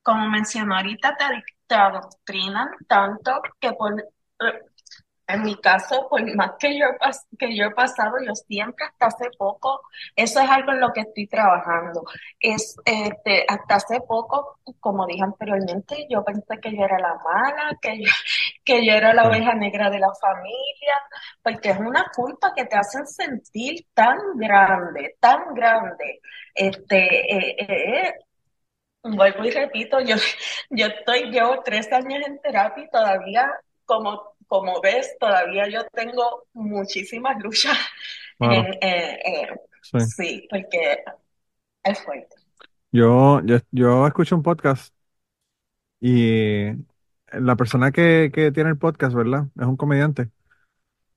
como 0.02 0.30
mencionó 0.30 0.76
ahorita, 0.76 1.16
te, 1.66 1.74
adoctrinan 1.74 2.68
tanto 2.88 3.42
que 3.60 3.72
por, 3.72 3.94
en 5.28 5.42
mi 5.42 5.56
caso, 5.56 6.06
por 6.08 6.22
más 6.36 6.52
que 6.58 6.78
yo, 6.78 6.86
que 7.38 7.56
yo 7.56 7.66
he 7.66 7.70
pasado, 7.72 8.14
yo 8.24 8.34
siempre 8.34 8.84
hasta 8.86 9.06
hace 9.06 9.30
poco, 9.36 9.80
eso 10.14 10.40
es 10.40 10.48
algo 10.48 10.72
en 10.72 10.80
lo 10.80 10.92
que 10.92 11.00
estoy 11.00 11.26
trabajando. 11.26 12.04
Es, 12.40 12.76
este, 12.84 13.44
hasta 13.48 13.74
hace 13.76 14.00
poco, 14.00 14.60
como 14.80 15.06
dije 15.06 15.22
anteriormente, 15.24 16.06
yo 16.08 16.24
pensé 16.24 16.60
que 16.62 16.76
yo 16.76 16.84
era 16.84 16.98
la 16.98 17.16
mala, 17.24 17.76
que 17.82 17.98
yo, 18.02 18.10
que 18.64 18.86
yo 18.86 18.92
era 18.92 19.12
la 19.14 19.28
oveja 19.28 19.54
negra 19.54 19.90
de 19.90 19.98
la 19.98 20.12
familia, 20.20 20.94
porque 21.42 21.70
es 21.70 21.78
una 21.80 22.06
culpa 22.14 22.52
que 22.54 22.64
te 22.66 22.76
hacen 22.76 23.06
sentir 23.06 23.86
tan 23.94 24.18
grande, 24.36 25.16
tan 25.20 25.54
grande. 25.54 26.20
Este, 26.54 27.36
eh, 27.36 27.56
eh, 27.58 28.14
vuelvo 29.02 29.44
y 29.44 29.50
repito, 29.50 30.00
yo, 30.00 30.16
yo 30.70 30.86
estoy, 30.86 31.30
llevo 31.30 31.62
tres 31.64 31.90
años 31.92 32.22
en 32.26 32.40
terapia 32.40 32.84
y 32.84 32.90
todavía, 32.90 33.50
como, 33.84 34.35
como 34.46 34.80
ves, 34.80 35.16
todavía 35.18 35.68
yo 35.68 35.84
tengo 35.92 36.46
muchísimas 36.52 37.38
luchas. 37.42 37.76
sí. 40.16 40.46
porque 40.50 40.98
es 41.84 42.00
fuerte. 42.04 42.36
Yo, 42.92 43.40
yo, 43.44 43.58
yo 43.70 44.06
escucho 44.06 44.36
un 44.36 44.42
podcast 44.42 44.94
y 46.00 46.66
la 47.32 47.56
persona 47.56 47.92
que, 47.92 48.30
que 48.32 48.52
tiene 48.52 48.70
el 48.70 48.78
podcast, 48.78 49.14
¿verdad? 49.14 49.46
Es 49.58 49.66
un 49.66 49.76
comediante. 49.76 50.30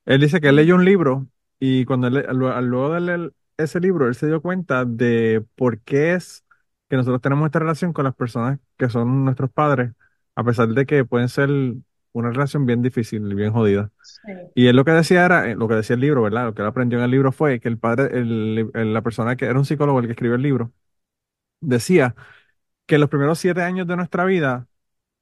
Él 0.06 0.22
dice 0.22 0.42
que 0.42 0.50
él 0.50 0.56
leyó 0.58 0.76
un 0.76 0.86
libro 0.86 1.28
y 1.60 1.86
cuando 1.86 2.08
él, 2.08 2.26
lu- 2.32 2.62
luego 2.62 2.94
de 2.94 3.00
leer 3.02 3.34
ese 3.58 3.80
libro, 3.80 4.08
él 4.08 4.16
se 4.16 4.28
dio 4.28 4.42
cuenta 4.42 4.86
de 4.86 5.46
por 5.56 5.80
qué 5.82 6.14
es 6.14 6.46
que 6.90 6.98
nosotros 6.98 7.22
tenemos 7.22 7.46
esta 7.48 7.60
relación 7.60 7.94
con 7.94 8.06
las 8.06 8.16
personas 8.16 8.60
que 8.78 8.90
son 8.90 9.26
nuestros 9.26 9.52
padres, 9.52 9.92
a 10.36 10.44
pesar 10.44 10.70
de 10.70 10.86
que 10.86 11.06
pueden 11.06 11.30
ser 11.30 11.50
una 12.14 12.32
relación 12.32 12.66
bien 12.66 12.82
difícil 12.82 13.32
y 13.32 13.36
bien 13.36 13.52
jodida. 13.54 13.92
Sí. 14.02 14.32
Y 14.56 14.68
él 14.68 14.76
lo 14.76 14.86
que 14.86 14.92
decía 14.92 15.26
era, 15.26 15.50
eh, 15.52 15.56
lo 15.56 15.68
que 15.68 15.76
decía 15.76 15.96
el 15.96 16.02
libro, 16.02 16.24
¿verdad? 16.24 16.46
Lo 16.46 16.54
que 16.56 16.62
él 16.64 16.68
aprendió 16.68 17.00
en 17.00 17.06
el 17.06 17.12
libro 17.12 17.32
fue 17.32 17.60
que 17.60 17.70
el 17.70 17.78
padre, 17.80 18.20
el- 18.20 18.72
el- 18.74 18.94
la 18.94 19.02
persona 19.04 19.36
que 19.38 19.46
era 19.46 19.60
un 19.60 19.66
psicólogo 19.66 20.00
el 20.00 20.08
que 20.08 20.14
escribió 20.14 20.36
el 20.36 20.42
libro, 20.44 20.74
decía 21.62 22.16
que 22.88 22.98
los 23.00 23.10
primeros 23.10 23.40
siete 23.40 23.64
años 23.64 23.88
de 23.88 23.96
nuestra 23.98 24.26
vida, 24.26 24.68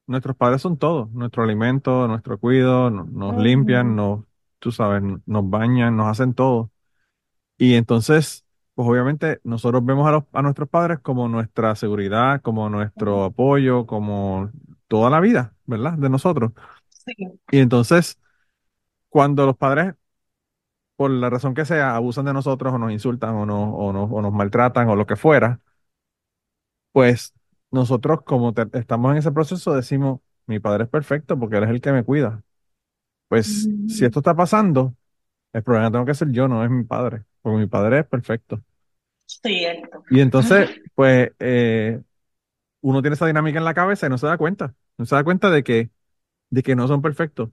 nuestros 0.07 0.35
padres 0.37 0.61
son 0.63 0.77
todo, 0.77 1.09
nuestro 1.13 1.43
alimento, 1.43 2.07
nuestro 2.09 2.39
cuido, 2.39 2.89
no- 2.91 3.05
nos 3.05 3.37
limpian, 3.37 3.95
nos, 3.95 4.25
tú 4.59 4.71
sabes, 4.71 5.03
nos 5.25 5.49
bañan, 5.49 5.97
nos 5.97 6.07
hacen 6.09 6.33
todo. 6.35 6.71
Y 7.57 7.75
entonces, 7.75 8.45
pues 8.75 8.87
obviamente 8.89 9.39
nosotros 9.43 9.83
vemos 9.85 10.07
a, 10.07 10.11
los, 10.11 10.23
a 10.33 10.41
nuestros 10.41 10.69
padres 10.69 10.99
como 10.99 11.27
nuestra 11.27 11.75
seguridad, 11.75 12.41
como 12.41 12.69
nuestro 12.69 13.23
apoyo, 13.25 13.85
como 13.87 14.51
toda 14.87 15.09
la 15.09 15.19
vida, 15.19 15.55
¿verdad? 15.65 15.93
De 15.97 16.09
nosotros. 16.09 16.51
Sí. 17.07 17.39
Y 17.51 17.59
entonces, 17.59 18.19
cuando 19.09 19.45
los 19.47 19.57
padres 19.57 19.95
por 20.95 21.11
la 21.11 21.29
razón 21.29 21.53
que 21.53 21.65
sea, 21.65 21.95
abusan 21.95 22.25
de 22.25 22.33
nosotros 22.33 22.73
o 22.73 22.77
nos 22.79 22.91
insultan 22.91 23.35
o, 23.35 23.45
no, 23.45 23.73
o, 23.75 23.93
nos, 23.93 24.09
o 24.11 24.21
nos 24.21 24.33
maltratan 24.33 24.89
o 24.89 24.95
lo 24.95 25.05
que 25.05 25.15
fuera, 25.15 25.59
pues 26.91 27.33
nosotros 27.71 28.21
como 28.23 28.53
te- 28.53 28.67
estamos 28.79 29.11
en 29.11 29.17
ese 29.17 29.31
proceso 29.31 29.73
decimos, 29.75 30.19
mi 30.45 30.59
padre 30.59 30.85
es 30.85 30.89
perfecto 30.89 31.37
porque 31.39 31.57
él 31.57 31.63
es 31.65 31.69
el 31.69 31.81
que 31.81 31.91
me 31.91 32.03
cuida. 32.03 32.43
Pues 33.29 33.71
si 33.87 34.05
esto 34.05 34.19
está 34.21 34.35
pasando, 34.35 34.95
el 35.53 35.63
problema 35.63 35.91
tengo 35.91 36.05
que 36.05 36.15
ser 36.15 36.31
yo, 36.31 36.47
no 36.47 36.63
es 36.65 36.71
mi 36.71 36.83
padre, 36.85 37.25
porque 37.41 37.59
mi 37.59 37.67
padre 37.67 38.01
es 38.01 38.07
perfecto. 38.07 38.61
Cierto. 39.25 40.03
Y 40.09 40.21
entonces, 40.21 40.69
pues 40.95 41.31
eh, 41.39 42.01
uno 42.81 43.01
tiene 43.01 43.15
esa 43.15 43.27
dinámica 43.27 43.59
en 43.59 43.65
la 43.65 43.73
cabeza 43.73 44.07
y 44.07 44.09
no 44.09 44.17
se 44.17 44.27
da 44.27 44.37
cuenta, 44.37 44.75
no 44.97 45.05
se 45.05 45.15
da 45.15 45.23
cuenta 45.23 45.49
de 45.51 45.63
que, 45.63 45.91
de 46.49 46.63
que 46.63 46.75
no 46.75 46.87
son 46.87 47.01
perfectos 47.01 47.49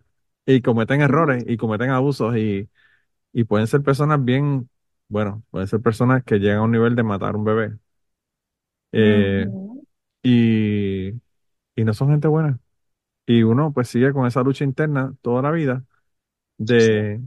y 0.46 0.62
cometen 0.62 1.00
errores 1.02 1.44
y 1.46 1.56
cometen 1.56 1.90
abusos 1.90 2.36
y, 2.36 2.68
y 3.32 3.44
pueden 3.44 3.66
ser 3.68 3.82
personas 3.82 4.24
bien, 4.24 4.70
bueno, 5.08 5.44
pueden 5.50 5.68
ser 5.68 5.80
personas 5.82 6.24
que 6.24 6.38
llegan 6.40 6.58
a 6.58 6.62
un 6.64 6.72
nivel 6.72 6.96
de 6.96 7.04
matar 7.04 7.34
a 7.36 7.38
un 7.38 7.44
bebé. 7.44 7.78
Eh, 8.92 9.46
y, 10.22 11.10
y 11.76 11.84
no 11.84 11.94
son 11.94 12.10
gente 12.10 12.28
buena. 12.28 12.60
Y 13.26 13.42
uno 13.44 13.72
pues 13.74 13.88
sigue 13.88 14.12
con 14.12 14.26
esa 14.26 14.42
lucha 14.42 14.64
interna 14.64 15.14
toda 15.22 15.42
la 15.42 15.50
vida 15.52 15.84
de, 16.58 17.20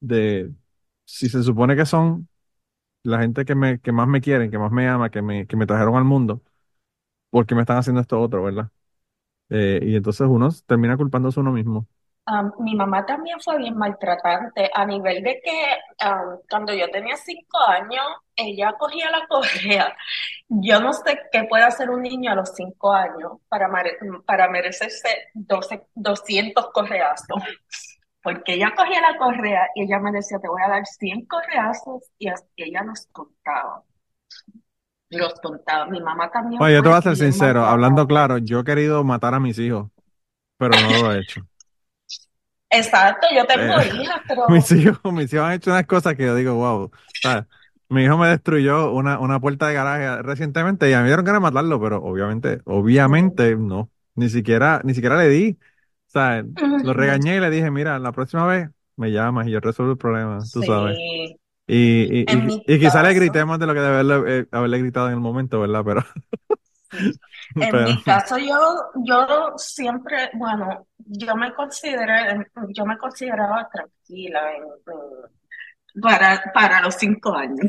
de 0.00 0.52
si 1.04 1.28
se 1.28 1.42
supone 1.42 1.76
que 1.76 1.86
son 1.86 2.28
la 3.04 3.20
gente 3.20 3.44
que 3.46 3.54
me, 3.56 3.80
que 3.80 3.92
más 3.92 4.08
me 4.08 4.20
quieren, 4.22 4.50
que 4.50 4.58
más 4.58 4.72
me 4.72 4.88
ama, 4.88 5.10
que 5.10 5.22
me, 5.22 5.46
que 5.46 5.56
me 5.56 5.66
trajeron 5.66 5.96
al 5.96 6.04
mundo, 6.04 6.42
¿por 7.30 7.46
qué 7.46 7.54
me 7.56 7.62
están 7.62 7.78
haciendo 7.78 8.00
esto 8.02 8.20
otro, 8.20 8.44
verdad? 8.44 8.70
Eh, 9.50 9.80
y 9.82 9.96
entonces 9.96 10.26
uno 10.28 10.48
termina 10.66 10.96
culpándose 10.96 11.40
a 11.40 11.42
uno 11.42 11.52
mismo. 11.52 11.88
Am, 12.26 12.52
mi 12.60 12.74
mamá 12.76 13.06
también 13.06 13.40
fue 13.40 13.56
bien 13.56 13.76
maltratante 13.78 14.70
a 14.74 14.84
nivel 14.84 15.22
de 15.22 15.40
que 15.42 15.78
am, 15.98 16.38
cuando 16.50 16.74
yo 16.74 16.90
tenía 16.90 17.16
cinco 17.16 17.58
años, 17.66 18.04
ella 18.36 18.74
cogía 18.78 19.10
la 19.10 19.26
correa. 19.26 19.96
Yo 20.48 20.78
no 20.80 20.92
sé 20.92 21.20
qué 21.32 21.44
puede 21.44 21.64
hacer 21.64 21.88
un 21.90 22.02
niño 22.02 22.30
a 22.32 22.34
los 22.34 22.54
cinco 22.54 22.92
años 22.92 23.32
para, 23.48 23.68
para 24.26 24.48
merecerse 24.50 25.08
12, 25.34 25.86
200 25.94 26.70
correazos. 26.72 27.42
Porque 28.22 28.54
ella 28.54 28.72
cogía 28.76 29.00
la 29.00 29.18
correa 29.18 29.68
y 29.74 29.84
ella 29.84 29.98
me 30.00 30.12
decía, 30.12 30.38
te 30.40 30.48
voy 30.48 30.62
a 30.62 30.68
dar 30.70 30.86
100 30.86 31.26
correazos 31.26 32.04
y 32.18 32.28
ella 32.56 32.82
los 32.84 33.06
contaba. 33.12 33.84
Los 35.10 35.34
contaba. 35.40 35.84
Mi 35.86 36.00
mamá 36.00 36.30
también 36.30 36.60
Oye, 36.60 36.74
yo 36.74 36.82
te 36.82 36.88
voy 36.88 36.98
a 36.98 37.02
ser 37.02 37.16
sincero, 37.16 37.64
hablando 37.64 38.06
claro, 38.06 38.38
yo 38.38 38.60
he 38.60 38.64
querido 38.64 39.04
matar 39.04 39.34
a 39.34 39.40
mis 39.40 39.58
hijos, 39.58 39.90
pero 40.58 40.80
no 40.80 40.98
lo 40.98 41.12
he 41.14 41.20
hecho. 41.20 41.48
Exacto, 42.70 43.26
yo 43.34 43.46
Eh, 43.54 43.58
tengo 43.58 43.80
hijas, 43.82 44.20
pero 44.28 44.42
mis 44.46 44.70
hijos, 44.72 45.12
mis 45.12 45.32
hijos 45.32 45.46
han 45.46 45.52
hecho 45.54 45.70
unas 45.70 45.86
cosas 45.86 46.14
que 46.16 46.24
yo 46.24 46.34
digo, 46.34 46.54
wow. 46.54 46.90
¿sabes? 47.22 47.46
Mi 47.88 48.04
hijo 48.04 48.18
me 48.18 48.28
destruyó 48.28 48.92
una, 48.92 49.18
una 49.18 49.40
puerta 49.40 49.68
de 49.68 49.74
garaje 49.74 50.22
recientemente 50.22 50.90
y 50.90 50.92
a 50.92 50.98
mí 50.98 51.02
me 51.04 51.08
dieron 51.08 51.24
ganas 51.24 51.40
de 51.40 51.42
matarlo, 51.44 51.80
pero 51.80 52.02
obviamente, 52.04 52.60
obviamente 52.64 53.56
no. 53.56 53.90
Ni 54.14 54.28
siquiera, 54.30 54.80
ni 54.84 54.94
siquiera 54.94 55.16
le 55.18 55.28
di. 55.28 55.58
¿sabes? 56.08 56.46
Lo 56.82 56.94
Ujú. 56.94 56.94
regañé 56.94 57.36
y 57.36 57.40
le 57.40 57.50
dije, 57.50 57.70
mira, 57.70 57.98
la 58.00 58.12
próxima 58.12 58.46
vez 58.46 58.70
me 58.96 59.12
llamas 59.12 59.48
y 59.48 59.52
yo 59.52 59.60
resuelvo 59.60 59.92
el 59.92 59.98
problema, 59.98 60.48
tú 60.52 60.64
sabes. 60.64 61.00
Y, 61.70 62.20
y, 62.20 62.64
y, 62.66 62.80
quizá 62.80 63.02
le 63.02 63.12
grité 63.12 63.44
más 63.44 63.58
de 63.58 63.66
lo 63.66 63.74
que 63.74 63.80
debe 63.80 63.94
haberle, 64.00 64.38
eh, 64.40 64.46
haberle 64.50 64.78
gritado 64.78 65.08
en 65.08 65.14
el 65.14 65.20
momento, 65.20 65.60
¿verdad? 65.60 65.82
Pero, 65.84 66.02
sí. 66.90 67.20
En 67.60 67.70
pero, 67.70 67.84
mi 67.84 68.02
caso 68.02 68.38
yo, 68.38 68.56
yo 69.04 69.52
siempre, 69.56 70.30
bueno, 70.34 70.86
yo 70.98 71.36
me 71.36 71.52
consideré, 71.54 72.46
yo 72.74 72.86
me 72.86 72.96
consideraba 72.96 73.68
tranquila 73.70 74.52
en- 74.54 74.62
en- 74.64 76.00
para, 76.02 76.42
para 76.54 76.80
los 76.82 76.94
cinco 76.94 77.34
años. 77.34 77.66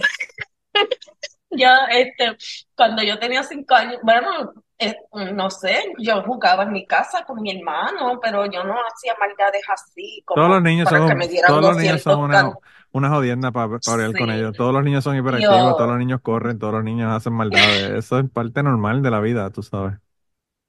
Yo, 1.52 1.68
este, 1.90 2.38
cuando 2.76 3.02
yo 3.02 3.18
tenía 3.18 3.42
cinco 3.42 3.74
años, 3.74 3.98
bueno, 4.04 4.54
eh, 4.78 4.96
no 5.34 5.50
sé, 5.50 5.94
yo 5.98 6.22
jugaba 6.22 6.62
en 6.64 6.72
mi 6.72 6.86
casa 6.86 7.26
con 7.26 7.42
mi 7.42 7.58
hermano, 7.58 8.20
pero 8.22 8.46
yo 8.46 8.64
no 8.64 8.76
hacía 8.76 9.16
maldades 9.20 9.64
así 9.68 10.24
todos 10.28 10.48
los 10.48 10.58
como 10.58 10.60
niños 10.60 10.86
para 10.86 11.00
que 11.00 11.08
son, 11.08 11.18
me 11.18 11.28
dieran 11.28 11.50
todos 11.50 11.64
los 11.64 11.78
niños 11.78 12.02
son 12.04 12.20
200 12.22 12.26
una, 12.30 12.42
can... 12.52 12.60
una 12.92 13.10
jodienda 13.10 13.52
para 13.52 13.80
pelear 13.80 14.16
con 14.16 14.32
Sí, 14.32 14.32
ellos. 14.32 14.56
Todos 14.56 14.74
los 14.74 14.84
niños 14.84 15.04
son 15.04 15.18
hiperactivos, 15.18 15.76
todos 15.76 15.90
los 15.90 16.00
niños 16.00 16.22
corren, 16.22 16.60
todos 16.60 16.74
los 16.74 16.84
niños 16.84 17.12
hacen 17.12 17.34
maldades. 17.34 17.92
Eso 18.06 18.20
es 18.20 18.30
parte 18.30 18.64
normal 18.64 19.02
de 19.04 19.12
la 19.12 19.20
vida, 19.22 19.50
tú 19.52 19.64
sabes. 19.64 20.00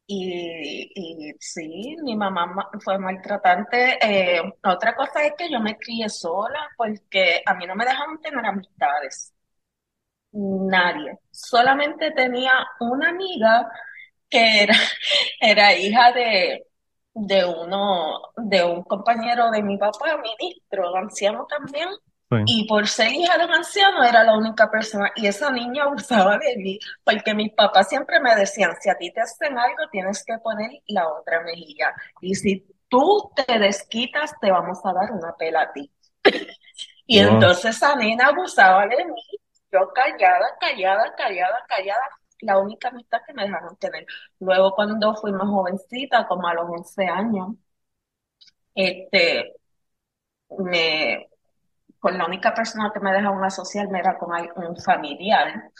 y, 0.06 0.90
y 0.94 1.32
sí, 1.40 1.96
mi 2.02 2.16
mamá 2.16 2.46
ma- 2.46 2.70
fue 2.84 2.98
maltratante. 2.98 3.98
Eh, 4.02 4.42
otra 4.64 4.94
cosa 4.96 5.24
es 5.24 5.34
que 5.38 5.50
yo 5.50 5.60
me 5.60 5.76
crié 5.78 6.08
sola 6.08 6.68
porque 6.76 7.42
a 7.46 7.54
mí 7.54 7.66
no 7.66 7.76
me 7.76 7.84
dejaban 7.84 8.20
tener 8.20 8.44
amistades, 8.44 9.32
nadie. 10.32 11.18
Solamente 11.30 12.10
tenía 12.12 12.52
una 12.80 13.10
amiga 13.10 13.68
que 14.30 14.62
era, 14.64 14.74
era 15.40 15.74
hija 15.76 16.12
de, 16.12 16.66
de 17.14 17.44
uno, 17.46 18.20
de 18.36 18.64
un 18.64 18.82
compañero 18.84 19.50
de 19.50 19.62
mi 19.62 19.78
papá, 19.78 20.18
ministro, 20.18 20.96
anciano 20.96 21.46
también, 21.48 21.88
Sí. 22.30 22.36
y 22.44 22.66
por 22.66 22.88
ser 22.88 23.12
hija 23.12 23.38
de 23.38 23.44
un 23.44 23.52
anciano 23.54 24.02
era 24.04 24.24
la 24.24 24.36
única 24.36 24.70
persona, 24.70 25.12
y 25.16 25.26
esa 25.26 25.50
niña 25.50 25.84
abusaba 25.84 26.38
de 26.38 26.56
mí, 26.56 26.78
porque 27.04 27.34
mis 27.34 27.52
papás 27.54 27.88
siempre 27.88 28.20
me 28.20 28.34
decían, 28.36 28.72
si 28.80 28.90
a 28.90 28.96
ti 28.98 29.12
te 29.12 29.20
hacen 29.20 29.58
algo, 29.58 29.88
tienes 29.92 30.24
que 30.24 30.38
poner 30.38 30.70
la 30.88 31.08
otra 31.08 31.42
mejilla, 31.42 31.94
y 32.20 32.34
si 32.34 32.66
tú 32.88 33.30
te 33.36 33.58
desquitas, 33.58 34.34
te 34.40 34.50
vamos 34.50 34.78
a 34.84 34.92
dar 34.92 35.12
una 35.12 35.34
pela 35.36 35.62
a 35.62 35.72
ti. 35.72 35.90
Y 37.06 37.18
Wow. 37.18 37.30
entonces 37.30 37.76
esa 37.76 37.96
nena 37.96 38.28
abusaba 38.28 38.86
de 38.86 39.04
mí, 39.04 39.22
yo 39.72 39.88
callada, 39.94 40.46
callada, 40.60 41.14
callada, 41.16 41.58
callada, 41.68 42.00
la 42.40 42.58
única 42.58 42.88
amistad 42.88 43.20
que 43.26 43.34
me 43.34 43.44
dejaron 43.44 43.76
tener. 43.76 44.06
Luego 44.38 44.74
cuando 44.74 45.14
fui 45.16 45.32
más 45.32 45.48
jovencita, 45.48 46.26
como 46.26 46.46
a 46.48 46.54
los 46.54 46.68
11 46.70 47.04
años, 47.06 47.50
este, 48.74 49.54
me, 50.58 51.29
con 52.00 52.18
la 52.18 52.26
única 52.26 52.54
persona 52.54 52.90
que 52.94 53.00
me 53.00 53.12
dejaron 53.12 53.44
asociarme 53.44 54.00
era 54.00 54.18
con 54.18 54.32
un 54.66 54.76
familiar. 54.78 55.70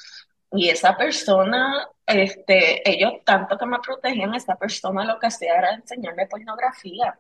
Y 0.53 0.69
esa 0.71 0.97
persona, 0.97 1.87
este, 2.07 2.89
ellos 2.91 3.15
tanto 3.25 3.57
que 3.59 3.67
me 3.67 3.79
protegían, 3.81 4.35
esa 4.35 4.57
persona 4.57 5.05
lo 5.05 5.19
que 5.19 5.29
hacía 5.29 5.55
era 5.59 5.75
enseñarme 5.75 6.27
pornografía 6.27 7.19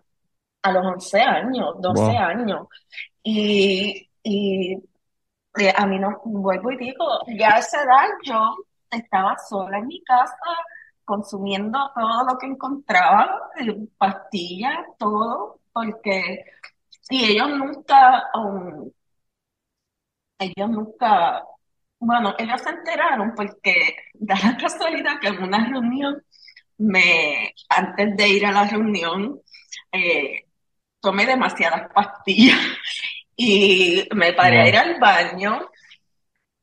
a 0.62 0.72
los 0.72 0.86
11 0.86 1.20
años, 1.22 1.76
12 1.80 2.16
Wow. 2.16 2.16
años. 2.16 2.68
Y, 3.22 4.08
y 4.22 4.76
a 5.76 5.86
mí 5.86 5.98
no, 5.98 6.20
vuelvo 6.24 6.70
y 6.72 6.76
digo, 6.78 7.04
ya 7.28 7.56
a 7.56 7.58
esa 7.58 7.82
edad 7.82 8.08
yo 8.24 8.56
estaba 8.90 9.36
sola 9.38 9.78
en 9.78 9.86
mi 9.88 10.02
casa 10.02 10.34
consumiendo 11.04 11.78
todo 11.94 12.24
lo 12.24 12.38
que 12.38 12.46
encontraba, 12.46 13.50
eh, 13.60 13.88
pastillas, 13.98 14.78
todo, 14.98 15.60
porque, 15.72 16.44
y 17.10 17.32
ellos 17.32 17.48
nunca, 17.50 18.30
um, 18.34 18.90
ellos 20.38 20.70
nunca, 20.70 21.42
bueno, 21.98 22.34
ellos 22.38 22.62
se 22.62 22.70
enteraron 22.70 23.34
porque 23.34 23.96
da 24.14 24.36
la 24.42 24.56
casualidad 24.56 25.20
que 25.20 25.28
en 25.28 25.42
una 25.42 25.66
reunión, 25.66 26.22
me, 26.78 27.54
antes 27.68 28.16
de 28.16 28.28
ir 28.28 28.46
a 28.46 28.52
la 28.52 28.64
reunión, 28.64 29.40
eh, 29.92 30.44
tomé 31.00 31.26
demasiadas 31.26 31.90
pastillas 31.92 32.58
y 33.36 34.08
me 34.14 34.32
paré 34.32 34.60
a 34.62 34.68
ir 34.68 34.76
al 34.76 34.98
baño 35.00 35.68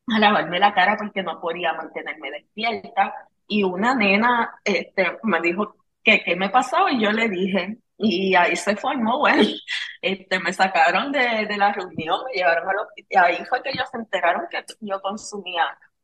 a 0.08 0.20
lavarme 0.20 0.60
la 0.60 0.74
cara 0.74 0.95
porque 0.98 1.24
no 1.24 1.39
podía 1.41 1.74
mantenerme 1.74 2.32
despierta. 2.32 3.14
Y 3.48 3.64
una 3.64 3.95
nena 3.95 4.60
este, 4.64 5.18
me 5.24 5.41
dijo 5.41 5.76
que 6.04 6.24
qué 6.24 6.36
me 6.36 6.50
pasaba 6.50 6.91
y 6.91 7.02
yo 7.04 7.12
le 7.12 7.30
dije, 7.30 7.78
Y 7.98 8.36
ahí 8.36 8.56
se 8.56 8.76
formó, 8.76 9.20
bueno, 9.20 9.43
este, 10.02 10.39
me 10.39 10.54
sacaron 10.54 11.12
de, 11.12 11.20
de 11.48 11.58
la 11.58 11.74
reunión, 11.74 12.20
me 12.28 12.34
llevaron 12.34 12.70
al 12.70 12.80
hospital, 12.80 13.26
ahí 13.26 13.45
fue 13.45 13.62
que 13.64 13.70
ellos 13.72 13.89
se 13.91 13.98
enteraron 13.98 14.43
que 14.52 14.64
yo 14.82 15.02
consumía, 15.02 15.64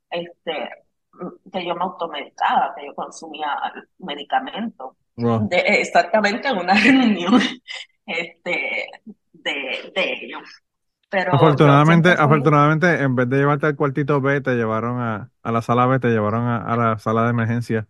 este, 0.09 0.69
que 1.51 1.65
yo 1.65 1.75
me 1.75 1.83
automedicaba, 1.83 2.73
que 2.75 2.85
yo 2.87 2.95
consumía 2.95 3.47
medicamentos, 3.99 4.95
Wow. 5.17 5.49
de, 5.49 5.57
exactamente 5.59 6.47
en 6.47 6.57
una 6.57 6.73
reunión, 6.83 7.39
este, 8.05 8.87
de, 9.33 9.91
de 9.95 10.13
ellos. 10.13 10.41
Pero 11.09 11.31
Afortunadamente, 11.31 12.09
afortunadamente, 12.11 13.01
en 13.01 13.15
vez 13.15 13.27
de 13.29 13.37
llevarte 13.37 13.65
al 13.65 13.75
cuartito 13.75 14.21
B, 14.21 14.39
te 14.41 14.51
llevaron 14.55 14.99
a, 15.01 15.31
a 15.41 15.51
la 15.51 15.61
sala 15.63 15.87
B, 15.87 15.99
te 15.99 16.09
llevaron 16.09 16.43
a, 16.45 16.57
a 16.57 16.77
la 16.77 16.99
sala 16.99 17.23
de 17.23 17.31
emergencia, 17.31 17.87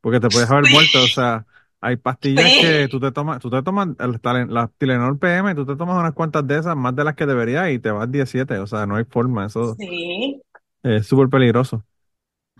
porque 0.00 0.18
te 0.20 0.30
puedes 0.30 0.50
haber 0.50 0.66
muerto. 0.66 1.02
O 1.04 1.08
sea, 1.08 1.46
hay 1.86 1.96
pastillas 1.96 2.44
que 2.44 2.88
tú 2.88 2.98
te 2.98 3.12
tomas, 3.12 3.40
tú 3.40 3.48
te 3.48 3.62
tomas 3.62 3.88
el, 4.00 4.20
la 4.52 4.68
Tylenol 4.76 5.20
PM, 5.20 5.54
tú 5.54 5.64
te 5.64 5.76
tomas 5.76 5.96
unas 5.96 6.14
cuantas 6.14 6.44
de 6.44 6.58
esas, 6.58 6.76
más 6.76 6.96
de 6.96 7.04
las 7.04 7.14
que 7.14 7.26
deberías, 7.26 7.70
y 7.70 7.78
te 7.78 7.92
vas 7.92 8.10
17. 8.10 8.58
O 8.58 8.66
sea, 8.66 8.86
no 8.86 8.96
hay 8.96 9.04
forma, 9.04 9.46
eso 9.46 9.76
sí, 9.76 10.42
es 10.82 11.06
súper 11.06 11.28
peligroso, 11.28 11.84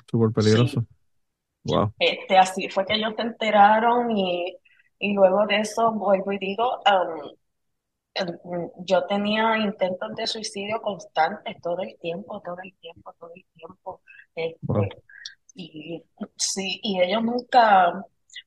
súper 0.09 0.29
sí. 0.29 0.35
peligroso. 0.35 0.87
Wow. 1.65 1.93
Este, 1.99 2.39
así 2.39 2.69
fue 2.69 2.87
que 2.87 2.95
ellos 2.95 3.15
se 3.17 3.23
enteraron 3.23 4.17
y, 4.17 4.57
y 5.01 5.15
luego 5.15 5.45
de 5.47 5.57
eso 5.57 5.91
vuelvo 5.91 6.31
y 6.31 6.39
digo, 6.39 6.81
um, 6.87 7.29
em, 8.15 8.71
yo 8.85 9.07
tenía 9.07 9.59
intentos 9.59 10.15
de 10.15 10.29
suicidio 10.29 10.81
constantes 10.81 11.61
todo 11.61 11.83
el 11.83 11.99
tiempo, 11.99 12.41
todo 12.45 12.59
el 12.63 12.73
tiempo, 12.75 13.13
todo 13.19 13.33
el 13.35 13.45
tiempo. 13.57 14.01
Wow. 14.63 14.85
Este, 14.85 15.03
y 15.57 16.05
sí, 16.37 16.79
y 16.81 17.01
ellos 17.01 17.25
nunca, 17.25 18.05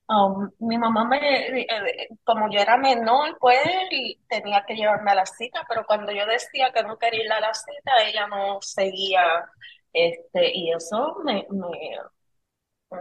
um, 0.10 0.52
mi 0.60 0.78
mamá 0.78 1.06
me, 1.06 1.18
eh, 1.62 1.68
eh, 1.70 2.08
como 2.24 2.50
yo 2.52 2.60
era 2.60 2.78
menor, 2.78 3.38
pues 3.40 3.60
tenía 4.28 4.66
que 4.66 4.76
llevarme 4.76 5.12
a 5.12 5.16
la 5.16 5.26
cita, 5.26 5.64
pero 5.70 5.86
cuando 5.86 6.12
yo 6.12 6.26
decía 6.26 6.72
que 6.74 6.84
no 6.84 6.98
quería 6.98 7.24
ir 7.26 7.32
a 7.34 7.40
la 7.42 7.54
cita, 7.54 7.92
ella 8.08 8.28
no 8.28 8.60
seguía, 8.62 9.24
este, 9.94 10.52
y 10.58 10.72
eso 10.74 11.16
me, 11.24 11.48
me, 11.50 11.70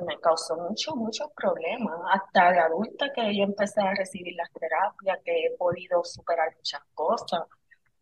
me 0.06 0.18
causó 0.20 0.56
mucho, 0.56 0.94
muchos 0.96 1.28
problemas. 1.34 1.94
Hasta 2.12 2.52
de 2.52 2.58
adulta 2.60 3.12
que 3.14 3.36
yo 3.36 3.44
empecé 3.44 3.80
a 3.80 3.94
recibir 3.94 4.34
las 4.36 4.50
terapias, 4.52 5.18
que 5.24 5.46
he 5.46 5.56
podido 5.56 6.04
superar 6.04 6.54
muchas 6.56 6.82
cosas, 6.94 7.42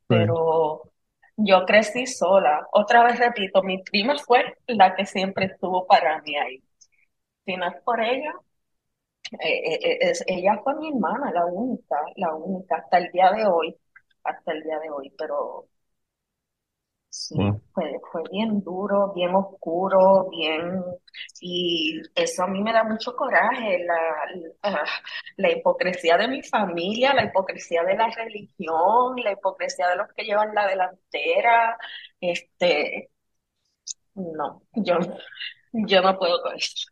Sí. 0.09 0.17
pero 0.17 0.93
yo 1.37 1.65
crecí 1.67 2.07
sola. 2.07 2.67
Otra 2.73 3.05
vez 3.05 3.19
repito, 3.19 3.63
mi 3.63 3.83
prima 3.83 4.17
fue 4.19 4.57
la 4.69 4.95
que 4.97 5.07
siempre 5.07 5.47
estuvo 5.47 5.87
para 5.87 6.21
mí 6.23 6.37
ahí. 6.37 6.63
Si 7.47 7.57
no 7.57 7.69
es 7.69 7.83
por 7.85 8.01
ella, 8.03 8.35
eh, 9.33 9.39
eh, 9.75 9.79
eh, 9.83 9.99
es, 10.11 10.25
ella 10.27 10.61
fue 10.65 10.75
mi 10.77 10.89
hermana, 10.89 11.31
la 11.33 11.47
única, 11.47 11.97
la 12.17 12.35
única, 12.35 12.77
hasta 12.77 12.99
el 12.99 13.11
día 13.13 13.33
de 13.33 13.47
hoy, 13.47 13.77
hasta 14.25 14.53
el 14.53 14.63
día 14.63 14.79
de 14.81 14.91
hoy, 14.91 15.11
pero 15.19 15.69
Sí, 17.09 17.35
Wow. 17.37 17.61
fue, 17.73 17.99
fue 18.13 18.23
bien 18.31 18.63
duro, 18.63 19.13
bien 19.15 19.35
oscuro, 19.35 20.29
bien... 20.31 20.83
Y 21.41 22.01
eso 22.15 22.43
a 22.45 22.47
mí 22.49 22.61
me 22.63 22.73
da 22.75 22.85
mucho 22.85 23.17
coraje, 23.17 23.79
la, 23.87 23.97
la, 24.71 24.85
la 25.37 25.51
hipocresía 25.51 26.19
de 26.19 26.29
mi 26.29 26.43
familia, 26.43 27.15
la 27.15 27.25
hipocresía 27.25 27.83
de 27.85 27.97
la 27.97 28.09
religión, 28.11 29.17
la 29.25 29.33
hipocresía 29.33 29.89
de 29.89 29.97
los 29.97 30.09
que 30.15 30.25
llevan 30.25 30.55
la 30.55 30.67
delantera. 30.67 31.79
Este, 32.21 33.11
no, 34.15 34.63
yo, 34.75 34.99
yo 35.73 36.03
no 36.03 36.19
puedo 36.19 36.43
con 36.43 36.57
eso. 36.57 36.89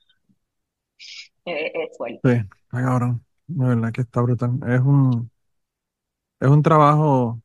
Es 1.46 1.96
Sí, 2.24 2.30
fuerte. 2.30 2.30
está 2.30 2.82
cabrón. 2.82 3.24
De 3.46 3.66
verdad 3.66 3.92
que 3.92 4.00
está 4.02 4.20
brutal. 4.22 4.58
Es 4.66 4.80
un, 4.80 5.30
es 6.40 6.48
un 6.48 6.62
trabajo 6.62 7.40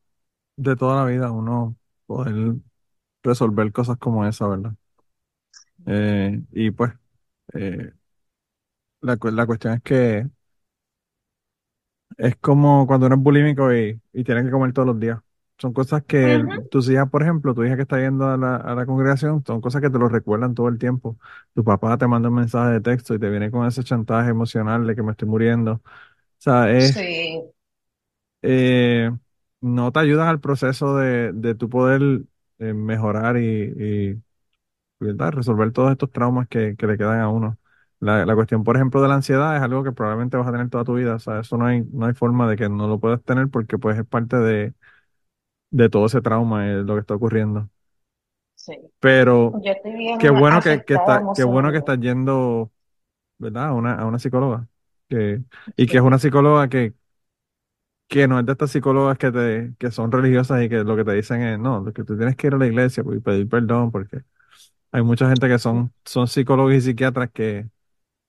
de 0.58 0.76
toda 0.76 0.98
la 1.06 1.12
vida, 1.12 1.32
uno 1.32 1.78
poder 2.08 2.56
resolver 3.24 3.72
cosas 3.74 3.98
como 4.00 4.26
esa, 4.28 4.48
¿verdad? 4.48 4.74
Eh, 5.86 6.42
y 6.52 6.72
pues, 6.72 6.94
eh, 7.54 7.94
la, 9.02 9.18
la 9.32 9.46
cuestión 9.46 9.74
es 9.76 9.82
que 9.84 10.30
es 12.18 12.36
como 12.38 12.86
cuando 12.88 13.08
uno 13.08 13.16
es 13.16 13.22
bulímico 13.22 13.74
y, 13.74 14.00
y 14.14 14.24
tiene 14.24 14.44
que 14.44 14.52
comer 14.52 14.74
todos 14.74 14.88
los 14.90 15.00
días. 15.00 15.20
Son 15.60 15.74
cosas 15.74 16.04
que 16.06 16.46
Ujú, 16.46 16.70
tus 16.70 16.90
hijas, 16.90 17.10
por 17.10 17.22
ejemplo, 17.24 17.54
tu 17.54 17.64
hija 17.66 17.76
que 17.76 17.84
está 17.84 18.00
yendo 18.00 18.28
a 18.30 18.38
la, 18.38 18.56
a 18.58 18.76
la 18.76 18.86
congregación, 18.86 19.44
son 19.46 19.62
cosas 19.62 19.82
que 19.82 19.90
te 19.90 20.00
lo 20.00 20.10
recuerdan 20.10 20.56
todo 20.56 20.70
el 20.70 20.80
tiempo. 20.80 21.18
Tu 21.54 21.64
papá 21.66 21.98
te 21.98 22.08
manda 22.08 22.30
un 22.30 22.36
mensaje 22.36 22.72
de 22.74 22.82
texto 22.82 23.14
y 23.16 23.20
te 23.20 23.30
viene 23.30 23.52
con 23.52 23.68
ese 23.68 23.84
chantaje 23.84 24.30
emocional 24.32 24.88
de 24.88 24.96
que 24.96 25.04
me 25.04 25.12
estoy 25.12 25.28
muriendo. 25.28 25.74
O 25.74 25.82
sea, 26.40 26.72
es, 26.72 26.96
Sí, 26.96 27.52
eh, 28.42 29.12
no 29.62 29.92
te 29.92 30.00
ayudan 30.00 30.28
al 30.28 30.40
proceso 30.40 30.96
de, 30.98 31.32
de 31.34 31.56
tu 31.56 31.70
poder 31.70 32.02
eh, 32.60 32.74
mejorar 32.74 33.38
y, 33.38 34.22
¿verdad? 35.00 35.32
Resolver 35.34 35.72
todos 35.72 35.92
estos 35.92 36.12
traumas 36.12 36.48
que, 36.48 36.76
que 36.78 36.88
le 36.88 36.98
quedan 36.98 37.20
a 37.22 37.30
uno. 37.30 37.58
La, 38.00 38.26
la 38.26 38.36
cuestión, 38.36 38.64
por 38.64 38.76
ejemplo, 38.76 39.02
de 39.02 39.08
la 39.10 39.16
ansiedad 39.16 39.56
es 39.58 39.62
algo 39.62 39.84
que 39.84 39.92
probablemente 39.92 40.38
vas 40.38 40.48
a 40.48 40.52
tener 40.52 40.70
toda 40.70 40.84
tu 40.86 40.96
vida. 40.96 41.16
O 41.16 41.20
sea, 41.20 41.40
eso 41.42 41.58
no 41.58 41.66
hay, 41.66 41.84
no 41.92 42.06
hay 42.06 42.14
forma 42.14 42.50
de 42.50 42.56
que 42.58 42.70
no 42.70 42.88
lo 42.88 43.00
puedas 43.00 43.24
tener 43.24 43.50
porque 43.50 43.78
pues 43.78 43.98
es 44.00 44.06
parte 44.06 44.38
de, 44.38 44.74
de 45.72 45.90
todo 45.90 46.06
ese 46.08 46.22
trauma, 46.22 46.68
eh, 46.68 46.84
lo 46.84 46.96
que 46.96 47.02
está 47.02 47.16
ocurriendo. 47.16 47.70
sí. 48.56 48.74
Pero 49.00 49.62
Yo 49.64 49.72
estoy 49.72 49.94
bien 49.94 50.20
qué 50.20 50.30
bueno 50.30 50.62
que, 50.62 50.84
está, 50.88 51.24
qué 51.36 51.44
bueno 51.44 51.72
que 51.72 51.78
estás 51.78 52.00
yendo, 52.00 52.72
¿verdad? 53.40 53.68
A 53.70 53.74
una, 53.74 53.96
a 53.96 54.06
una 54.06 54.20
psicóloga. 54.20 54.68
Que, 55.10 55.42
y 55.78 55.88
que 55.88 55.98
es 55.98 56.04
una 56.04 56.20
psicóloga 56.20 56.70
que, 56.70 56.94
que 58.08 58.28
no 58.28 58.40
es 58.40 58.46
de 58.46 58.52
estas 58.54 58.72
psicólogas 58.72 59.18
que 59.18 59.32
te, 59.32 59.74
que 59.78 59.92
son 59.92 60.12
religiosas 60.12 60.64
y 60.64 60.70
que 60.70 60.84
lo 60.84 60.96
que 60.96 61.04
te 61.06 61.14
dicen 61.14 61.42
es, 61.42 61.60
no, 61.60 61.86
que 61.94 62.04
tú 62.04 62.18
tienes 62.18 62.36
que 62.36 62.48
ir 62.48 62.54
a 62.56 62.58
la 62.58 62.68
iglesia 62.68 63.04
y 63.16 63.20
pedir 63.20 63.48
perdón 63.50 63.92
porque 63.92 64.24
hay 64.92 65.04
mucha 65.04 65.30
gente 65.30 65.48
que 65.50 65.60
son, 65.60 65.94
son 66.06 66.28
psicólogos 66.28 66.74
y 66.76 66.82
psiquiatras 66.82 67.32
que 67.32 67.70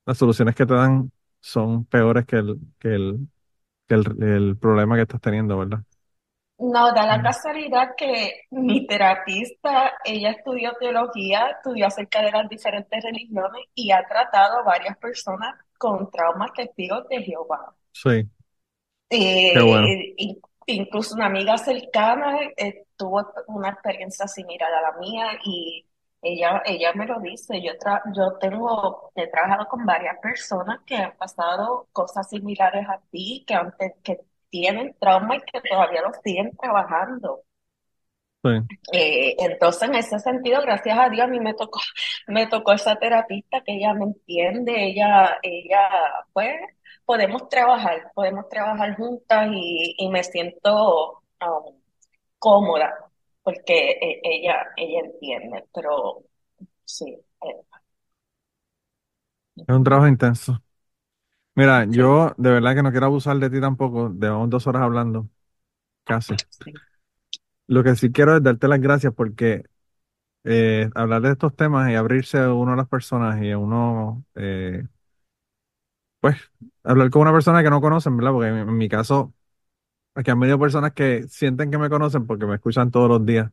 las 0.06 0.18
soluciones 0.18 0.54
que 0.56 0.66
te 0.66 0.74
dan 0.74 1.12
son 1.40 1.84
peores 1.86 2.26
que 2.26 2.36
el, 2.38 2.60
que 2.80 2.94
el, 2.94 3.28
que 3.88 3.94
el, 3.96 4.22
el 4.24 4.56
problema 4.58 4.96
que 4.96 5.02
estás 5.02 5.20
teniendo, 5.20 5.58
¿verdad? 5.58 5.84
No, 6.62 6.92
da 6.92 7.06
la 7.06 7.20
casualidad 7.22 7.94
que 7.96 8.42
mi 8.50 8.86
terapista, 8.86 9.94
ella 10.04 10.30
estudió 10.32 10.74
teología, 10.78 11.48
estudió 11.48 11.86
acerca 11.86 12.22
de 12.22 12.30
las 12.32 12.48
diferentes 12.48 13.02
religiones 13.02 13.64
y 13.74 13.90
ha 13.92 14.06
tratado 14.06 14.58
a 14.58 14.62
varias 14.62 14.96
personas 14.98 15.54
con 15.78 16.10
traumas 16.10 16.52
testigos 16.52 17.08
de 17.08 17.22
Jehová. 17.22 17.74
Sí, 17.92 18.30
qué 19.52 19.60
bueno. 19.62 19.92
Eh, 19.92 20.14
in- 20.18 20.40
incluso 20.66 21.14
una 21.16 21.26
amiga 21.26 21.58
cercana 21.58 22.38
eh, 22.56 22.86
tuvo 22.96 23.32
una 23.48 23.70
experiencia 23.70 24.28
similar 24.28 24.72
a 24.72 24.82
la 24.82 24.92
mía 24.98 25.26
y 25.44 25.84
ella, 26.22 26.62
ella 26.64 26.92
me 26.94 27.06
lo 27.06 27.18
dice. 27.20 27.60
Yo, 27.62 27.72
tra- 27.74 28.02
yo 28.14 28.34
tengo, 28.38 29.10
he 29.16 29.26
trabajado 29.28 29.66
con 29.68 29.84
varias 29.86 30.16
personas 30.20 30.80
que 30.86 30.96
han 30.96 31.16
pasado 31.16 31.88
cosas 31.92 32.28
similares 32.28 32.86
a 32.88 33.00
ti, 33.10 33.44
que, 33.46 33.54
han 33.54 33.74
que 34.02 34.20
tienen 34.50 34.94
trauma 35.00 35.36
y 35.36 35.40
que 35.42 35.60
todavía 35.68 36.02
lo 36.02 36.12
siguen 36.24 36.50
trabajando. 36.56 37.42
Sí, 38.42 38.50
Eh, 38.92 39.36
entonces, 39.38 39.82
en 39.88 39.94
ese 39.96 40.18
sentido, 40.20 40.60
gracias 40.62 40.98
a 40.98 41.08
Dios, 41.10 41.24
a 41.24 41.28
mí 41.28 41.40
me 41.40 41.54
tocó, 41.54 41.80
me 42.28 42.46
tocó 42.46 42.72
esa 42.72 42.96
terapista 42.96 43.62
que 43.64 43.74
ella 43.76 43.94
me 43.94 44.04
entiende, 44.04 44.72
ella, 44.86 45.38
ella, 45.42 45.78
pues, 46.32 46.54
podemos 47.04 47.48
trabajar, 47.48 48.10
podemos 48.14 48.48
trabajar 48.48 48.96
juntas 48.96 49.48
y, 49.52 49.94
y 49.98 50.08
me 50.10 50.22
siento 50.24 51.22
um, 51.40 51.80
cómoda 52.38 52.94
porque 53.42 53.92
eh, 54.02 54.20
ella, 54.24 54.66
ella 54.76 55.00
entiende, 55.00 55.64
pero 55.74 56.24
sí, 56.86 57.06
eh, 57.42 57.62
es 59.66 59.74
un 59.74 59.84
trabajo 59.84 60.08
intenso. 60.08 60.62
Mira, 61.54 61.84
yo 61.88 62.34
de 62.38 62.50
verdad 62.50 62.74
que 62.74 62.82
no 62.82 62.90
quiero 62.90 63.06
abusar 63.06 63.36
de 63.38 63.50
ti 63.50 63.60
tampoco, 63.60 64.10
llevamos 64.18 64.50
dos 64.50 64.66
horas 64.66 64.82
hablando, 64.82 65.28
casi. 66.04 66.40
Lo 67.66 67.84
que 67.84 67.94
sí 67.96 68.10
quiero 68.12 68.36
es 68.36 68.42
darte 68.42 68.66
las 68.68 68.80
gracias 68.80 69.12
porque 69.14 69.62
eh, 70.44 70.90
hablar 70.94 71.22
de 71.22 71.32
estos 71.32 71.56
temas 71.56 71.90
y 71.90 71.96
abrirse 71.96 72.38
a 72.38 72.54
uno 72.54 72.74
a 72.74 72.76
las 72.76 72.88
personas 72.88 73.42
y 73.42 73.50
a 73.52 73.58
uno, 73.58 74.24
eh, 74.36 74.84
pues, 76.20 76.36
hablar 76.82 77.10
con 77.10 77.22
una 77.22 77.32
persona 77.32 77.62
que 77.62 77.70
no 77.70 77.80
conocen, 77.80 78.16
¿verdad? 78.16 78.32
Porque 78.32 78.48
en, 78.48 78.56
en 78.58 78.76
mi 78.76 78.88
caso, 78.88 79.34
aquí 80.14 80.30
han 80.32 80.40
venido 80.40 80.58
personas 80.60 80.92
que 80.94 81.24
sienten 81.28 81.70
que 81.72 81.78
me 81.78 81.90
conocen 81.90 82.26
porque 82.26 82.46
me 82.46 82.56
escuchan 82.56 82.90
todos 82.90 83.08
los 83.10 83.26
días. 83.26 83.52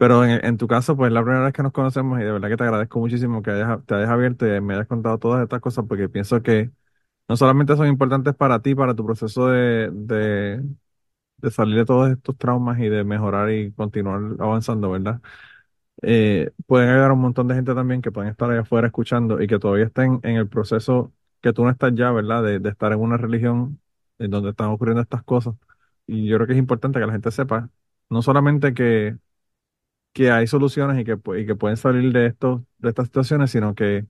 Pero 0.00 0.24
en, 0.26 0.44
en 0.46 0.58
tu 0.58 0.68
caso, 0.68 0.96
pues 0.96 1.12
la 1.12 1.22
primera 1.22 1.44
vez 1.44 1.54
que 1.54 1.62
nos 1.64 1.72
conocemos 1.72 2.20
y 2.20 2.24
de 2.24 2.32
verdad 2.32 2.50
que 2.50 2.58
te 2.58 2.64
agradezco 2.64 3.00
muchísimo 3.00 3.42
que 3.42 3.52
hayas, 3.52 3.84
te 3.86 3.94
hayas 3.96 4.10
abierto 4.10 4.46
y 4.46 4.60
me 4.62 4.74
hayas 4.74 4.88
contado 4.88 5.18
todas 5.18 5.44
estas 5.44 5.60
cosas 5.62 5.86
porque 5.88 6.08
pienso 6.08 6.42
que 6.42 6.70
no 7.28 7.36
solamente 7.36 7.76
son 7.76 7.88
importantes 7.88 8.34
para 8.36 8.60
ti, 8.62 8.74
para 8.74 8.94
tu 8.94 9.04
proceso 9.06 9.48
de, 9.48 9.90
de, 9.92 10.62
de 11.38 11.50
salir 11.52 11.76
de 11.78 11.86
todos 11.86 12.10
estos 12.12 12.36
traumas 12.38 12.78
y 12.80 12.88
de 12.88 13.04
mejorar 13.04 13.50
y 13.52 13.72
continuar 13.72 14.22
avanzando, 14.40 14.90
¿verdad? 14.92 15.20
Eh, 16.02 16.50
pueden 16.66 16.88
ayudar 16.90 17.10
a 17.10 17.14
un 17.14 17.20
montón 17.20 17.48
de 17.48 17.54
gente 17.54 17.74
también 17.74 18.00
que 18.02 18.10
pueden 18.12 18.30
estar 18.30 18.50
allá 18.50 18.60
afuera 18.62 18.86
escuchando 18.88 19.42
y 19.42 19.46
que 19.46 19.58
todavía 19.58 19.84
estén 19.86 20.20
en 20.22 20.36
el 20.36 20.48
proceso 20.48 21.12
que 21.42 21.52
tú 21.52 21.64
no 21.64 21.70
estás 21.70 21.92
ya, 21.94 22.10
¿verdad? 22.12 22.42
De, 22.42 22.58
de 22.58 22.70
estar 22.70 22.92
en 22.92 23.00
una 23.00 23.16
religión 23.18 23.80
en 24.18 24.30
donde 24.30 24.50
están 24.50 24.70
ocurriendo 24.70 25.02
estas 25.02 25.22
cosas. 25.24 25.54
Y 26.06 26.26
yo 26.28 26.36
creo 26.36 26.46
que 26.46 26.54
es 26.54 26.58
importante 26.58 26.98
que 27.00 27.06
la 27.06 27.12
gente 27.12 27.30
sepa, 27.30 27.70
no 28.08 28.22
solamente 28.22 28.72
que, 28.74 29.16
que 30.12 30.30
hay 30.30 30.46
soluciones 30.46 31.00
y 31.00 31.04
que, 31.04 31.16
pu- 31.18 31.40
y 31.42 31.46
que 31.46 31.54
pueden 31.56 31.76
salir 31.76 32.12
de 32.12 32.26
estas 32.26 33.06
situaciones, 33.06 33.50
sino 33.50 33.74
que 33.74 34.06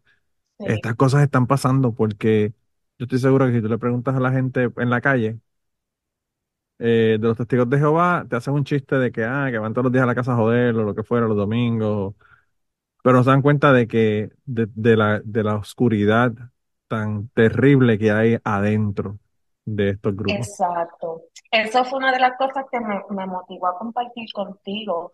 Sí, 0.58 0.64
estas 0.64 0.96
cosas 0.96 1.22
están 1.24 1.46
pasando 1.46 1.94
porque 1.94 2.54
yo 2.98 3.04
estoy 3.06 3.18
seguro 3.20 3.46
que 3.46 3.54
si 3.54 3.62
tú 3.62 3.68
le 3.68 3.78
preguntas 3.78 4.14
a 4.16 4.20
la 4.20 4.32
gente 4.32 4.70
en 4.78 4.90
la 4.90 5.00
calle, 5.00 5.40
eh, 6.78 7.18
de 7.20 7.28
los 7.28 7.36
testigos 7.36 7.68
de 7.70 7.78
Jehová, 7.78 8.26
te 8.28 8.36
hacen 8.36 8.54
un 8.54 8.64
chiste 8.64 8.96
de 8.96 9.12
que, 9.12 9.24
ah, 9.24 9.48
que 9.50 9.58
van 9.58 9.72
todos 9.74 9.84
los 9.84 9.92
días 9.92 10.04
a 10.04 10.06
la 10.06 10.14
casa 10.14 10.32
a 10.32 10.36
joder 10.36 10.74
o 10.76 10.82
lo 10.84 10.94
que 10.94 11.02
fuera, 11.02 11.26
los 11.26 11.36
domingos, 11.36 12.14
pero 13.02 13.16
no 13.18 13.24
se 13.24 13.30
dan 13.30 13.42
cuenta 13.42 13.72
de 13.72 13.88
que, 13.88 14.30
de, 14.46 14.68
de 14.74 14.96
la, 14.96 15.20
de 15.24 15.44
la 15.44 15.56
oscuridad 15.56 16.32
tan 16.88 17.28
terrible 17.30 17.98
que 17.98 18.10
hay 18.12 18.38
adentro 18.44 19.18
de 19.66 19.90
estos 19.90 20.16
grupos. 20.16 20.48
Exacto. 20.48 21.22
Eso 21.50 21.84
fue 21.84 21.98
una 21.98 22.12
de 22.12 22.20
las 22.20 22.36
cosas 22.38 22.64
que 22.70 22.80
me, 22.80 23.02
me 23.10 23.26
motivó 23.26 23.66
a 23.68 23.78
compartir 23.78 24.32
contigo, 24.32 25.10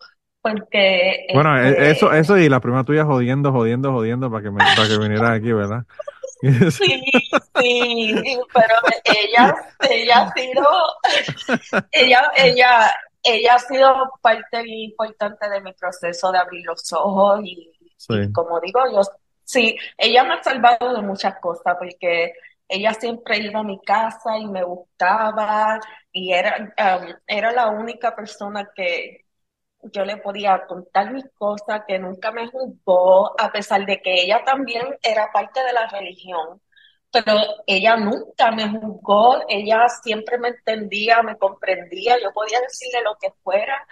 porque 0.51 1.27
Bueno, 1.33 1.57
e- 1.59 1.91
eso, 1.91 2.07
este, 2.07 2.19
eso 2.19 2.37
y 2.37 2.49
la 2.49 2.59
prima 2.59 2.83
tuya 2.83 3.05
jodiendo, 3.05 3.51
jodiendo, 3.51 3.91
jodiendo 3.91 4.31
para 4.31 4.43
que 4.43 4.51
me, 4.51 4.57
para 4.57 4.87
que 4.87 4.97
vinieras 4.97 5.31
aquí, 5.31 5.51
¿verdad? 5.51 5.83
sí, 6.71 7.03
sí, 7.59 8.39
pero 8.53 8.75
ella, 9.03 9.55
ella 9.89 10.21
ha 10.21 10.33
sido, 10.33 10.67
ella, 11.91 12.31
ella, 12.35 12.91
ella 13.23 13.55
ha 13.55 13.59
sido 13.59 14.11
parte 14.21 14.63
importante 14.65 15.49
de 15.49 15.61
mi 15.61 15.73
proceso 15.73 16.31
de 16.31 16.37
abrir 16.37 16.65
los 16.65 16.93
ojos 16.93 17.41
y, 17.43 17.73
Sí, 17.97 18.13
y 18.13 18.31
como 18.31 18.59
digo, 18.61 18.79
yo 18.91 19.01
sí, 19.43 19.75
ella 19.97 20.23
me 20.23 20.35
ha 20.35 20.43
salvado 20.43 20.93
de 20.93 21.01
muchas 21.01 21.39
cosas 21.39 21.75
porque 21.79 22.33
ella 22.67 22.93
siempre 22.93 23.39
iba 23.39 23.59
a 23.59 23.63
mi 23.63 23.79
casa 23.81 24.37
y 24.37 24.45
me 24.45 24.63
gustaba 24.63 25.79
y 26.11 26.31
era, 26.33 26.57
um, 26.99 27.13
era 27.25 27.51
la 27.51 27.69
única 27.69 28.15
persona 28.15 28.69
que 28.75 29.25
yo 29.83 30.05
le 30.05 30.17
podía 30.17 30.65
contar 30.67 31.11
mis 31.11 31.25
cosas, 31.37 31.83
que 31.87 31.99
nunca 31.99 32.31
me 32.31 32.47
juzgó, 32.47 33.39
a 33.39 33.51
pesar 33.51 33.85
de 33.85 34.01
que 34.01 34.21
ella 34.23 34.43
también 34.43 34.97
era 35.03 35.31
parte 35.31 35.63
de 35.63 35.73
la 35.73 35.87
religión, 35.87 36.61
pero 37.11 37.37
ella 37.65 37.95
nunca 37.95 38.51
me 38.51 38.69
juzgó, 38.69 39.37
ella 39.47 39.87
siempre 40.03 40.37
me 40.37 40.49
entendía, 40.49 41.23
me 41.23 41.37
comprendía, 41.37 42.17
yo 42.21 42.31
podía 42.33 42.59
decirle 42.61 43.01
lo 43.03 43.15
que 43.19 43.31
fuera 43.43 43.87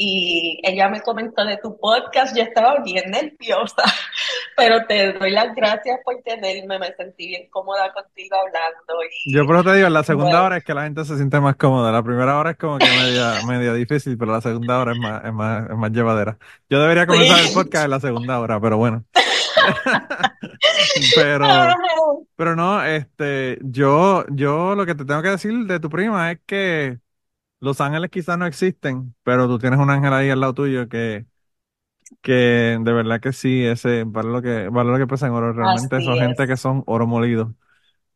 y 0.00 0.60
ella 0.62 0.88
me 0.88 1.00
comentó 1.00 1.44
de 1.44 1.56
tu 1.56 1.76
podcast, 1.78 2.36
yo 2.36 2.44
estaba 2.44 2.80
bien 2.84 3.10
nerviosa, 3.10 3.82
pero 4.56 4.86
te 4.86 5.12
doy 5.14 5.32
las 5.32 5.54
gracias 5.54 5.98
por 6.04 6.22
tenerme, 6.22 6.78
me 6.78 6.94
sentí 6.94 7.26
bien 7.26 7.48
cómoda 7.50 7.92
contigo 7.92 8.36
hablando 8.36 8.94
Yo 9.26 9.42
y 9.42 9.46
por 9.46 9.56
eso 9.56 9.64
te 9.64 9.76
digo, 9.76 9.88
la 9.88 10.04
segunda 10.04 10.30
bueno, 10.30 10.44
hora 10.44 10.56
es 10.58 10.64
que 10.64 10.74
la 10.74 10.84
gente 10.84 11.04
se 11.04 11.16
siente 11.16 11.40
más 11.40 11.56
cómoda. 11.56 11.90
La 11.90 12.02
primera 12.02 12.38
hora 12.38 12.52
es 12.52 12.56
como 12.58 12.78
que 12.78 12.86
media, 12.86 13.34
media 13.46 13.72
difícil, 13.72 14.16
pero 14.16 14.32
la 14.32 14.40
segunda 14.40 14.78
hora 14.78 14.92
es 14.92 14.98
más, 14.98 15.24
es 15.24 15.32
más, 15.32 15.70
es 15.70 15.76
más 15.76 15.90
llevadera. 15.90 16.38
Yo 16.70 16.80
debería 16.80 17.06
comenzar 17.06 17.40
el 17.40 17.52
podcast 17.52 17.84
en 17.84 17.90
la 17.90 18.00
segunda 18.00 18.38
hora, 18.38 18.60
pero 18.60 18.76
bueno. 18.76 19.04
Pero, 21.14 21.46
pero 22.36 22.56
no, 22.56 22.82
este, 22.84 23.58
yo, 23.62 24.24
yo 24.30 24.74
lo 24.74 24.86
que 24.86 24.94
te 24.94 25.04
tengo 25.04 25.22
que 25.22 25.30
decir 25.30 25.52
de 25.66 25.80
tu 25.80 25.88
prima 25.88 26.32
es 26.32 26.40
que 26.46 26.98
los 27.60 27.80
ángeles 27.80 28.10
quizás 28.10 28.38
no 28.38 28.46
existen, 28.46 29.14
pero 29.22 29.46
tú 29.46 29.58
tienes 29.58 29.78
un 29.78 29.90
ángel 29.90 30.12
ahí 30.12 30.30
al 30.30 30.40
lado 30.40 30.54
tuyo 30.54 30.88
que, 30.88 31.26
que 32.22 32.78
de 32.80 32.92
verdad 32.92 33.20
que 33.20 33.32
sí, 33.32 33.64
ese 33.64 34.04
vale 34.04 34.30
lo 34.30 34.42
que, 34.42 34.68
vale 34.68 34.90
lo 34.90 34.98
que 34.98 35.06
pesa 35.06 35.26
en 35.26 35.32
oro. 35.32 35.52
Realmente 35.52 35.96
Así 35.96 36.04
son 36.04 36.18
gente 36.18 36.42
es, 36.42 36.48
que 36.48 36.56
son 36.56 36.82
oro 36.86 37.06
molido. 37.06 37.54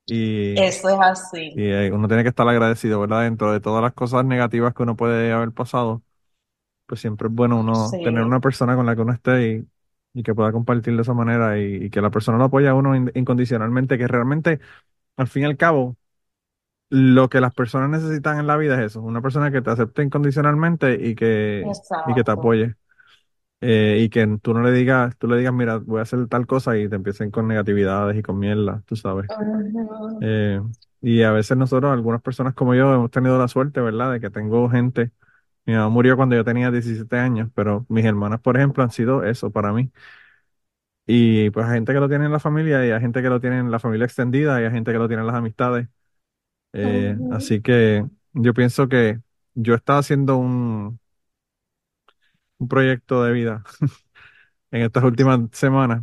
Y, 0.07 0.59
eso 0.61 0.88
es 0.88 0.99
así, 1.01 1.53
y 1.55 1.64
eh, 1.64 1.90
uno 1.93 2.09
tiene 2.09 2.24
que 2.24 2.28
estar 2.30 2.49
agradecido, 2.49 3.01
¿verdad? 3.01 3.22
Dentro 3.22 3.53
de 3.53 3.61
todas 3.61 3.82
las 3.82 3.93
cosas 3.93 4.24
negativas 4.24 4.74
que 4.74 4.82
uno 4.82 4.97
puede 4.97 5.32
haber 5.32 5.53
pasado, 5.53 6.03
pues 6.86 7.01
siempre 7.01 7.28
es 7.28 7.34
bueno 7.34 7.61
uno 7.61 7.88
tener 7.90 8.22
una 8.22 8.40
persona 8.40 8.74
con 8.74 8.84
la 8.84 8.97
que 8.97 9.03
uno 9.03 9.12
esté 9.12 9.49
y, 9.49 9.66
y 10.15 10.23
que 10.23 10.35
pueda 10.35 10.53
compartir 10.53 10.95
de 10.97 11.03
esa 11.03 11.15
manera 11.15 11.59
y, 11.59 11.85
y 11.87 11.91
que 11.91 12.01
la 12.03 12.11
persona 12.11 12.39
lo 12.39 12.45
apoye 12.45 12.69
a 12.69 12.75
uno 12.75 12.95
in- 12.97 13.11
incondicionalmente, 13.15 13.99
que 13.99 14.09
realmente, 14.09 14.61
al 15.17 15.29
fin 15.29 15.43
y 15.45 15.47
al 15.47 15.57
cabo, 15.59 15.97
lo 16.91 17.29
que 17.31 17.41
las 17.41 17.55
personas 17.55 17.91
necesitan 17.91 18.39
en 18.39 18.47
la 18.47 18.57
vida 18.57 18.75
es 18.81 18.87
eso, 18.93 19.03
una 19.03 19.23
persona 19.23 19.51
que 19.53 19.63
te 19.63 19.71
acepte 19.71 20.03
incondicionalmente 20.03 20.95
y 21.09 21.15
que, 21.15 21.77
y 22.05 22.15
que 22.15 22.25
te 22.25 22.31
apoye. 22.33 22.77
eh, 23.61 23.99
y 24.03 24.09
que 24.11 24.27
tú 24.43 24.55
no 24.55 24.63
le 24.63 24.73
digas, 24.73 25.17
tú 25.19 25.29
le 25.29 25.37
digas, 25.39 25.53
mira, 25.55 25.79
voy 25.79 26.01
a 26.01 26.03
hacer 26.03 26.27
tal 26.29 26.47
cosa 26.47 26.77
y 26.79 26.89
te 26.89 26.97
empiecen 26.97 27.31
con 27.31 27.49
negatividades 27.49 28.17
y 28.19 28.23
con 28.23 28.39
mierda, 28.39 28.83
tú 28.87 28.97
sabes. 28.97 29.31
Eh, 30.21 30.61
y 31.03 31.23
a 31.23 31.33
veces 31.33 31.57
nosotros, 31.57 31.93
algunas 31.93 32.23
personas 32.23 32.55
como 32.55 32.75
yo, 32.75 32.95
hemos 32.95 33.11
tenido 33.11 33.39
la 33.39 33.49
suerte, 33.49 33.81
¿verdad? 33.81 34.13
De 34.13 34.21
que 34.21 34.31
tengo 34.31 34.69
gente. 34.71 35.13
Mi 35.67 35.75
mamá 35.75 35.89
murió 35.91 36.17
cuando 36.17 36.37
yo 36.37 36.45
tenía 36.45 36.71
17 36.71 37.19
años, 37.19 37.51
pero 37.55 37.87
mis 37.89 38.05
hermanas, 38.05 38.41
por 38.41 38.57
ejemplo, 38.57 38.83
han 38.85 38.91
sido 38.91 39.25
eso 39.25 39.51
para 39.53 39.73
mí. 39.73 39.93
Y 41.07 41.51
pues 41.51 41.67
hay 41.67 41.75
gente 41.75 41.93
que 41.93 42.01
lo 42.01 42.09
tiene 42.09 42.27
en 42.27 42.33
la 42.33 42.39
familia 42.41 42.87
y 42.87 42.91
hay 42.93 43.01
gente 43.01 43.23
que 43.23 43.29
lo 43.29 43.41
tiene 43.41 43.59
en 43.59 43.71
la 43.71 43.81
familia 43.81 44.05
extendida 44.07 44.61
y 44.61 44.65
hay 44.65 44.71
gente 44.71 44.93
que 44.93 44.99
lo 44.99 45.09
tiene 45.09 45.23
en 45.23 45.27
las 45.27 45.37
amistades. 45.37 45.89
Eh, 46.75 47.19
ujú, 47.19 47.29
así 47.31 47.63
que 47.63 48.07
yo 48.35 48.55
pienso 48.55 48.89
que 48.89 49.21
yo 49.55 49.75
estaba 49.77 50.01
haciendo 50.01 50.37
un, 50.39 51.01
un 52.59 52.69
proyecto 52.69 53.23
de 53.25 53.33
vida 53.33 53.65
en 54.71 54.83
estas 54.83 55.05
últimas 55.05 55.41
semanas 55.53 56.03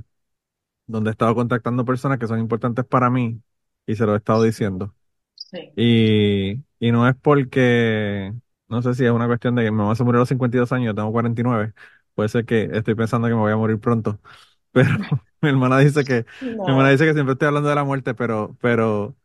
donde 0.88 1.12
he 1.12 1.14
estado 1.14 1.36
contactando 1.36 1.86
personas 1.86 2.20
que 2.20 2.28
son 2.28 2.39
importantes 2.39 2.86
para 2.86 3.10
mí 3.10 3.41
y 3.88 3.95
se 3.95 4.05
lo 4.05 4.16
he 4.16 4.18
estado 4.18 4.43
diciendo. 4.43 4.95
Sí. 5.36 5.74
Y, 5.76 6.53
y 6.80 6.91
no 6.93 7.07
es 7.10 7.16
porque, 7.18 8.34
no 8.70 8.82
sé 8.82 8.93
si 8.95 9.05
es 9.05 9.11
una 9.11 9.28
cuestión 9.28 9.55
de 9.55 9.63
que 9.63 9.72
mi 9.72 9.78
mamá 9.78 9.95
se 9.95 10.03
murió 10.03 10.20
a 10.20 10.22
los 10.22 10.30
52 10.30 10.72
años, 10.72 10.88
yo 10.88 10.95
tengo 10.95 11.11
49. 11.11 11.74
Puede 12.15 12.30
ser 12.30 12.45
que 12.45 12.70
estoy 12.74 12.95
pensando 12.95 13.28
que 13.28 13.34
me 13.36 13.39
voy 13.41 13.51
a 13.51 13.57
morir 13.57 13.80
pronto. 13.80 14.20
Pero 14.72 14.89
mi 15.41 15.49
hermana 15.49 15.80
dice 15.80 16.05
que, 16.05 16.26
mi 16.65 16.72
hermana 16.74 16.89
No, 16.89 16.91
dice 16.91 17.05
que 17.05 17.13
siempre 17.13 17.34
estoy 17.34 17.47
hablando 17.47 17.70
de 17.70 17.76
la 17.76 17.84
muerte, 17.84 18.13
pero, 18.15 18.57
pero 18.61 19.15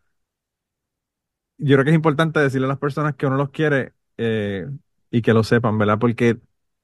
yo 1.58 1.76
creo 1.76 1.84
que 1.84 1.90
es 1.90 1.96
importante 1.96 2.40
decirle 2.40 2.66
a 2.66 2.68
las 2.68 2.78
personas 2.78 3.14
que 3.16 3.26
uno 3.26 3.36
los 3.36 3.50
quiere 3.50 3.94
eh, 4.16 4.66
y 5.10 5.22
que 5.22 5.32
lo 5.34 5.44
sepan, 5.44 5.78
¿verdad? 5.78 5.98
Porque 5.98 6.38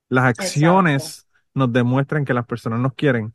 las 0.08 0.24
exacto. 0.38 0.78
acciones 0.78 1.26
nos 1.54 1.72
demuestran 1.72 2.24
que 2.24 2.34
las 2.34 2.46
personas 2.46 2.80
nos 2.80 2.94
quieren, 2.94 3.32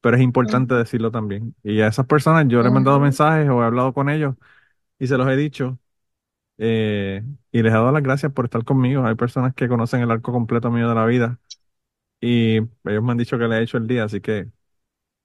pero 0.00 0.16
es 0.16 0.22
importante 0.24 0.74
Ujú, 0.74 0.76
decirlo 0.76 1.10
también. 1.12 1.56
Y 1.64 1.80
a 1.82 1.88
esas 1.88 2.06
personas 2.06 2.46
yo 2.48 2.60
les 2.62 2.68
he 2.68 2.72
mandado 2.72 3.00
ujú, 3.00 3.00
mensajes 3.00 3.48
o 3.50 3.62
he 3.62 3.66
hablado 3.66 3.94
con 3.94 4.08
ellos 4.10 4.36
y 4.98 5.06
se 5.08 5.18
los 5.18 5.28
he 5.28 5.36
dicho. 5.36 5.78
Eh, 6.58 7.22
y 7.52 7.62
les 7.62 7.72
he 7.72 7.74
dado 7.74 7.92
las 7.92 8.02
gracias 8.02 8.32
por 8.32 8.46
estar 8.46 8.64
conmigo. 8.64 9.04
Hay 9.06 9.14
personas 9.14 9.54
que 9.54 9.68
conocen 9.68 10.00
el 10.02 10.10
arco 10.10 10.32
completo 10.32 10.70
mío 10.70 10.88
de 10.88 10.94
la 10.94 11.06
vida 11.06 11.38
y 12.20 12.58
ellos 12.58 13.02
me 13.02 13.12
han 13.12 13.18
dicho 13.18 13.38
que 13.38 13.48
le 13.48 13.58
he 13.58 13.62
hecho 13.62 13.78
el 13.78 13.86
día, 13.86 14.04
así 14.04 14.20
que 14.20 14.50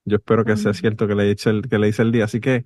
yo 0.04 0.16
espero 0.16 0.44
que 0.44 0.56
sea 0.56 0.74
cierto 0.74 1.06
que 1.08 1.14
le 1.14 1.24
he 1.24 1.30
hecho 1.30 1.50
el, 1.50 1.68
que 1.68 1.78
le 1.78 1.88
hice 1.88 2.02
el 2.02 2.12
día. 2.12 2.24
Así 2.26 2.40
que 2.40 2.64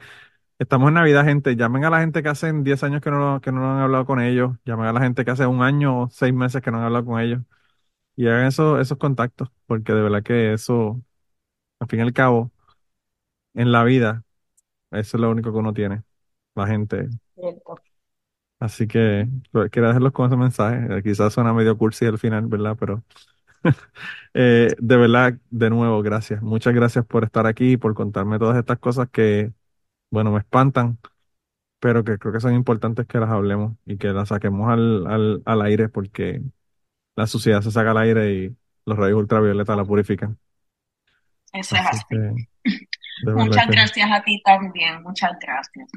estamos 0.58 0.88
en 0.88 0.94
Navidad, 0.94 1.24
gente. 1.24 1.56
Llamen 1.56 1.84
a 1.84 1.90
la 1.90 2.00
gente 2.00 2.22
que 2.22 2.28
hacen 2.30 2.64
10 2.64 2.82
años 2.84 3.02
que 3.02 3.10
no, 3.10 3.40
que 3.40 3.52
no 3.52 3.70
han 3.72 3.80
hablado 3.80 4.06
con 4.06 4.20
ellos. 4.20 4.56
Llamen 4.64 4.86
a 4.86 4.92
la 4.92 5.00
gente 5.00 5.24
que 5.24 5.30
hace 5.32 5.46
un 5.46 5.62
año 5.62 6.04
o 6.04 6.10
6 6.10 6.34
meses 6.34 6.62
que 6.62 6.70
no 6.70 6.78
han 6.78 6.84
hablado 6.84 7.04
con 7.06 7.20
ellos. 7.20 7.42
Y 8.16 8.26
hagan 8.28 8.46
eso, 8.46 8.80
esos 8.80 8.98
contactos, 8.98 9.50
porque 9.66 9.92
de 9.94 10.02
verdad 10.02 10.22
que 10.22 10.52
eso, 10.54 11.02
al 11.80 11.88
fin 11.88 12.00
y 12.00 12.02
al 12.02 12.12
cabo, 12.14 12.52
en 13.54 13.72
la 13.72 13.84
vida, 13.84 14.24
eso 14.90 15.16
es 15.16 15.20
lo 15.20 15.30
único 15.30 15.52
que 15.52 15.58
uno 15.58 15.74
tiene, 15.74 16.02
la 16.54 16.66
gente. 16.66 17.08
Cierto. 17.34 17.87
Así 18.60 18.88
que 18.88 19.28
pues, 19.52 19.70
quería 19.70 19.88
dejarlos 19.88 20.12
con 20.12 20.26
ese 20.26 20.36
mensaje. 20.36 20.98
Eh, 20.98 21.02
Quizás 21.02 21.32
suena 21.32 21.52
medio 21.54 21.78
cursi 21.78 22.06
al 22.06 22.18
final, 22.18 22.46
¿verdad? 22.46 22.76
Pero 22.78 23.04
Eh, 24.34 24.74
de 24.78 24.96
verdad, 24.96 25.38
de 25.50 25.70
nuevo, 25.70 26.02
gracias. 26.02 26.42
Muchas 26.42 26.74
gracias 26.74 27.04
por 27.06 27.24
estar 27.24 27.46
aquí 27.46 27.72
y 27.72 27.76
por 27.78 27.94
contarme 27.94 28.38
todas 28.38 28.56
estas 28.58 28.78
cosas 28.78 29.08
que, 29.10 29.52
bueno, 30.10 30.32
me 30.32 30.40
espantan, 30.40 30.98
pero 31.80 32.04
que 32.04 32.18
creo 32.18 32.32
que 32.34 32.40
son 32.40 32.54
importantes 32.54 33.06
que 33.06 33.18
las 33.20 33.30
hablemos 33.30 33.76
y 33.86 33.98
que 33.98 34.08
las 34.12 34.28
saquemos 34.30 34.70
al, 34.70 35.06
al, 35.08 35.42
al 35.46 35.62
aire 35.62 35.88
porque 35.90 36.42
la 37.16 37.26
suciedad 37.28 37.62
se 37.62 37.70
saca 37.72 37.92
al 37.92 37.98
aire 37.98 38.32
y 38.34 38.56
los 38.86 38.98
rayos 38.98 39.18
ultravioleta 39.20 39.76
la 39.76 39.84
purifican. 39.86 40.38
Eso 41.52 41.76
es 41.76 41.82
Así 41.90 41.98
que, 42.08 42.16
así. 42.16 42.38
de 43.20 43.32
verdad 43.34 43.60
Muchas 43.60 43.66
que... 43.66 43.72
gracias 43.72 44.10
a 44.10 44.22
ti 44.22 44.42
también, 44.44 45.02
muchas 45.02 45.32
gracias. 45.40 45.88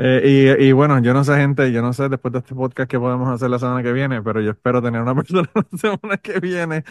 Eh, 0.00 0.56
y, 0.60 0.72
bueno, 0.72 1.00
yo 1.00 1.12
no 1.12 1.24
sé, 1.24 1.34
gente, 1.36 1.72
yo 1.72 1.82
no 1.82 1.92
sé 1.92 2.08
después 2.08 2.32
de 2.32 2.38
este 2.38 2.54
podcast 2.54 2.88
qué 2.88 3.00
podemos 3.00 3.28
hacer 3.28 3.50
la 3.50 3.58
semana 3.58 3.82
que 3.82 3.92
viene, 3.92 4.22
pero 4.22 4.40
yo 4.40 4.52
espero 4.52 4.80
tener 4.80 5.02
una 5.02 5.14
persona 5.16 5.50
la 5.54 5.78
semana 5.78 6.16
que 6.18 6.38
viene 6.38 6.84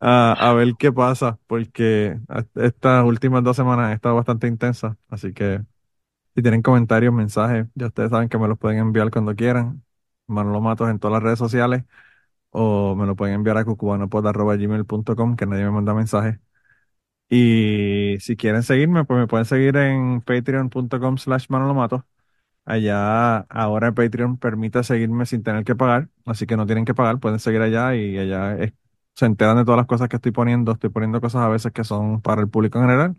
a, 0.00 0.52
ver 0.54 0.74
qué 0.78 0.92
pasa, 0.92 1.38
porque 1.46 2.18
estas 2.56 3.04
últimas 3.04 3.44
dos 3.44 3.56
semanas 3.56 3.86
han 3.86 3.92
estado 3.92 4.16
bastante 4.16 4.48
intensas, 4.48 4.96
así 5.08 5.32
que 5.32 5.62
si 6.34 6.42
tienen 6.42 6.62
comentarios, 6.62 7.14
mensajes, 7.14 7.66
ya 7.74 7.88
ustedes 7.88 8.10
saben 8.10 8.28
que 8.28 8.38
me 8.38 8.48
los 8.48 8.58
pueden 8.58 8.78
enviar 8.80 9.10
cuando 9.10 9.34
quieran, 9.36 9.84
Manolo 10.26 10.60
Matos 10.60 10.90
en 10.90 10.98
todas 10.98 11.14
las 11.14 11.22
redes 11.22 11.38
sociales, 11.38 11.84
o 12.50 12.96
me 12.96 13.06
lo 13.06 13.16
pueden 13.16 13.36
enviar 13.36 13.58
a 13.58 13.64
cucubanopod.gmail.com, 13.64 15.36
que 15.36 15.46
nadie 15.46 15.64
me 15.64 15.72
manda 15.72 15.94
mensajes. 15.94 16.40
Y 17.30 18.16
si 18.20 18.36
quieren 18.36 18.62
seguirme, 18.62 19.04
pues 19.04 19.20
me 19.20 19.26
pueden 19.26 19.44
seguir 19.44 19.76
en 19.76 20.22
patreon.com 20.22 21.18
slash 21.18 21.46
Manolo 21.50 21.74
Matos. 21.74 22.02
Allá 22.68 23.38
ahora 23.48 23.92
Patreon 23.92 24.36
permite 24.36 24.84
seguirme 24.84 25.24
sin 25.24 25.42
tener 25.42 25.64
que 25.64 25.74
pagar, 25.74 26.10
así 26.26 26.46
que 26.46 26.54
no 26.54 26.66
tienen 26.66 26.84
que 26.84 26.92
pagar, 26.94 27.18
pueden 27.18 27.38
seguir 27.38 27.62
allá 27.62 27.94
y 27.96 28.18
allá 28.18 28.58
se 29.14 29.24
enteran 29.26 29.56
de 29.56 29.64
todas 29.64 29.78
las 29.78 29.86
cosas 29.86 30.08
que 30.10 30.16
estoy 30.16 30.32
poniendo. 30.32 30.72
Estoy 30.72 30.90
poniendo 30.90 31.20
cosas 31.22 31.42
a 31.42 31.48
veces 31.48 31.72
que 31.72 31.82
son 31.84 32.20
para 32.20 32.42
el 32.42 32.48
público 32.50 32.78
en 32.78 32.84
general, 32.84 33.16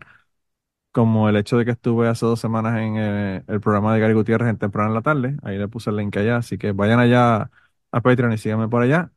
como 0.92 1.28
el 1.28 1.36
hecho 1.36 1.58
de 1.58 1.64
que 1.64 1.72
estuve 1.72 2.08
hace 2.08 2.26
dos 2.26 2.40
semanas 2.40 2.78
en 2.80 2.96
eh, 2.98 3.44
el, 3.48 3.60
programa 3.60 3.94
de 3.94 4.00
Gary 4.00 4.14
Gutiérrez 4.14 4.48
en 4.50 4.58
temprano 4.58 4.90
en 4.90 4.94
la 4.94 5.02
tarde. 5.02 5.36
Ahí 5.42 5.58
le 5.58 5.68
puse 5.68 5.90
el 5.90 5.96
link 5.96 6.16
allá, 6.16 6.38
así 6.38 6.58
que 6.58 6.72
vayan 6.72 7.00
allá 7.00 7.50
a 7.92 8.00
Patreon 8.02 8.32
y 8.32 8.38
síganme 8.38 8.68
por 8.68 8.82
allá. 8.82 9.12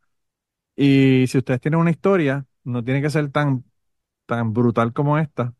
Y 0.75 1.27
si 1.27 1.39
ustedes 1.39 1.61
tienen 1.61 1.79
una 1.79 1.91
historia, 1.91 2.45
no 2.63 2.83
tiene 2.83 3.01
que 3.01 3.09
ser 3.09 3.31
tan, 3.31 3.65
tan 4.25 4.53
brutal 4.53 4.93
como 4.93 5.17
esta, 5.19 5.53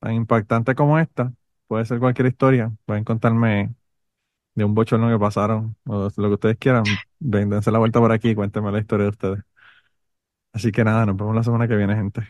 tan 0.00 0.14
impactante 0.14 0.74
como 0.74 0.98
esta. 0.98 1.34
Puede 1.68 1.84
ser 1.86 2.00
cualquier 2.00 2.28
historia. 2.28 2.72
Pueden 2.86 3.04
contarme 3.04 3.74
de 4.58 4.64
un 4.64 4.74
bochorno 4.74 5.08
que 5.08 5.18
pasaron 5.18 5.76
o 5.86 6.08
lo 6.16 6.28
que 6.28 6.34
ustedes 6.34 6.56
quieran. 6.58 6.82
Véndense 7.20 7.70
la 7.70 7.78
vuelta 7.78 8.00
por 8.00 8.10
aquí 8.10 8.30
y 8.30 8.34
cuéntenme 8.34 8.72
la 8.72 8.80
historia 8.80 9.04
de 9.04 9.10
ustedes. 9.10 9.44
Así 10.52 10.72
que 10.72 10.82
nada, 10.82 11.06
nos 11.06 11.16
vemos 11.16 11.34
la 11.34 11.44
semana 11.44 11.68
que 11.68 11.76
viene, 11.76 11.94
gente. 11.94 12.22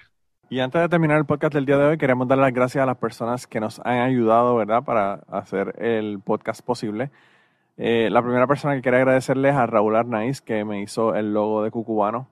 Y 0.51 0.61
antes 0.61 0.81
de 0.81 0.89
terminar 0.91 1.17
el 1.17 1.25
podcast 1.25 1.55
del 1.55 1.65
día 1.65 1.79
de 1.79 1.87
hoy, 1.87 1.99
queremos 1.99 2.29
dar 2.29 2.37
las 2.37 2.53
gracias 2.53 2.83
a 2.83 2.87
las 2.87 2.99
personas 2.99 3.47
que 3.47 3.61
nos 3.61 3.81
han 3.81 4.01
ayudado, 4.01 4.57
¿verdad?, 4.57 4.85
para 4.85 5.15
hacer 5.29 5.75
el 5.79 6.21
podcast 6.21 6.61
posible. 6.63 7.11
Eh, 7.79 8.09
la 8.11 8.21
primera 8.21 8.47
persona 8.47 8.75
que 8.75 8.83
quería 8.83 8.99
agradecerles 8.99 9.55
a 9.55 9.67
Raúl 9.67 9.97
Arnaiz, 9.97 10.43
que 10.43 10.67
me 10.67 10.83
hizo 10.83 11.15
el 11.15 11.33
logo 11.33 11.63
de 11.63 11.71
Cucubano. 11.71 12.29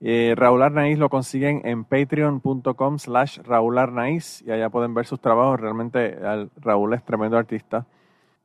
Eh, 0.00 0.34
Raúl 0.36 0.62
Arnaiz 0.62 0.98
lo 0.98 1.08
consiguen 1.08 1.62
en 1.64 1.84
patreon.com 1.84 2.98
slash 2.98 3.38
Raúl 3.38 3.78
Arnaiz 3.78 4.42
y 4.42 4.50
allá 4.50 4.68
pueden 4.68 4.92
ver 4.92 5.06
sus 5.06 5.20
trabajos. 5.20 5.60
Realmente 5.60 6.18
Raúl 6.56 6.92
es 6.92 7.02
tremendo 7.04 7.38
artista. 7.38 7.86